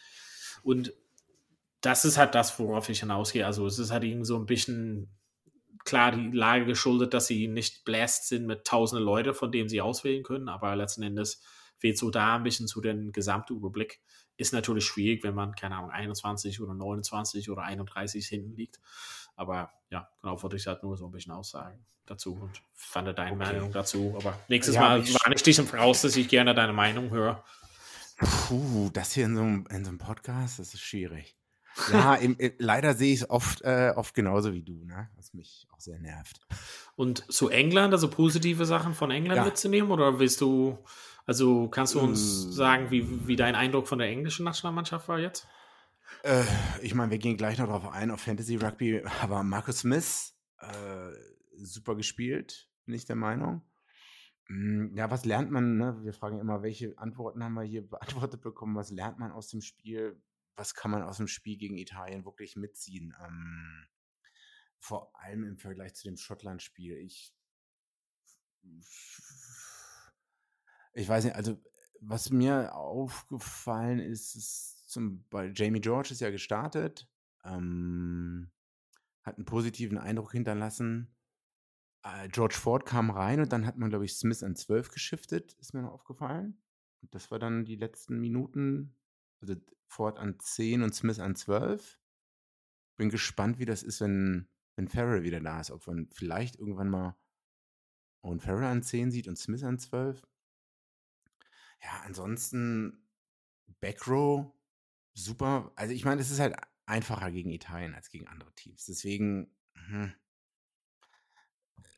Und 0.64 0.92
das 1.82 2.04
ist 2.04 2.18
halt 2.18 2.34
das, 2.34 2.58
worauf 2.60 2.90
ich 2.90 3.02
hinausgehe. 3.02 3.46
Also 3.46 3.68
es 3.68 3.78
ist 3.78 3.92
halt 3.92 4.04
irgendwie 4.04 4.26
so 4.26 4.38
ein 4.38 4.48
bisschen 4.48 5.08
klar 5.90 6.12
die 6.12 6.32
Lage 6.32 6.66
geschuldet, 6.66 7.14
dass 7.14 7.28
sie 7.28 7.48
nicht 7.48 7.84
bläst 7.84 8.28
sind 8.28 8.46
mit 8.46 8.66
tausenden 8.66 9.06
Leuten, 9.06 9.34
von 9.34 9.52
denen 9.52 9.70
sie 9.70 9.82
auswählen 9.82 10.24
können, 10.24 10.48
aber 10.48 10.76
letzten 10.76 11.04
Endes 11.04 11.42
fehlt 11.78 11.98
so 11.98 12.10
da 12.12 12.36
ein 12.36 12.44
bisschen 12.44 12.68
zu 12.68 12.82
den 12.82 13.12
Gesamtüberblick. 13.12 14.00
Ist 14.38 14.54
natürlich 14.54 14.86
schwierig, 14.86 15.24
wenn 15.24 15.36
man, 15.36 15.54
keine 15.56 15.76
Ahnung, 15.76 15.90
21 15.90 16.62
oder 16.62 16.74
29 16.74 17.50
oder 17.50 17.64
31 17.64 18.26
hinten 18.28 18.56
liegt. 18.56 18.80
Aber 19.36 19.72
ja, 19.90 20.10
genau, 20.22 20.42
wollte 20.42 20.56
ich 20.56 20.68
halt 20.68 20.84
nur 20.84 20.96
so 20.98 21.06
ein 21.06 21.12
bisschen 21.12 21.34
aussagen 21.34 21.86
dazu 22.06 22.34
und 22.36 22.62
fand 22.74 23.08
deine 23.18 23.36
okay. 23.36 23.54
Meinung 23.54 23.72
dazu. 23.72 24.14
Aber 24.18 24.38
nächstes 24.48 24.76
ja, 24.76 24.82
Mal 24.82 25.08
war 25.08 25.30
nicht 25.30 25.46
diesem 25.46 25.68
voraus, 25.68 26.02
dass 26.02 26.16
ich 26.16 26.28
gerne 26.28 26.54
deine 26.54 26.74
Meinung 26.74 27.10
höre. 27.10 27.44
Puh, 28.18 28.90
das 28.92 29.14
hier 29.14 29.26
in 29.26 29.36
so 29.36 29.42
einem, 29.42 29.68
in 29.70 29.84
so 29.84 29.90
einem 29.90 29.98
Podcast, 29.98 30.60
das 30.60 30.74
ist 30.74 30.82
schwierig. 30.82 31.39
Ja, 31.92 32.16
im, 32.22 32.36
im, 32.38 32.52
leider 32.58 32.94
sehe 32.94 33.14
ich 33.14 33.22
es 33.22 33.30
oft, 33.30 33.62
äh, 33.62 33.94
oft 33.96 34.14
genauso 34.14 34.54
wie 34.54 34.64
du, 34.64 34.84
ne? 34.86 35.10
was 35.16 35.34
mich 35.34 35.68
auch 35.72 35.80
sehr 35.80 36.00
nervt. 36.00 36.40
Und 36.96 37.32
zu 37.32 37.50
England, 37.50 37.94
also 37.94 38.10
positive 38.10 38.66
Sachen 38.66 38.94
von 38.94 39.12
England 39.12 39.38
ja. 39.38 39.46
mitzunehmen 39.46 39.92
oder 39.92 40.20
willst 40.20 40.42
du, 40.42 40.78
also 41.26 41.68
kannst 41.70 41.96
du 41.96 42.00
uns 42.00 42.48
äh, 42.48 42.52
sagen, 42.52 42.92
wie, 42.92 43.28
wie 43.28 43.36
dein 43.36 43.56
Eindruck 43.56 43.88
von 43.88 44.00
der 44.00 44.08
englischen 44.08 44.46
Nationalmannschaft 44.46 45.08
war 45.08 45.20
jetzt? 45.20 45.48
Äh, 46.24 46.44
ich 46.82 46.96
meine, 46.96 47.12
wir 47.12 47.20
gehen 47.20 47.38
gleich 47.38 47.58
noch 47.58 47.68
darauf 47.68 47.92
ein, 47.92 48.12
auf 48.12 48.22
Fantasy 48.22 48.58
Rugby, 48.58 49.04
aber 49.22 49.44
Marcus 49.44 49.80
Smith, 49.80 50.36
äh, 50.60 51.12
super 51.56 51.96
gespielt, 51.96 52.70
bin 52.86 52.96
ich 52.96 53.06
der 53.06 53.16
Meinung. 53.16 53.62
Hm, 54.48 54.96
ja, 54.96 55.10
was 55.12 55.26
lernt 55.26 55.52
man? 55.52 55.78
Ne? 55.78 55.98
Wir 56.02 56.14
fragen 56.14 56.40
immer, 56.40 56.64
welche 56.64 56.98
Antworten 56.98 57.44
haben 57.44 57.54
wir 57.54 57.64
hier 57.64 57.88
beantwortet 57.88 58.42
bekommen? 58.42 58.76
Was 58.76 58.92
lernt 58.92 59.20
man 59.20 59.32
aus 59.32 59.48
dem 59.48 59.62
Spiel? 59.62 60.20
Was 60.56 60.74
kann 60.74 60.92
man 60.92 61.04
aus 61.04 61.18
dem 61.18 61.28
Spiel 61.28 61.58
gegen 61.58 61.78
Italien 61.78 62.26
wirklich 62.26 62.56
mitziehen? 62.56 63.16
Ähm, 63.24 63.88
vor 64.80 65.12
allem 65.20 65.44
im 65.44 65.58
Vergleich 65.58 65.94
zu 65.96 66.04
dem 66.04 66.18
Schottland-Spiel. 66.18 66.98
Ich, 66.98 67.34
ich 70.94 71.08
weiß 71.08 71.26
nicht, 71.26 71.36
also 71.36 71.62
was 72.02 72.30
mir 72.30 72.76
aufgefallen 72.76 74.00
ist, 74.00 74.36
ist 74.36 74.90
zum 74.90 75.24
Beispiel 75.30 75.54
Jamie 75.56 75.82
George 75.82 76.10
ist 76.12 76.22
ja 76.22 76.32
gestartet, 76.32 77.08
ähm, 77.44 78.52
hat 79.24 79.38
einen 79.38 79.46
positiven 79.46 79.98
Eindruck 79.98 80.32
hinterlassen. 80.32 81.16
Äh, 82.04 82.30
George 82.30 82.56
Ford 82.56 82.86
kam 82.86 83.12
rein 83.12 83.42
und 83.42 83.52
dann 83.52 83.66
hat 83.66 83.78
man, 83.78 83.90
glaube 83.90 84.06
ich, 84.06 84.14
Smith 84.14 84.44
an 84.44 84.56
12 84.56 84.90
geschiftet, 84.90 85.54
ist 85.54 85.74
mir 85.74 85.82
noch 85.82 85.92
aufgefallen. 85.92 86.62
Und 87.02 87.14
das 87.14 87.32
war 87.32 87.40
dann 87.40 87.66
die 87.66 87.76
letzten 87.76 88.20
Minuten, 88.20 88.96
also 89.42 89.56
Ford 89.88 90.18
an 90.18 90.40
10 90.40 90.84
und 90.84 90.94
Smith 90.94 91.20
an 91.20 91.36
12. 91.36 92.00
Bin 92.98 93.10
gespannt, 93.10 93.60
wie 93.60 93.66
das 93.66 93.84
ist, 93.84 94.02
wenn, 94.02 94.48
wenn 94.76 94.88
Farrell 94.88 95.24
wieder 95.24 95.40
da 95.40 95.60
ist. 95.60 95.72
Ob 95.72 95.88
man 95.88 96.08
vielleicht 96.12 96.58
irgendwann 96.58 96.90
mal 96.90 97.18
Owen 98.22 98.40
Farrell 98.40 98.66
an 98.66 98.84
10 98.84 99.12
sieht 99.12 99.28
und 99.28 99.38
Smith 99.38 99.64
an 99.64 99.80
12. 99.80 100.26
Ja, 101.82 102.02
ansonsten 102.06 103.08
Backrow, 103.80 104.52
super. 105.14 105.72
Also 105.76 105.94
ich 105.94 106.06
meine, 106.06 106.22
es 106.22 106.30
ist 106.30 106.40
halt 106.40 106.56
einfacher 106.86 107.32
gegen 107.32 107.52
Italien 107.52 107.96
als 107.96 108.10
gegen 108.10 108.28
andere 108.28 108.54
Teams. 108.56 108.86
Deswegen, 108.86 109.56
hm, 109.74 110.14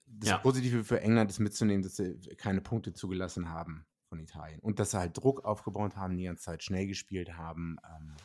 das 0.05 0.30
ja. 0.30 0.38
Positive 0.38 0.84
für 0.84 1.01
England 1.01 1.32
ist 1.32 1.39
mitzunehmen, 1.39 1.82
dass 1.82 1.95
sie 1.95 2.20
keine 2.38 2.61
Punkte 2.61 2.93
zugelassen 2.93 3.49
haben 3.49 3.88
von 4.12 4.20
Italien. 4.20 4.59
Und 4.59 4.78
dass 4.80 4.91
sie 4.91 4.99
halt 4.99 5.18
Druck 5.18 5.45
aufgebaut 5.45 5.95
haben, 5.95 6.18
die 6.18 6.26
ganze 6.26 6.43
Zeit 6.43 6.64
schnell 6.64 6.86
gespielt 6.86 7.38
haben. 7.38 7.78
Ähm, 7.89 8.18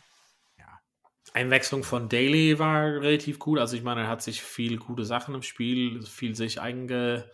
ja. 0.58 0.80
Einwechslung 1.32 1.84
von 1.84 2.08
Daly 2.08 2.58
war 2.58 2.82
relativ 3.00 3.38
cool. 3.46 3.60
Also 3.60 3.76
ich 3.76 3.84
meine, 3.84 4.00
er 4.02 4.08
hat 4.08 4.20
sich 4.20 4.42
viel 4.42 4.78
gute 4.78 5.04
Sachen 5.04 5.36
im 5.36 5.42
Spiel, 5.42 6.02
viel 6.02 6.34
sich 6.34 6.60
einge, 6.60 7.30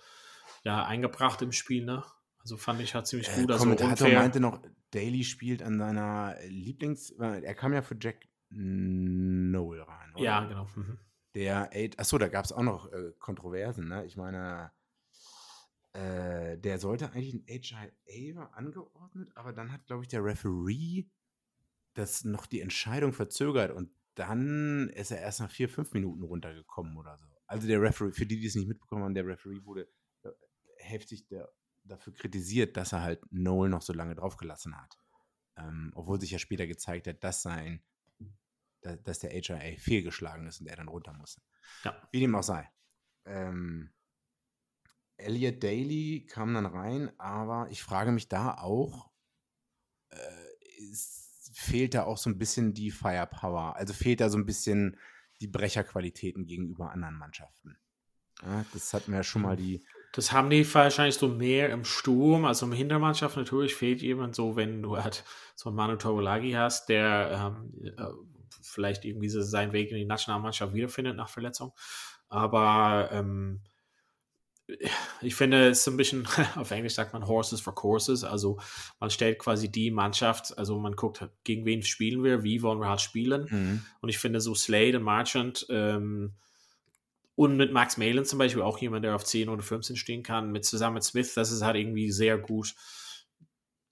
ja, 0.65 0.85
eingebracht 0.85 1.41
im 1.41 1.53
Spiel, 1.53 1.87
ne? 1.87 2.05
Also 2.41 2.59
fand 2.59 2.81
ich 2.83 2.95
halt 2.95 3.07
ziemlich 3.07 3.29
Äh, 3.31 3.41
gut. 3.41 3.53
Also 3.53 3.65
Kommentator 3.65 4.07
unfair. 4.07 4.19
meinte 4.19 4.39
noch, 4.39 4.61
Daly 4.91 5.25
spielt 5.25 5.63
an 5.63 5.79
seiner 5.79 6.37
Lieblings... 6.47 7.11
äh, 7.19 7.43
Er 7.43 7.55
kam 7.55 7.73
ja 7.73 7.81
für 7.81 7.97
Jack 7.99 8.29
Noel 8.51 9.81
rein, 9.81 10.15
oder? 10.15 10.25
Ja, 10.25 10.45
genau. 10.45 10.67
Mhm. 10.77 10.99
Der, 11.35 11.71
Eight- 11.73 11.99
achso, 11.99 12.19
da 12.19 12.29
gab 12.29 12.45
es 12.45 12.53
auch 12.53 12.63
noch 12.63 12.93
äh, 12.93 13.13
Kontroversen, 13.19 13.89
ne? 13.89 14.05
Ich 14.05 14.19
meine, 14.19 14.71
äh, 15.93 16.59
der 16.59 16.79
sollte 16.79 17.13
eigentlich 17.13 17.35
ein 17.35 17.45
HIA 17.47 18.47
angeordnet, 18.53 19.31
aber 19.35 19.53
dann 19.53 19.73
hat, 19.73 19.87
glaube 19.87 20.03
ich, 20.03 20.09
der 20.09 20.25
Referee 20.25 21.05
das 21.95 22.25
noch 22.25 22.47
die 22.47 22.61
Entscheidung 22.61 23.13
verzögert 23.13 23.71
und 23.71 23.91
dann 24.15 24.89
ist 24.91 25.11
er 25.11 25.21
erst 25.21 25.41
nach 25.41 25.51
vier, 25.51 25.69
fünf 25.69 25.93
Minuten 25.93 26.23
runtergekommen 26.23 26.97
oder 26.97 27.19
so. 27.19 27.27
Also 27.47 27.67
der 27.67 27.81
Referee, 27.81 28.13
für 28.13 28.27
die, 28.27 28.41
die 28.41 28.47
es 28.47 28.55
nicht 28.55 28.69
mitbekommen 28.69 29.05
haben, 29.05 29.15
der 29.15 29.27
Referee 29.27 29.65
wurde 29.65 29.89
äh, 30.23 30.31
heftig 30.79 31.27
der, 31.29 31.51
dafür 31.85 32.15
kritisiert, 32.15 32.77
dass 32.77 32.93
er 32.93 33.03
halt 33.03 33.21
Noel 33.31 33.69
noch 33.69 33.83
so 33.83 33.93
lange 33.93 34.15
draufgelassen 34.15 34.77
hat. 34.77 34.99
Ähm, 35.57 35.93
obwohl 35.95 36.21
sich 36.21 36.31
ja 36.31 36.39
später 36.39 36.67
gezeigt 36.67 37.07
hat, 37.07 37.23
dass 37.23 37.43
sein, 37.43 37.83
da, 38.81 38.97
dass 38.97 39.19
der 39.19 39.31
HIA 39.31 39.77
fehlgeschlagen 39.79 40.47
ist 40.47 40.61
und 40.61 40.67
er 40.67 40.77
dann 40.77 40.89
runter 40.89 41.13
musste. 41.13 41.43
Ja. 41.85 42.09
Wie 42.11 42.21
dem 42.21 42.35
auch 42.35 42.43
sei. 42.43 42.71
Ähm, 43.25 43.93
Elliot 45.17 45.63
Daly 45.63 46.27
kam 46.29 46.55
dann 46.55 46.67
rein, 46.67 47.13
aber 47.19 47.69
ich 47.71 47.83
frage 47.83 48.13
mich 48.13 48.29
da 48.29 48.55
auch, 48.55 49.11
äh, 50.11 50.89
ist, 50.91 51.51
fehlt 51.55 51.95
da 51.95 52.05
auch 52.05 52.19
so 52.19 52.31
ein 52.31 52.39
bisschen 52.39 52.75
die 52.75 52.91
Firepower? 52.91 53.77
Also 53.77 53.93
fehlt 53.95 54.21
da 54.21 54.29
so 54.29 54.39
ein 54.39 54.47
bisschen 54.47 54.99
die 55.41 55.49
Brecherqualitäten 55.49 56.47
gegenüber 56.47 56.91
anderen 56.91 57.17
Mannschaften? 57.17 57.79
Ja, 58.43 58.65
das 58.73 58.93
hatten 58.93 59.13
wir 59.13 59.19
ja 59.19 59.23
schon 59.23 59.43
mal 59.43 59.57
die. 59.57 59.85
Das 60.13 60.33
haben 60.33 60.51
die 60.51 60.75
wahrscheinlich 60.75 61.15
so 61.15 61.29
mehr 61.29 61.71
im 61.71 61.85
Sturm, 61.85 62.45
also 62.45 62.67
im 62.67 62.73
Hintermannschaft 62.73 63.37
natürlich 63.37 63.75
fehlt 63.75 64.03
jemand 64.03 64.35
so, 64.35 64.57
wenn 64.57 64.83
du 64.83 64.99
halt 64.99 65.25
so 65.55 65.71
einen 65.71 65.77
Manu 65.77 65.97
Towolagi 65.97 66.53
hast, 66.53 66.89
der 66.89 67.55
ähm, 67.57 67.95
äh, 67.97 68.05
vielleicht 68.61 69.05
irgendwie 69.05 69.29
so 69.29 69.41
seinen 69.43 69.73
Weg 69.73 69.91
in 69.91 69.97
die 69.97 70.05
Nationalmannschaft 70.05 70.75
wiederfindet 70.75 71.17
nach 71.17 71.29
Verletzung. 71.29 71.73
Aber 72.29 73.11
ähm, 73.13 73.63
ich 75.21 75.35
finde, 75.35 75.69
es 75.69 75.81
ist 75.81 75.89
ein 75.89 75.97
bisschen, 75.97 76.27
auf 76.57 76.71
Englisch 76.71 76.95
sagt 76.95 77.13
man 77.13 77.27
Horses 77.27 77.61
for 77.61 77.75
Courses, 77.75 78.25
also 78.25 78.59
man 79.01 79.11
stellt 79.11 79.39
quasi 79.39 79.71
die 79.71 79.91
Mannschaft, 79.91 80.57
also 80.57 80.79
man 80.79 80.97
guckt, 80.97 81.27
gegen 81.45 81.65
wen 81.65 81.83
spielen 81.83 82.23
wir, 82.23 82.43
wie 82.43 82.63
wollen 82.63 82.81
wir 82.81 82.89
halt 82.89 83.01
spielen. 83.01 83.47
Mhm. 83.51 83.83
Und 84.01 84.09
ich 84.09 84.19
finde 84.19 84.41
so 84.41 84.55
Slade 84.55 84.99
und 84.99 85.05
Marchand 85.05 85.67
ähm, 85.69 86.35
und 87.35 87.57
mit 87.57 87.73
Max 87.73 87.97
Malin 87.97 88.25
zum 88.25 88.39
Beispiel 88.39 88.63
auch 88.63 88.79
jemand, 88.79 89.05
der 89.05 89.15
auf 89.15 89.25
10 89.25 89.49
oder 89.49 89.63
15 89.63 89.97
stehen 89.97 90.23
kann, 90.23 90.53
mit 90.53 90.65
zusammen 90.65 90.95
mit 90.95 91.05
Smith, 91.05 91.35
das 91.35 91.51
ist 91.51 91.63
halt 91.63 91.77
irgendwie 91.77 92.11
sehr 92.11 92.39
gut. 92.39 92.75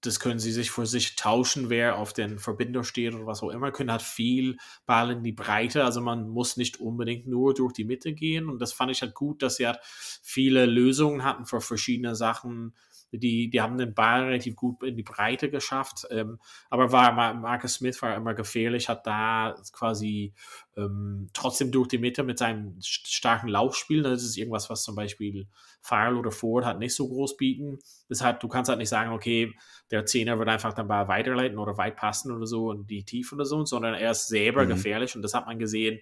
Das 0.02 0.18
können 0.18 0.38
sie 0.38 0.52
sich 0.52 0.70
für 0.70 0.86
sich 0.86 1.16
tauschen, 1.16 1.68
wer 1.68 1.96
auf 1.98 2.12
den 2.12 2.38
Verbinder 2.38 2.84
steht 2.84 3.14
oder 3.14 3.26
was 3.26 3.42
auch 3.42 3.50
immer, 3.50 3.70
können 3.70 3.90
halt 3.90 4.02
viel 4.02 4.56
Ball 4.86 5.10
in 5.10 5.22
die 5.22 5.32
Breite, 5.32 5.84
also 5.84 6.00
man 6.00 6.28
muss 6.28 6.56
nicht 6.56 6.80
unbedingt 6.80 7.26
nur 7.26 7.52
durch 7.54 7.72
die 7.74 7.84
Mitte 7.84 8.14
gehen. 8.14 8.48
Und 8.48 8.60
das 8.60 8.72
fand 8.72 8.90
ich 8.90 9.02
halt 9.02 9.14
gut, 9.14 9.42
dass 9.42 9.56
sie 9.56 9.66
halt 9.66 9.78
viele 10.22 10.64
Lösungen 10.66 11.24
hatten 11.24 11.44
für 11.44 11.60
verschiedene 11.60 12.14
Sachen, 12.16 12.74
die, 13.12 13.50
die 13.50 13.60
haben 13.60 13.78
den 13.78 13.94
Ball 13.94 14.24
relativ 14.24 14.56
gut 14.56 14.82
in 14.82 14.96
die 14.96 15.02
Breite 15.02 15.50
geschafft, 15.50 16.06
ähm, 16.10 16.38
aber 16.68 16.92
war 16.92 17.12
Marcus 17.34 17.74
Smith 17.74 18.00
war 18.02 18.14
immer 18.16 18.34
gefährlich, 18.34 18.88
hat 18.88 19.06
da 19.06 19.54
quasi 19.72 20.34
ähm, 20.76 21.28
trotzdem 21.32 21.72
durch 21.72 21.88
die 21.88 21.98
Mitte 21.98 22.22
mit 22.22 22.38
seinem 22.38 22.76
starken 22.80 23.48
Laufspiel, 23.48 24.02
das 24.02 24.22
ist 24.22 24.36
irgendwas, 24.36 24.70
was 24.70 24.82
zum 24.84 24.94
Beispiel 24.94 25.46
Farrell 25.82 26.16
oder 26.16 26.30
Ford 26.30 26.64
halt 26.64 26.78
nicht 26.78 26.94
so 26.94 27.08
groß 27.08 27.36
bieten. 27.36 27.78
Deshalb, 28.08 28.40
du 28.40 28.48
kannst 28.48 28.68
halt 28.68 28.78
nicht 28.78 28.88
sagen, 28.88 29.12
okay, 29.12 29.52
der 29.90 30.06
Zehner 30.06 30.38
wird 30.38 30.48
einfach 30.48 30.72
den 30.72 30.88
Ball 30.88 31.08
weiterleiten 31.08 31.58
oder 31.58 31.76
weit 31.78 31.96
passen 31.96 32.32
oder 32.32 32.46
so 32.46 32.68
und 32.70 32.88
die 32.90 33.04
Tiefe 33.04 33.34
oder 33.34 33.44
so, 33.44 33.64
sondern 33.64 33.94
er 33.94 34.10
ist 34.12 34.28
selber 34.28 34.66
Mhm. 34.66 34.68
gefährlich 34.68 35.16
und 35.16 35.22
das 35.22 35.34
hat 35.34 35.46
man 35.46 35.58
gesehen. 35.58 36.00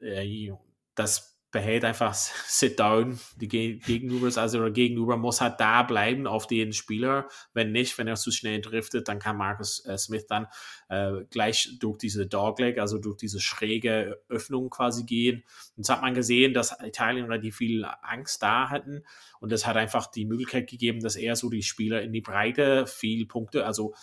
Äh, 0.00 0.52
das 0.94 1.35
behält 1.56 1.86
einfach 1.86 2.12
Sit 2.12 2.78
Down, 2.78 3.18
die 3.40 3.48
Ge- 3.48 3.78
Gegenüber, 3.78 4.26
also 4.38 4.70
Gegenüber 4.70 5.16
muss 5.16 5.40
halt 5.40 5.58
da 5.58 5.82
bleiben 5.82 6.26
auf 6.26 6.46
den 6.46 6.74
Spieler. 6.74 7.28
Wenn 7.54 7.72
nicht, 7.72 7.96
wenn 7.96 8.06
er 8.06 8.16
zu 8.16 8.30
schnell 8.30 8.60
driftet, 8.60 9.08
dann 9.08 9.18
kann 9.18 9.38
Marcus 9.38 9.82
äh, 9.86 9.96
Smith 9.96 10.26
dann 10.26 10.48
äh, 10.90 11.24
gleich 11.30 11.78
durch 11.80 11.96
diese 11.96 12.26
Dogleg, 12.26 12.78
also 12.78 12.98
durch 12.98 13.16
diese 13.16 13.40
schräge 13.40 14.20
Öffnung 14.28 14.68
quasi 14.68 15.04
gehen. 15.04 15.44
Und 15.76 15.88
das 15.88 15.96
hat 15.96 16.02
man 16.02 16.12
gesehen, 16.12 16.52
dass 16.52 16.76
Italien 16.84 17.24
relativ 17.24 17.56
viel 17.56 17.86
Angst 18.02 18.42
da 18.42 18.68
hatten. 18.68 19.02
Und 19.40 19.50
das 19.50 19.66
hat 19.66 19.78
einfach 19.78 20.06
die 20.10 20.26
Möglichkeit 20.26 20.68
gegeben, 20.68 21.00
dass 21.00 21.16
er 21.16 21.36
so 21.36 21.48
die 21.48 21.62
Spieler 21.62 22.02
in 22.02 22.12
die 22.12 22.20
Breite 22.20 22.86
viel 22.86 23.24
Punkte, 23.24 23.64
also 23.64 23.94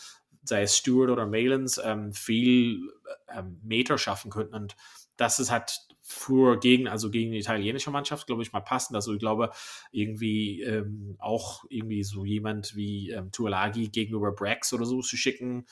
sei 0.44 0.64
es 0.64 0.76
Stewart 0.76 1.12
oder 1.12 1.28
Malins, 1.28 1.80
ähm, 1.84 2.14
viel 2.14 2.80
ähm, 3.30 3.60
Meter 3.64 4.00
schaffen 4.00 4.32
könnten. 4.32 4.56
Und 4.56 4.76
das 5.18 5.38
ist 5.40 5.52
halt 5.52 5.78
für 6.14 6.60
gegen, 6.60 6.88
also 6.88 7.10
gegen 7.10 7.32
die 7.32 7.40
italienische 7.40 7.92
Mannschaft, 7.92 8.28
glaube 8.28 8.44
ich, 8.44 8.54
mal 8.54 8.62
passend. 8.62 8.96
Also 8.96 9.14
ich 9.14 9.20
glaube, 9.20 9.52
irgendwie 9.92 10.62
ähm, 10.62 11.16
auch 11.20 11.66
irgendwie 11.70 12.04
so 12.04 12.24
jemand 12.24 12.76
wie 12.76 13.10
ähm, 13.12 13.32
Tuolagi 13.32 13.90
gegenüber 13.90 14.32
Brax 14.32 14.74
oder 14.74 14.86
so 14.86 15.02
zu 15.02 15.18
schicken 15.18 15.66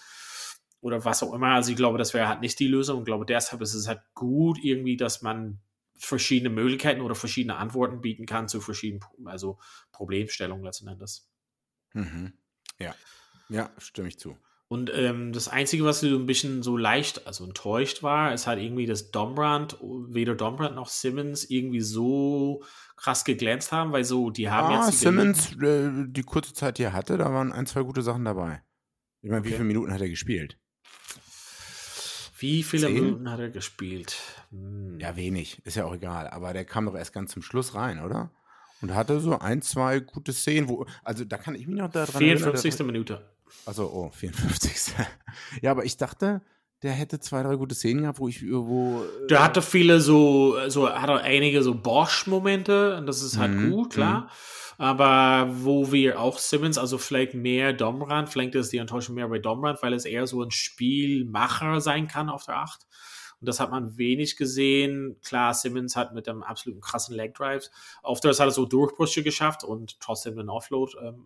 oder 0.82 1.06
was 1.06 1.24
auch 1.24 1.34
immer. 1.34 1.54
Also 1.54 1.72
ich 1.72 1.78
glaube, 1.78 1.98
das 1.98 2.14
wäre 2.14 2.28
halt 2.28 2.42
nicht 2.42 2.60
die 2.60 2.68
Lösung. 2.68 3.00
Und 3.00 3.06
glaube, 3.06 3.26
deshalb 3.26 3.62
ist 3.62 3.74
es 3.74 3.88
halt 3.88 4.02
gut 4.14 4.58
irgendwie, 4.62 4.98
dass 4.98 5.22
man 5.22 5.60
verschiedene 5.96 6.50
Möglichkeiten 6.50 7.02
oder 7.02 7.14
verschiedene 7.16 7.56
Antworten 7.58 8.02
bieten 8.02 8.26
kann 8.26 8.48
zu 8.48 8.60
verschiedenen, 8.60 9.04
also 9.26 9.60
Problemstellungen 9.92 10.66
letzten 10.66 10.88
Endes. 10.88 11.30
Mhm. 11.94 12.34
Ja. 12.80 12.96
Ja, 13.50 13.70
stimme 13.78 14.08
ich 14.08 14.18
zu. 14.18 14.38
Und 14.72 14.90
ähm, 14.96 15.34
das 15.34 15.50
Einzige, 15.50 15.84
was 15.84 16.00
so 16.00 16.08
ein 16.08 16.26
bisschen 16.26 16.64
so 16.64 16.78
leicht, 16.78 17.28
also 17.28 17.44
enttäuscht 17.44 18.04
war, 18.04 18.34
ist 18.34 18.48
halt 18.48 18.62
irgendwie, 18.62 18.86
dass 18.86 19.12
Dombrand, 19.12 19.78
weder 19.82 20.34
Dombrand 20.34 20.76
noch 20.76 20.88
Simmons 20.88 21.44
irgendwie 21.44 21.82
so 21.82 22.64
krass 22.96 23.26
geglänzt 23.26 23.74
haben, 23.74 23.92
weil 23.92 24.06
so, 24.06 24.30
die 24.30 24.50
haben 24.50 24.72
Ah, 24.72 24.86
jetzt. 24.86 24.94
die 24.94 24.96
Simmons, 24.96 25.52
äh, 25.62 25.90
die 26.08 26.22
kurze 26.24 26.54
Zeit, 26.54 26.78
die 26.78 26.84
er 26.84 26.94
hatte, 26.94 27.18
da 27.18 27.34
waren 27.34 27.52
ein, 27.52 27.66
zwei 27.66 27.82
gute 27.84 28.02
Sachen 28.02 28.24
dabei. 28.24 28.64
Ich 29.22 29.30
meine, 29.30 29.44
wie 29.44 29.50
Okay. 29.50 29.56
viele 29.58 29.68
Minuten 29.68 29.92
hat 29.92 30.00
er 30.00 30.08
gespielt? 30.08 30.58
Wie 32.38 32.64
viele 32.64 32.88
Zehn? 32.88 33.04
Minuten 33.04 33.30
hat 33.30 33.42
er 33.42 33.50
gespielt? 33.50 34.16
Hm. 34.52 34.98
Ja, 35.02 35.18
wenig, 35.18 35.62
ist 35.66 35.76
ja 35.76 35.84
auch 35.84 35.96
egal. 35.96 36.30
Aber 36.30 36.54
der 36.54 36.64
kam 36.64 36.86
doch 36.86 36.96
erst 36.96 37.12
ganz 37.12 37.34
zum 37.34 37.42
Schluss 37.42 37.76
rein, 37.76 38.00
oder? 38.00 38.32
Und 38.82 38.96
hatte 38.96 39.20
so 39.20 39.38
ein, 39.38 39.62
zwei 39.62 40.00
gute 40.00 40.32
Szenen, 40.32 40.70
wo, 40.70 40.86
also 41.04 41.26
da 41.26 41.38
kann 41.38 41.56
ich 41.56 41.68
mich 41.68 41.76
noch 41.78 41.92
daran 41.92 42.14
54. 42.14 42.72
erinnern. 42.72 42.88
Minute. 42.88 43.22
Also, 43.66 43.92
oh, 43.92 44.10
54. 44.12 44.96
ja, 45.62 45.72
aber 45.72 45.86
ich 45.86 45.98
dachte, 45.98 46.42
der 46.84 46.94
hätte 46.94 47.20
zwei, 47.20 47.44
drei 47.44 47.56
gute 47.56 47.76
Szenen 47.76 48.02
gehabt, 48.02 48.20
wo 48.20 48.28
ich 48.28 48.42
irgendwo. 48.42 49.04
äh, 49.04 49.28
Der 49.28 49.44
hatte 49.44 49.62
viele 49.62 50.02
so, 50.02 50.58
so 50.68 50.90
hatte 50.90 51.14
einige 51.22 51.62
so 51.62 51.76
Bosch-Momente 51.76 52.98
und 52.98 53.06
das 53.06 53.22
ist 53.22 53.38
halt 53.38 53.52
Mhm, 53.54 53.72
gut, 53.72 53.94
klar. 53.94 54.30
Aber 54.78 55.48
wo 55.64 55.92
wir 55.92 56.20
auch 56.20 56.40
Simmons, 56.40 56.80
also 56.80 56.98
vielleicht 56.98 57.36
mehr 57.36 57.72
Dombrand, 57.72 58.30
vielleicht 58.30 58.56
ist 58.56 58.72
die 58.74 58.78
Enttäuschung 58.78 59.14
mehr 59.14 59.28
bei 59.28 59.38
Dombrand, 59.38 59.84
weil 59.84 59.94
es 59.94 60.06
eher 60.06 60.26
so 60.26 60.42
ein 60.42 60.50
Spielmacher 60.50 61.82
sein 61.82 62.08
kann 62.08 62.30
auf 62.30 62.46
der 62.46 62.58
8. 62.58 62.88
Und 63.40 63.48
das 63.48 63.60
hat 63.60 63.70
man 63.72 63.98
wenig 63.98 64.38
gesehen. 64.38 65.18
Klar, 65.24 65.54
Simmons 65.54 65.96
hat 65.96 66.14
mit 66.14 66.26
dem 66.26 66.42
absoluten 66.42 66.82
krassen 66.82 67.16
Leg 67.16 67.34
Drive 67.36 67.70
auf 68.02 68.20
das 68.22 68.40
hat 68.40 68.48
er 68.48 68.52
so 68.52 68.66
Durchbrüche 68.66 69.22
geschafft 69.24 69.64
und 69.64 70.00
trotzdem 70.00 70.38
einen 70.40 70.50
Offload 70.50 70.94
ähm, 71.04 71.26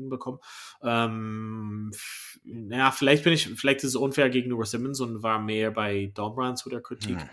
hinbekommen. 0.00 0.40
Ähm, 0.82 1.90
f- 1.94 2.40
ja, 2.44 2.90
vielleicht 2.90 3.24
bin 3.24 3.32
ich, 3.32 3.48
vielleicht 3.58 3.80
ist 3.80 3.90
es 3.90 3.96
unfair 3.96 4.30
gegenüber 4.30 4.64
Simmons 4.64 5.00
und 5.00 5.22
war 5.22 5.38
mehr 5.38 5.70
bei 5.70 6.10
Dombrand 6.14 6.58
zu 6.58 6.70
der 6.70 6.80
Kritik. 6.80 7.20
Hm. 7.20 7.28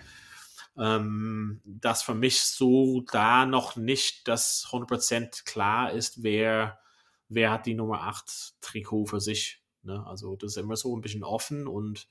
Ähm, 0.80 1.62
dass 1.66 2.04
für 2.04 2.14
mich 2.14 2.42
so 2.42 3.02
da 3.12 3.46
noch 3.48 3.76
nicht 3.78 4.28
das 4.28 4.68
100% 4.72 5.46
klar 5.46 5.92
ist, 5.92 6.22
wer, 6.22 6.80
wer 7.30 7.52
hat 7.52 7.66
die 7.66 7.74
Nummer 7.74 8.04
8 8.04 8.62
Trikot 8.62 9.08
für 9.08 9.20
sich. 9.20 9.64
Ne? 9.82 10.06
Also 10.06 10.36
das 10.36 10.52
ist 10.52 10.58
immer 10.58 10.76
so 10.76 10.96
ein 10.96 11.02
bisschen 11.02 11.24
offen 11.24 11.68
und 11.68 12.08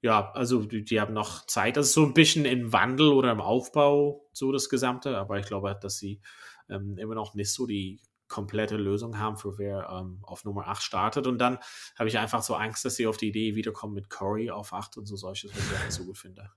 ja, 0.00 0.32
also 0.32 0.62
die, 0.62 0.84
die 0.84 1.00
haben 1.00 1.14
noch 1.14 1.46
Zeit. 1.46 1.76
Das 1.78 1.86
ist 1.86 1.94
so 1.94 2.04
ein 2.04 2.12
bisschen 2.12 2.44
im 2.44 2.72
Wandel 2.72 3.08
oder 3.08 3.32
im 3.32 3.40
Aufbau, 3.40 4.28
so 4.32 4.52
das 4.52 4.68
Gesamte, 4.68 5.16
aber 5.16 5.38
ich 5.38 5.46
glaube, 5.46 5.78
dass 5.80 5.96
sie 5.96 6.20
ähm, 6.68 6.98
immer 6.98 7.14
noch 7.14 7.34
nicht 7.34 7.52
so 7.52 7.66
die 7.66 8.00
komplette 8.28 8.76
Lösung 8.76 9.18
haben, 9.18 9.36
für 9.36 9.58
wer 9.58 9.88
ähm, 9.90 10.18
auf 10.22 10.44
Nummer 10.44 10.66
8 10.68 10.82
startet. 10.82 11.26
Und 11.26 11.38
dann 11.38 11.58
habe 11.98 12.08
ich 12.08 12.18
einfach 12.18 12.42
so 12.42 12.54
Angst, 12.54 12.84
dass 12.84 12.96
sie 12.96 13.06
auf 13.06 13.16
die 13.16 13.28
Idee 13.28 13.54
wiederkommen 13.54 13.94
mit 13.94 14.10
Curry 14.10 14.50
auf 14.50 14.72
8 14.72 14.96
und 14.96 15.06
so 15.06 15.16
solches, 15.16 15.52
was 15.54 15.84
ich 15.88 15.90
so 15.94 16.04
gut 16.06 16.18
finde. 16.18 16.50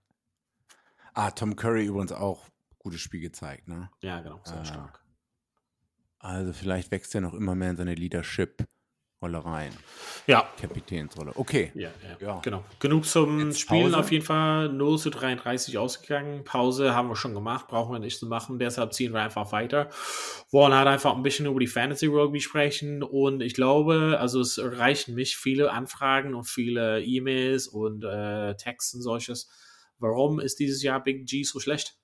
Ah, 1.13 1.32
Tom 1.32 1.55
Curry 1.55 1.86
übrigens 1.86 2.11
auch 2.11 2.47
gutes 2.80 3.01
Spiel 3.01 3.22
gezeigt, 3.22 3.68
ne? 3.68 3.89
Ja, 4.01 4.22
genau, 4.22 4.39
sehr 4.43 4.59
Ah. 4.59 4.65
stark. 4.65 5.03
Also 6.20 6.53
vielleicht 6.53 6.91
wächst 6.91 7.13
er 7.15 7.22
noch 7.22 7.34
immer 7.34 7.53
mehr 7.55 7.72
in 7.72 7.78
seine 7.78 7.95
Leadership 7.95 8.68
Rolle 9.20 9.43
rein. 9.43 9.72
Ja. 10.28 10.47
Kapitänsrolle. 10.61 11.32
Okay. 11.36 11.72
Ja, 11.74 11.89
ja, 12.03 12.18
Ja. 12.28 12.39
genau. 12.41 12.63
Genug 12.80 13.05
zum 13.05 13.47
Jetzt 13.47 13.59
Spielen 13.61 13.86
Pause. 13.86 13.97
auf 13.97 14.11
jeden 14.11 14.24
Fall. 14.26 14.70
0 14.70 14.99
zu 14.99 15.09
33 15.09 15.80
ausgegangen. 15.80 16.43
Pause 16.43 16.93
haben 16.93 17.09
wir 17.09 17.15
schon 17.15 17.34
gemacht, 17.34 17.68
brauchen 17.68 17.93
wir 17.93 17.99
nicht 17.99 18.20
zu 18.20 18.28
machen. 18.28 18.59
Deshalb 18.59 18.93
ziehen 18.93 19.13
wir 19.13 19.22
einfach 19.24 19.51
weiter. 19.51 19.89
Wollen 20.51 20.74
halt 20.76 20.88
einfach 20.88 21.15
ein 21.15 21.24
bisschen 21.24 21.47
über 21.47 21.59
die 21.59 21.65
Fantasy 21.65 22.05
Rugby 22.05 22.39
sprechen. 22.41 23.01
Und 23.01 23.41
ich 23.41 23.55
glaube, 23.55 24.18
also 24.20 24.39
es 24.39 24.59
erreichen 24.59 25.15
mich 25.15 25.36
viele 25.36 25.72
Anfragen 25.72 26.36
und 26.36 26.43
viele 26.43 27.01
E-Mails 27.03 27.68
und 27.68 28.03
äh, 28.03 28.55
Texts 28.55 28.93
und 28.93 29.01
solches. 29.01 29.49
Warum 29.97 30.39
ist 30.39 30.59
dieses 30.59 30.84
Jahr 30.84 31.01
Big 31.01 31.26
G 31.26 31.41
so 31.41 31.59
schlecht? 31.59 31.97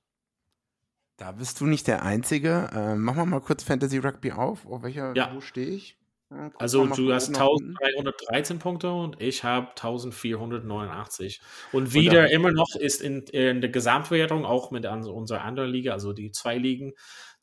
Da 1.18 1.32
bist 1.32 1.62
du 1.62 1.68
nicht 1.68 1.86
der 1.86 2.02
Einzige. 2.02 2.72
Äh, 2.74 2.96
machen 2.96 3.18
wir 3.18 3.26
mal 3.28 3.40
kurz 3.42 3.62
Fantasy 3.64 4.00
Rugby 4.00 4.32
auf. 4.32 4.66
Auf 4.66 4.82
welcher, 4.82 5.16
Ja. 5.16 5.32
wo 5.36 5.42
stehe 5.42 5.68
ich? 5.68 6.00
Ja, 6.36 6.52
Also 6.58 6.86
du 6.88 7.14
hast 7.14 7.30
oben 7.30 7.38
nach 7.38 7.48
unten. 7.48 7.78
1313 7.78 8.60
Punkte 8.60 8.92
und 8.92 9.22
ich 9.22 9.44
habe 9.44 9.70
1489. 9.70 11.42
Und 11.72 11.94
wieder 11.94 12.32
immer 12.32 12.52
noch 12.52 12.76
ist 12.76 13.02
in, 13.02 13.22
in 13.24 13.62
der 13.62 13.70
Gesamtwertung, 13.70 14.46
auch 14.46 14.72
mit 14.72 14.86
an, 14.86 15.04
unserer 15.04 15.42
anderen 15.42 15.70
Liga, 15.70 15.94
also 15.94 16.14
die 16.14 16.32
zwei 16.32 16.58
Ligen, 16.58 16.94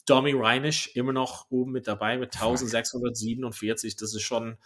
Domi 0.07 0.33
Reinisch 0.35 0.91
immer 0.95 1.13
noch 1.13 1.47
oben 1.51 1.73
mit 1.73 1.87
dabei 1.87 2.19
mit 2.19 2.35
1647. 2.35 3.97
Das 3.97 4.15
ist 4.15 4.23
schon 4.23 4.57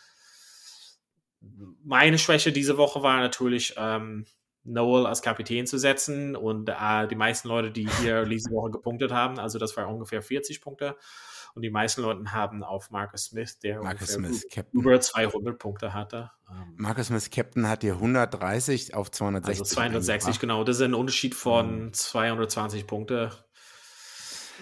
meine 1.82 2.18
Schwäche 2.18 2.52
diese 2.52 2.78
Woche 2.78 3.02
war 3.02 3.20
natürlich 3.20 3.74
ähm, 3.76 4.24
Noel 4.64 5.06
als 5.06 5.20
Kapitän 5.20 5.66
zu 5.66 5.78
setzen 5.78 6.36
und 6.36 6.70
äh, 6.70 7.06
die 7.08 7.16
meisten 7.16 7.48
Leute, 7.48 7.70
die 7.70 7.88
hier 8.00 8.24
diese 8.24 8.50
Woche 8.50 8.70
gepunktet 8.70 9.12
haben, 9.12 9.38
also 9.38 9.58
das 9.58 9.76
war 9.76 9.88
ungefähr 9.88 10.22
40 10.22 10.62
Punkte 10.62 10.96
und 11.54 11.62
die 11.62 11.70
meisten 11.70 12.02
Leute 12.02 12.32
haben 12.32 12.62
auf 12.62 12.90
Marcus 12.90 13.26
Smith, 13.26 13.58
der 13.60 13.82
Marcus 13.82 14.08
Smith, 14.08 14.46
über 14.72 15.00
200 15.00 15.58
Punkte 15.58 15.94
hatte. 15.94 16.30
Ähm, 16.50 16.74
Marcus 16.76 17.06
Smith 17.06 17.30
Captain 17.30 17.68
hat 17.68 17.82
hier 17.82 17.94
130 17.94 18.94
auf 18.94 19.10
260. 19.10 19.60
also 19.60 19.74
260, 19.74 20.12
eingebracht. 20.12 20.40
genau. 20.40 20.64
Das 20.64 20.76
ist 20.76 20.82
ein 20.82 20.94
Unterschied 20.94 21.34
von 21.34 21.92
220 21.92 22.86
Punkte. 22.86 23.30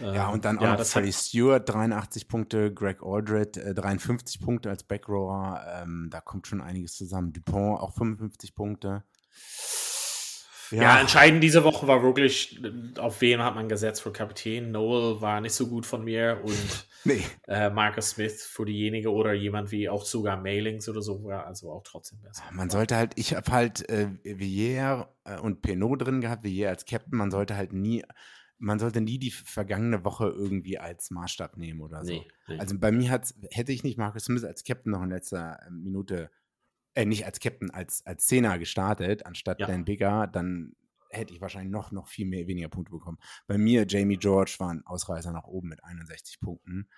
Ja, 0.00 0.28
Ähm, 0.28 0.34
und 0.34 0.44
dann 0.44 0.58
auch 0.58 0.62
ja, 0.62 0.76
noch 0.76 0.84
Freddie 0.84 1.12
Stewart, 1.12 1.68
83 1.68 2.28
Punkte, 2.28 2.72
Greg 2.72 3.02
Aldred, 3.02 3.56
äh, 3.56 3.74
53 3.74 4.40
Punkte 4.40 4.70
als 4.70 4.84
Backrower. 4.84 5.64
Ähm, 5.66 6.08
da 6.10 6.20
kommt 6.20 6.46
schon 6.46 6.60
einiges 6.60 6.96
zusammen. 6.96 7.32
Dupont 7.32 7.80
auch 7.80 7.92
55 7.94 8.54
Punkte. 8.54 9.04
Ja. 10.72 11.00
entscheidend 11.00 11.42
diese 11.42 11.64
Woche 11.64 11.86
war 11.86 12.02
wirklich, 12.02 12.60
auf 12.98 13.20
wen 13.20 13.42
hat 13.42 13.54
man 13.54 13.68
gesetzt 13.68 14.02
für 14.02 14.12
Kapitän. 14.12 14.70
Noel 14.70 15.20
war 15.20 15.40
nicht 15.40 15.54
so 15.54 15.68
gut 15.68 15.86
von 15.86 16.04
mir 16.04 16.40
und 16.42 16.86
Nee, 17.04 17.24
äh, 17.48 17.68
Marcus 17.70 18.10
Smith 18.10 18.44
für 18.44 18.64
diejenige 18.64 19.10
oder 19.10 19.32
jemand 19.32 19.72
wie 19.72 19.88
auch 19.88 20.04
sogar 20.04 20.40
Mailings 20.40 20.88
oder 20.88 21.02
so 21.02 21.24
war 21.24 21.46
also 21.46 21.72
auch 21.72 21.82
trotzdem 21.82 22.20
besser. 22.20 22.44
man 22.52 22.70
sollte 22.70 22.96
halt, 22.96 23.12
ich 23.16 23.34
habe 23.34 23.50
halt 23.50 23.88
äh, 23.88 24.08
Villiers 24.22 25.06
äh, 25.24 25.38
und 25.38 25.62
Pinot 25.62 26.06
drin 26.06 26.20
gehabt, 26.20 26.44
Villiers 26.44 26.70
als 26.70 26.84
Captain. 26.84 27.18
Man 27.18 27.30
sollte 27.30 27.56
halt 27.56 27.72
nie, 27.72 28.04
man 28.58 28.78
sollte 28.78 29.00
nie 29.00 29.18
die 29.18 29.32
vergangene 29.32 30.04
Woche 30.04 30.28
irgendwie 30.28 30.78
als 30.78 31.10
Maßstab 31.10 31.56
nehmen 31.56 31.80
oder 31.80 32.04
so. 32.04 32.12
Nee, 32.12 32.28
nee. 32.46 32.58
Also 32.58 32.78
bei 32.78 32.92
mir 32.92 33.10
hat's, 33.10 33.34
hätte 33.50 33.72
ich 33.72 33.82
nicht 33.82 33.98
Marcus 33.98 34.24
Smith 34.24 34.44
als 34.44 34.62
Captain 34.62 34.92
noch 34.92 35.02
in 35.02 35.10
letzter 35.10 35.58
äh, 35.66 35.70
Minute, 35.70 36.30
äh, 36.94 37.04
nicht 37.04 37.24
als 37.26 37.40
Captain, 37.40 37.70
als, 37.70 38.04
als 38.06 38.26
Zehner 38.26 38.58
gestartet, 38.58 39.26
anstatt 39.26 39.60
Ja. 39.60 39.66
Dan 39.66 39.84
Bigger, 39.84 40.26
dann 40.26 40.74
hätte 41.10 41.34
ich 41.34 41.40
wahrscheinlich 41.40 41.70
noch, 41.72 41.92
noch 41.92 42.08
viel 42.08 42.26
mehr, 42.26 42.46
weniger 42.46 42.68
Punkte 42.68 42.92
bekommen. 42.92 43.18
Bei 43.46 43.58
mir, 43.58 43.84
Jamie 43.86 44.16
George 44.16 44.54
war 44.58 44.70
ein 44.72 44.86
Ausreißer 44.86 45.32
nach 45.32 45.44
oben 45.44 45.68
mit 45.68 45.84
61 45.84 46.40
Punkten. 46.40 46.88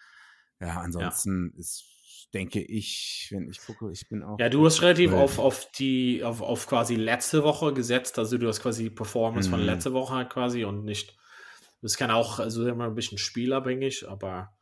Ja, 0.60 0.80
ansonsten 0.80 1.52
ist, 1.56 2.28
denke 2.32 2.60
ich, 2.62 3.28
wenn 3.32 3.48
ich 3.48 3.60
gucke, 3.60 3.90
ich 3.90 4.08
bin 4.08 4.22
auch. 4.22 4.38
Ja, 4.38 4.48
du 4.48 4.64
hast 4.64 4.82
relativ 4.82 5.12
auf, 5.12 5.38
auf 5.38 5.70
die, 5.72 6.22
auf, 6.22 6.42
auf 6.42 6.66
quasi 6.68 6.94
letzte 6.94 7.42
Woche 7.42 7.72
gesetzt, 7.74 8.18
also 8.18 8.38
du 8.38 8.46
hast 8.48 8.60
quasi 8.62 8.84
die 8.84 8.90
Performance 8.90 9.50
von 9.50 9.60
Mhm. 9.60 9.66
letzter 9.66 9.92
Woche 9.92 10.14
halt 10.14 10.30
quasi 10.30 10.64
und 10.64 10.84
nicht, 10.84 11.16
das 11.82 11.96
kann 11.96 12.10
auch, 12.12 12.38
also 12.38 12.66
immer 12.66 12.86
ein 12.86 12.94
bisschen 12.94 13.18
spielabhängig, 13.18 14.08
aber 14.08 14.56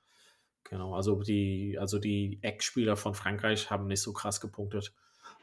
genau, 0.64 0.95
also 0.95 1.22
die, 1.22 1.76
also 1.78 1.99
die 1.99 2.39
Eckspieler 2.43 2.97
von 2.97 3.14
Frankreich 3.14 3.70
haben 3.70 3.87
nicht 3.87 4.01
so 4.03 4.12
krass 4.14 4.41
gepunktet, 4.41 4.95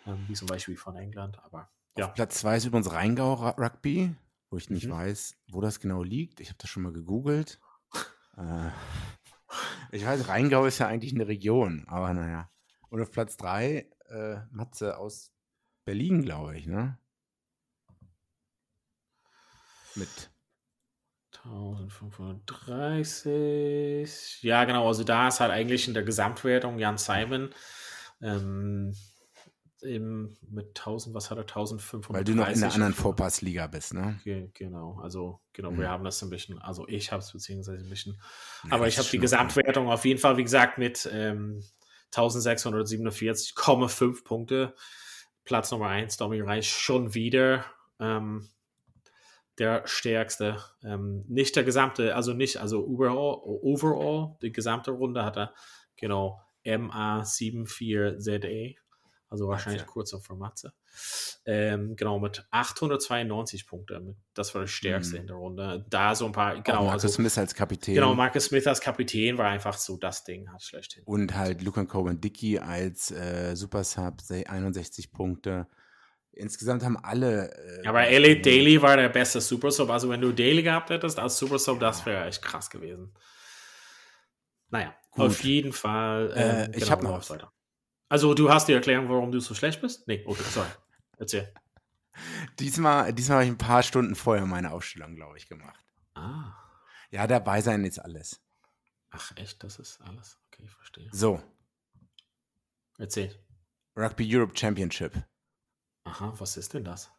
ähm, 0.09 0.27
wie 0.27 0.33
zum 0.33 0.47
Beispiel 0.47 0.77
von 0.77 0.95
England, 0.95 1.39
aber 1.43 1.69
ja. 1.97 2.07
Platz 2.07 2.39
2 2.39 2.57
ist 2.57 2.65
übrigens 2.65 2.91
Rheingau 2.91 3.33
Rugby, 3.33 4.15
wo 4.49 4.57
ich 4.57 4.69
nicht 4.69 4.87
Mhm. 4.87 4.91
weiß, 4.91 5.37
wo 5.51 5.61
das 5.61 5.79
genau 5.79 6.03
liegt. 6.03 6.39
Ich 6.39 6.49
habe 6.49 6.57
das 6.57 6.69
schon 6.69 6.83
mal 6.83 6.93
gegoogelt. 6.93 7.59
äh, 8.37 8.69
ich 9.91 10.05
weiß, 10.05 10.27
Rheingau 10.27 10.65
ist 10.65 10.79
ja 10.79 10.87
eigentlich 10.87 11.13
eine 11.13 11.27
Region, 11.27 11.85
aber 11.87 12.13
naja. 12.13 12.49
Und 12.89 13.01
auf 13.01 13.11
Platz 13.11 13.37
3 13.37 13.89
äh, 14.09 14.37
Matze 14.51 14.97
aus 14.97 15.31
Berlin, 15.85 16.23
glaube 16.23 16.57
ich, 16.57 16.67
ne? 16.67 16.97
Mit 19.95 20.31
1530. 21.43 24.43
Ja, 24.43 24.65
genau. 24.65 24.87
Also 24.87 25.03
da 25.03 25.27
ist 25.27 25.39
halt 25.39 25.51
eigentlich 25.51 25.87
in 25.87 25.93
der 25.93 26.03
Gesamtwertung 26.03 26.79
Jan 26.79 26.97
Simon 26.97 27.53
ähm, 28.21 28.95
im, 29.81 30.37
mit 30.49 30.67
1000, 30.77 31.15
was 31.15 31.29
hat 31.31 31.37
er? 31.37 31.41
1530. 31.43 32.13
weil 32.13 32.23
du 32.23 32.35
noch 32.35 32.47
in 32.49 32.59
der 32.59 32.73
anderen 32.73 32.93
Vorpassliga 32.93 33.67
bist, 33.67 33.93
ne? 33.93 34.19
Ge- 34.23 34.49
Genau, 34.53 34.99
also 35.01 35.39
genau, 35.53 35.71
Mhm. 35.71 35.79
wir 35.79 35.89
haben 35.89 36.03
das 36.03 36.21
ein 36.21 36.29
bisschen, 36.29 36.59
also 36.59 36.87
ich 36.87 37.11
habe 37.11 37.21
es 37.21 37.31
beziehungsweise 37.31 37.83
ein 37.83 37.89
bisschen, 37.89 38.19
Ja, 38.65 38.73
aber 38.73 38.87
ich 38.87 38.97
habe 38.97 39.07
die 39.07 39.17
okay. 39.17 39.21
Gesamtwertung 39.21 39.89
auf 39.89 40.05
jeden 40.05 40.19
Fall, 40.19 40.37
wie 40.37 40.43
gesagt, 40.43 40.77
mit 40.77 41.09
ähm, 41.11 41.63
1647,5 42.11 44.23
Punkte. 44.23 44.75
Platz 45.45 45.71
Nummer 45.71 45.87
1, 45.87 46.17
Domi 46.17 46.41
Reich 46.41 46.69
schon 46.69 47.13
wieder 47.15 47.65
ähm, 47.99 48.47
der 49.57 49.87
stärkste. 49.87 50.57
Ähm, 50.83 51.23
nicht 51.27 51.55
der 51.55 51.63
gesamte, 51.63 52.15
also 52.15 52.33
nicht, 52.33 52.57
also 52.57 52.85
overall, 52.85 53.39
overall, 53.43 54.37
die 54.41 54.51
gesamte 54.51 54.91
Runde 54.91 55.23
hat 55.25 55.37
er, 55.37 55.53
genau, 55.97 56.41
MA74ZE, 56.65 58.75
also 59.29 59.47
wahrscheinlich 59.47 59.81
Matze. 59.83 59.91
kurz 59.93 60.11
vor 60.25 60.35
Matze. 60.35 60.73
Ähm, 61.45 61.95
genau, 61.95 62.19
mit 62.19 62.45
892 62.51 63.67
Punkte. 63.67 63.99
Mit, 63.99 64.15
das 64.33 64.53
war 64.55 64.61
das 64.61 64.71
stärkste 64.71 65.15
Mhm. 65.15 65.21
in 65.21 65.27
der 65.27 65.35
Runde. 65.35 65.85
Da 65.89 66.15
so 66.15 66.25
ein 66.25 66.31
paar, 66.31 66.55
Auch 66.57 66.63
genau, 66.63 66.85
Marcus 66.85 67.03
also, 67.03 67.15
Smith 67.15 67.37
als 67.37 67.53
Kapitän. 67.55 67.95
genau, 67.95 68.13
Marcus 68.15 68.45
Smith 68.45 68.65
als 68.67 68.81
Kapitän 68.81 69.37
war 69.37 69.47
einfach 69.49 69.77
so 69.77 69.97
das 69.97 70.23
Ding, 70.23 70.51
hat 70.51 70.61
schlechthin. 70.63 71.03
Und 71.05 71.35
halt 71.35 71.61
Lucan 71.61 71.87
Cogan 71.87 72.19
Dickey 72.19 72.59
als 72.59 73.11
äh, 73.11 73.55
Super 73.55 73.83
Sub, 73.83 74.15
61 74.29 75.11
Punkte. 75.11 75.67
Insgesamt 76.31 76.83
haben 76.83 76.97
alle. 76.97 77.51
Äh, 77.53 77.83
Ja, 77.83 77.89
aber 77.89 78.07
Elite 78.07 78.41
Daily 78.41 78.81
war 78.81 78.95
der 78.97 79.09
beste 79.09 79.41
Super 79.41 79.71
Sub. 79.71 79.89
Also, 79.89 80.09
wenn 80.09 80.21
du 80.21 80.31
Daily 80.31 80.63
gehabt 80.63 80.89
hättest 80.89 81.19
als 81.19 81.37
Super 81.37 81.59
Sub, 81.59 81.79
das 81.79 82.05
wäre 82.05 82.25
echt 82.25 82.41
krass 82.41 82.69
gewesen. 82.69 83.13
Naja, 84.69 84.93
Gut. 85.11 85.25
auf 85.25 85.43
jeden 85.43 85.73
Fall. 85.73 86.31
Äh, 86.35 86.65
ähm, 86.65 86.71
ich 86.75 86.89
hab 86.91 87.01
noch 87.03 87.29
weiter. 87.29 87.51
Also, 88.09 88.33
du 88.33 88.49
hast 88.49 88.67
die 88.67 88.73
Erklärung, 88.73 89.07
warum 89.09 89.31
du 89.31 89.39
so 89.39 89.53
schlecht 89.53 89.81
bist? 89.81 90.07
Nee, 90.07 90.23
okay, 90.25 90.43
sorry. 90.49 90.69
Erzähl. 91.17 91.53
Diesmal, 92.59 93.13
diesmal 93.13 93.37
habe 93.37 93.45
ich 93.45 93.51
ein 93.51 93.57
paar 93.57 93.83
Stunden 93.83 94.15
vorher 94.15 94.45
meine 94.45 94.71
Aufstellung, 94.71 95.15
glaube 95.15 95.37
ich, 95.37 95.47
gemacht. 95.47 95.79
Ah. 96.15 96.53
Ja, 97.11 97.27
dabei 97.27 97.61
sein 97.61 97.85
ist 97.85 97.99
alles. 97.99 98.41
Ach, 99.11 99.31
echt, 99.37 99.63
das 99.63 99.79
ist 99.79 100.01
alles. 100.01 100.37
Okay, 100.47 100.63
ich 100.65 100.71
verstehe. 100.71 101.09
So, 101.11 101.41
Erzähl. 102.99 103.33
Rugby 103.95 104.27
Europe 104.27 104.57
Championship. 104.57 105.13
Aha, 106.03 106.33
was 106.37 106.57
ist 106.57 106.73
denn 106.73 106.83
das? 106.83 107.09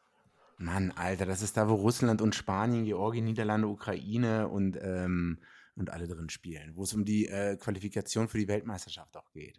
Mann, 0.58 0.92
Alter, 0.92 1.24
das 1.24 1.40
ist 1.40 1.56
da, 1.56 1.70
wo 1.70 1.74
Russland 1.74 2.20
und 2.20 2.34
Spanien, 2.34 2.84
Georgien, 2.84 3.24
Niederlande, 3.24 3.66
Ukraine 3.66 4.48
und, 4.48 4.78
ähm, 4.82 5.38
und 5.74 5.88
alle 5.88 6.06
drin 6.06 6.28
spielen. 6.28 6.76
Wo 6.76 6.82
es 6.82 6.92
um 6.92 7.06
die 7.06 7.28
äh, 7.28 7.56
Qualifikation 7.56 8.28
für 8.28 8.36
die 8.36 8.46
Weltmeisterschaft 8.46 9.16
auch 9.16 9.32
geht. 9.32 9.58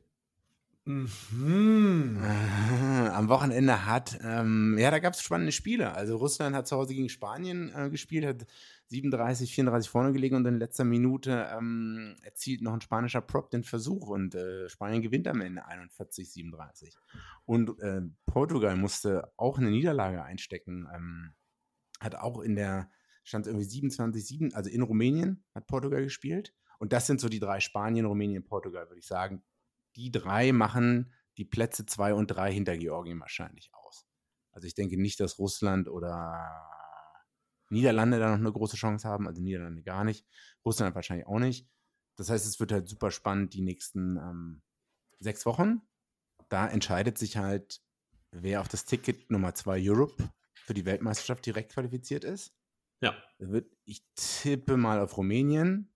Mhm. 0.86 2.18
Am 3.14 3.30
Wochenende 3.30 3.86
hat, 3.86 4.20
ähm, 4.24 4.78
ja, 4.80 4.90
da 4.90 4.98
gab 4.98 5.14
es 5.14 5.22
spannende 5.22 5.52
Spiele. 5.52 5.94
Also 5.94 6.18
Russland 6.18 6.56
hat 6.56 6.68
zu 6.68 6.76
Hause 6.76 6.96
gegen 6.96 7.10
Spanien 7.10 7.72
äh, 7.76 7.90
gespielt, 7.92 8.26
hat 8.26 8.48
37, 8.88 9.54
34 9.54 9.90
vorne 9.90 10.12
gelegen 10.12 10.36
und 10.36 10.46
in 10.48 10.58
letzter 10.58 10.84
Minute 10.84 11.48
ähm, 11.56 12.16
erzielt 12.24 12.64
noch 12.64 12.74
ein 12.74 12.82
spanischer 12.82 13.22
Prop 13.22 13.52
den 13.52 13.64
Versuch 13.64 14.08
und 14.08 14.34
äh, 14.34 14.70
Spanien 14.70 15.04
gewinnt 15.04 15.28
am 15.28 15.42
Ende 15.42 15.66
41, 15.66 16.32
37. 16.32 16.98
Und 17.46 17.80
äh, 17.80 18.02
Portugal 18.26 18.76
musste 18.76 19.32
auch 19.38 19.60
eine 19.60 19.70
Niederlage 19.70 20.24
einstecken, 20.24 20.88
ähm, 20.94 21.34
hat 22.00 22.16
auch 22.16 22.42
in 22.42 22.56
der, 22.56 22.90
stand 23.24 23.46
irgendwie 23.46 23.66
27, 23.66 24.26
7, 24.26 24.54
also 24.56 24.70
in 24.72 24.82
Rumänien 24.82 25.44
hat 25.54 25.68
Portugal 25.68 26.02
gespielt. 26.02 26.56
Und 26.80 26.92
das 26.92 27.06
sind 27.06 27.22
so 27.22 27.30
die 27.30 27.40
drei 27.40 27.60
Spanien, 27.60 28.08
Rumänien, 28.08 28.44
Portugal, 28.44 28.90
würde 28.90 29.00
ich 29.00 29.06
sagen. 29.06 29.44
Die 29.96 30.12
drei 30.12 30.52
machen 30.52 31.14
die 31.38 31.46
Plätze 31.46 31.86
2 31.86 32.14
und 32.14 32.28
3 32.28 32.54
hinter 32.54 32.78
Georgien 32.78 33.20
wahrscheinlich 33.20 33.74
aus. 33.74 34.06
Also 34.52 34.68
ich 34.68 34.76
denke 34.76 35.02
nicht, 35.02 35.20
dass 35.20 35.40
Russland 35.40 35.88
oder 35.88 36.70
Niederlande 37.70 38.20
da 38.20 38.30
noch 38.30 38.38
eine 38.38 38.52
große 38.52 38.76
Chance 38.76 39.08
haben. 39.08 39.28
Also 39.28 39.42
Niederlande 39.42 39.82
gar 39.82 40.04
nicht. 40.04 40.26
Russland 40.66 40.94
wahrscheinlich 40.94 41.28
auch 41.28 41.40
nicht. 41.40 41.68
Das 42.18 42.30
heißt, 42.30 42.46
es 42.46 42.60
wird 42.60 42.72
halt 42.72 42.88
super 42.88 43.12
spannend 43.12 43.54
die 43.54 43.62
nächsten 43.62 44.18
ähm, 44.18 44.62
sechs 45.20 45.46
Wochen. 45.46 45.82
da 46.50 46.68
entscheidet 46.68 47.18
sich 47.18 47.38
halt, 47.38 47.82
wer 48.32 48.60
auf 48.62 48.68
das 48.68 48.86
Ticket 48.86 49.32
Nummer 49.32 49.56
2 49.56 49.80
Europe 49.90 50.30
für 50.54 50.74
die 50.74 50.86
Weltmeisterschaft 50.86 51.46
direkt 51.46 51.74
qualifiziert 51.74 52.24
ist. 52.24 52.54
Ja. 53.00 53.16
Ich 53.86 54.04
tippe 54.16 54.78
mal 54.78 55.00
auf 55.00 55.18
Rumänien. 55.18 55.91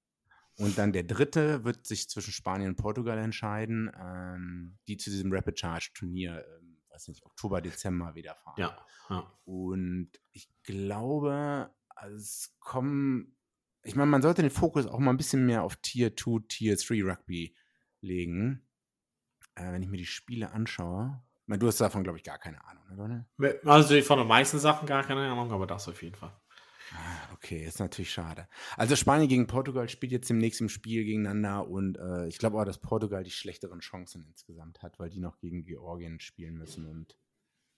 Und 0.58 0.78
dann 0.78 0.94
der 0.94 1.04
dritte 1.04 1.66
wird 1.66 1.86
sich 1.86 2.10
zwischen 2.10 2.32
Spanien 2.32 2.70
und 2.70 2.76
Portugal 2.78 3.18
entscheiden, 3.18 3.92
ähm, 4.00 4.78
die 4.88 4.98
zu 4.98 5.10
diesem 5.10 5.32
Rapid 5.34 5.60
Charge 5.60 5.92
Turnier, 5.94 6.46
ähm, 6.48 6.78
weiß 6.90 7.10
nicht, 7.10 7.26
Oktober, 7.26 7.62
Dezember 7.62 8.16
wieder 8.16 8.36
fahren. 8.36 8.56
Ja. 8.58 8.86
ja. 9.10 9.32
Und 9.44 10.12
ich 10.32 10.50
glaube, 10.64 11.70
also 11.90 12.16
es 12.16 12.56
kommen, 12.60 13.36
ich 13.84 13.96
meine, 13.96 14.10
man 14.10 14.22
sollte 14.22 14.42
den 14.42 14.52
Fokus 14.52 14.88
auch 14.88 15.00
mal 15.00 15.12
ein 15.12 15.18
bisschen 15.18 15.46
mehr 15.46 15.64
auf 15.64 15.76
Tier 15.78 16.16
2, 16.16 16.46
Tier 16.48 16.78
3 16.78 17.04
Rugby 17.04 17.56
legen. 18.00 18.66
Äh, 19.56 19.72
wenn 19.72 19.84
ich 19.84 19.90
mir 19.90 19.98
die 19.98 20.06
Spiele 20.06 20.52
anschaue. 20.52 21.22
Meine, 21.48 21.60
du 21.60 21.68
hast 21.68 21.80
davon, 21.80 22.04
glaube 22.04 22.18
ich, 22.18 22.24
gar 22.24 22.40
keine 22.40 22.64
Ahnung, 22.66 22.84
oder? 23.38 23.62
Also 23.66 24.02
von 24.02 24.20
den 24.20 24.28
meisten 24.28 24.58
Sachen 24.58 24.88
gar 24.88 25.04
keine 25.04 25.22
Ahnung, 25.22 25.52
aber 25.52 25.68
das 25.68 25.88
auf 25.88 26.02
jeden 26.02 26.16
Fall. 26.16 26.34
Ah, 26.94 27.34
okay, 27.34 27.66
ist 27.66 27.80
natürlich 27.80 28.12
schade. 28.12 28.48
Also 28.78 28.96
Spanien 28.96 29.28
gegen 29.28 29.48
Portugal 29.48 29.90
spielt 29.90 30.12
jetzt 30.12 30.30
im 30.30 30.38
nächsten 30.38 30.70
Spiel 30.70 31.04
gegeneinander 31.04 31.68
und 31.68 31.98
äh, 31.98 32.28
ich 32.28 32.38
glaube 32.38 32.60
auch, 32.60 32.66
dass 32.66 32.80
Portugal 32.80 33.24
die 33.24 33.32
schlechteren 33.32 33.80
Chancen 33.80 34.26
insgesamt 34.28 34.84
hat, 34.84 35.00
weil 35.00 35.10
die 35.10 35.20
noch 35.20 35.40
gegen 35.40 35.66
Georgien 35.66 36.20
spielen 36.20 36.58
müssen 36.58 36.86
und 36.86 37.18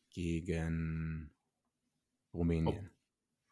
gegen 0.10 1.32
Rumänien. 2.34 2.90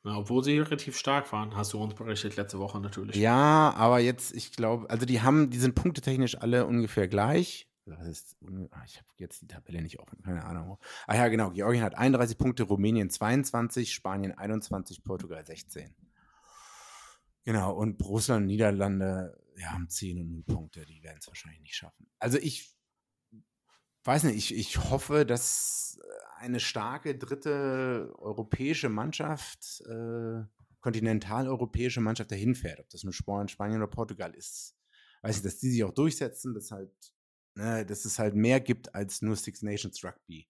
Oh. 0.03 0.09
Ja, 0.09 0.17
obwohl 0.17 0.43
sie 0.43 0.59
relativ 0.59 0.97
stark 0.97 1.31
waren, 1.31 1.55
hast 1.55 1.73
du 1.73 1.81
uns 1.81 1.95
berichtet 1.95 2.35
letzte 2.35 2.59
Woche 2.59 2.79
natürlich. 2.79 3.15
Ja, 3.15 3.73
aber 3.75 3.99
jetzt, 3.99 4.35
ich 4.35 4.51
glaube, 4.51 4.87
also 4.89 5.05
die 5.05 5.21
haben, 5.21 5.49
die 5.49 5.57
sind 5.57 5.73
punktetechnisch 5.73 6.37
alle 6.39 6.67
ungefähr 6.67 7.07
gleich. 7.07 7.67
Das 7.85 8.07
ist, 8.07 8.35
ah, 8.71 8.83
ich 8.85 8.97
habe 8.97 9.07
jetzt 9.17 9.41
die 9.41 9.47
Tabelle 9.47 9.81
nicht 9.81 9.99
offen, 9.99 10.21
keine 10.23 10.43
Ahnung. 10.43 10.79
Ah 11.05 11.15
ja, 11.15 11.27
genau. 11.27 11.51
Georgien 11.51 11.83
hat 11.83 11.95
31 11.95 12.37
Punkte, 12.37 12.63
Rumänien 12.63 13.09
22, 13.09 13.93
Spanien 13.93 14.31
21, 14.31 15.03
Portugal 15.03 15.45
16. 15.45 15.95
Genau, 17.43 17.73
und 17.73 18.03
Russland 18.03 18.47
Niederlande 18.47 19.39
ja, 19.55 19.71
haben 19.73 19.87
10 19.87 20.19
und 20.19 20.31
0 20.31 20.43
Punkte. 20.43 20.85
Die 20.85 21.03
werden 21.03 21.19
es 21.19 21.27
wahrscheinlich 21.27 21.61
nicht 21.61 21.75
schaffen. 21.75 22.07
Also 22.17 22.39
ich 22.39 22.75
weiß 24.03 24.23
nicht, 24.23 24.35
ich, 24.35 24.55
ich 24.55 24.89
hoffe, 24.89 25.25
dass 25.25 25.99
eine 26.37 26.59
starke 26.59 27.17
dritte 27.17 28.13
europäische 28.17 28.89
Mannschaft, 28.89 29.81
äh, 29.87 30.43
kontinentaleuropäische 30.81 32.01
Mannschaft 32.01 32.31
dahin 32.31 32.55
fährt. 32.55 32.79
Ob 32.79 32.89
das 32.89 33.03
nur 33.03 33.13
Spanien 33.13 33.81
oder 33.81 33.87
Portugal 33.87 34.33
ist, 34.33 34.75
weiß 35.21 35.37
ich, 35.37 35.43
dass 35.43 35.59
die 35.59 35.71
sich 35.71 35.83
auch 35.83 35.93
durchsetzen, 35.93 36.53
dass 36.53 36.71
halt 36.71 37.14
ne, 37.55 37.85
dass 37.85 38.05
es 38.05 38.19
halt 38.19 38.35
mehr 38.35 38.59
gibt 38.59 38.93
als 38.93 39.21
nur 39.21 39.35
Six 39.35 39.61
Nations 39.61 40.03
Rugby 40.03 40.47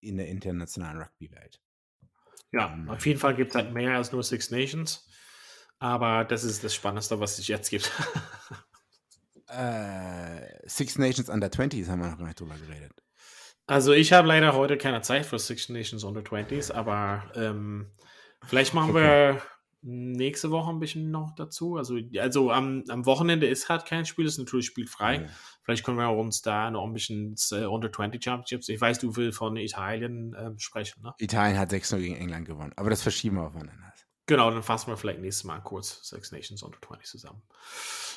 in 0.00 0.16
der 0.16 0.28
internationalen 0.28 1.00
Rugby-Welt. 1.00 1.60
Ja, 2.52 2.66
um, 2.66 2.82
ähm, 2.82 2.90
auf 2.90 3.04
jeden 3.06 3.18
Fall 3.18 3.34
gibt 3.34 3.50
es 3.50 3.56
halt 3.56 3.72
mehr 3.72 3.96
als 3.96 4.12
nur 4.12 4.22
Six 4.22 4.50
Nations. 4.50 5.08
Aber 5.78 6.24
das 6.24 6.44
ist 6.44 6.62
das 6.62 6.74
Spannendste, 6.74 7.18
was 7.20 7.38
es 7.38 7.48
jetzt 7.48 7.70
gibt. 7.70 7.90
äh, 9.48 10.68
Six 10.68 10.98
Nations 10.98 11.28
Under 11.28 11.48
20s 11.48 11.88
haben 11.88 12.00
wir 12.00 12.10
noch 12.10 12.18
gar 12.18 12.26
nicht 12.26 12.40
drüber 12.40 12.56
geredet. 12.56 12.92
Also 13.66 13.92
ich 13.92 14.12
habe 14.12 14.28
leider 14.28 14.54
heute 14.54 14.76
keine 14.76 15.00
Zeit 15.00 15.26
für 15.26 15.38
Six 15.38 15.70
Nations 15.70 16.04
Under 16.04 16.20
20s, 16.20 16.70
aber 16.70 17.30
ähm, 17.34 17.90
vielleicht 18.44 18.74
machen 18.74 18.90
okay. 18.90 19.00
wir 19.02 19.42
nächste 19.84 20.50
Woche 20.50 20.70
ein 20.70 20.80
bisschen 20.80 21.10
noch 21.10 21.34
dazu. 21.34 21.76
Also, 21.76 21.98
also 22.18 22.50
am, 22.50 22.84
am 22.88 23.04
Wochenende 23.04 23.46
ist 23.46 23.68
halt 23.68 23.84
kein 23.84 24.06
Spiel, 24.06 24.24
ist 24.24 24.38
natürlich 24.38 24.66
spielfrei. 24.66 25.16
Ja. 25.16 25.28
Vielleicht 25.62 25.84
können 25.84 25.98
wir 25.98 26.10
uns 26.10 26.42
da 26.42 26.70
noch 26.70 26.84
ein 26.84 26.92
bisschen 26.92 27.34
äh, 27.52 27.66
Under 27.66 27.92
20 27.92 28.22
Championships. 28.22 28.68
Ich 28.68 28.80
weiß, 28.80 28.98
du 28.98 29.16
willst 29.16 29.38
von 29.38 29.56
Italien 29.56 30.34
äh, 30.34 30.50
sprechen, 30.58 31.02
ne? 31.02 31.14
Italien 31.18 31.58
hat 31.58 31.70
6-0 31.70 31.98
gegen 31.98 32.16
England 32.16 32.46
gewonnen, 32.46 32.72
aber 32.76 32.90
das 32.90 33.02
verschieben 33.02 33.36
wir 33.36 33.46
aufeinander. 33.46 33.92
Genau, 34.26 34.50
dann 34.50 34.62
fassen 34.62 34.88
wir 34.88 34.96
vielleicht 34.96 35.20
nächstes 35.20 35.44
Mal 35.44 35.60
kurz 35.60 36.08
Six 36.08 36.32
Nations 36.32 36.62
Under 36.62 36.78
20 36.80 37.06
zusammen. 37.06 37.42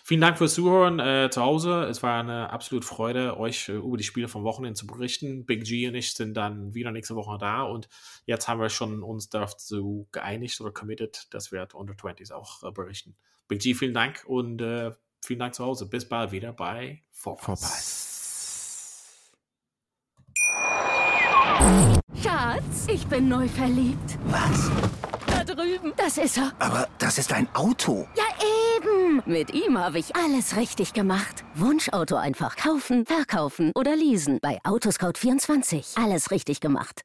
Vielen 0.05 0.22
Dank 0.22 0.38
fürs 0.38 0.53
Zuhören 0.53 0.99
äh, 0.99 1.30
zu 1.30 1.41
Hause. 1.41 1.84
Es 1.84 2.01
war 2.01 2.22
eine 2.22 2.49
absolute 2.49 2.88
Freude, 2.88 3.38
euch 3.38 3.68
äh, 3.68 3.74
über 3.74 3.97
die 3.97 4.05
Spiele 4.05 4.30
vom 4.30 4.45
Wochenende 4.45 4.80
zu 4.80 4.88
berichten. 4.88 5.45
Big 5.45 5.66
G 5.66 5.86
und 5.89 5.95
ich 5.95 6.14
sind 6.14 6.36
dann 6.36 6.74
wieder 6.74 6.91
nächste 6.91 7.16
Woche 7.16 7.38
da 7.38 7.64
und 7.64 7.89
jetzt 8.26 8.47
haben 8.47 8.62
wir 8.62 8.70
schon 8.70 9.03
uns 9.03 9.28
dazu 9.28 10.08
geeinigt 10.14 10.62
oder 10.62 10.72
committed, 10.72 11.28
dass 11.32 11.51
wir 11.51 11.68
Under 11.74 11.93
20s 11.93 12.32
auch 12.32 12.64
äh, 12.64 12.72
berichten. 12.72 13.18
Big 13.49 13.60
G, 13.62 13.74
vielen 13.74 13.93
Dank 13.93 14.24
und 14.26 14.62
äh, 14.62 14.91
vielen 15.22 15.39
Dank 15.39 15.55
zu 15.55 15.66
Hause. 15.66 15.89
Bis 15.89 16.08
bald 16.08 16.32
wieder 16.32 16.53
bei 16.53 17.03
Vorpass. 17.12 18.05
Schatz, 22.24 22.88
ich 22.88 23.05
bin 23.08 23.28
neu 23.28 23.49
verliebt. 23.49 24.18
Was? 24.28 24.72
Das 26.08 26.18
ist 26.18 26.38
er. 26.38 26.53
Aber 26.60 26.88
das 26.99 27.18
ist 27.18 27.34
ein 27.34 27.49
Auto. 27.53 28.08
Ja, 28.16 28.24
eben. 28.78 29.22
Mit 29.26 29.53
ihm 29.53 29.78
habe 29.78 29.99
ich 29.99 30.16
alles 30.16 30.55
richtig 30.55 30.93
gemacht. 30.93 31.43
Wunschauto 31.53 32.16
einfach 32.16 32.55
kaufen, 32.55 33.05
verkaufen 33.05 33.74
oder 33.76 33.93
leasen. 33.93 34.39
Bei 34.41 34.58
Autoscout24. 34.64 36.01
Alles 36.01 36.32
richtig 36.32 36.62
gemacht. 36.62 37.01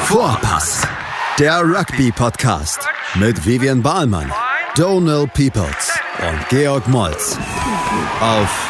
Vorpass. 0.00 0.86
Der 1.38 1.62
Rugby-Podcast. 1.62 2.86
Mit 3.14 3.46
Vivian 3.46 3.80
Bahlmann, 3.80 4.30
Donal 4.76 5.26
Peoples 5.26 5.98
und 6.18 6.48
Georg 6.50 6.86
Moltz. 6.86 7.38
Auf 8.20 8.68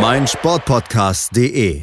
meinsportpodcast.de. 0.00 1.82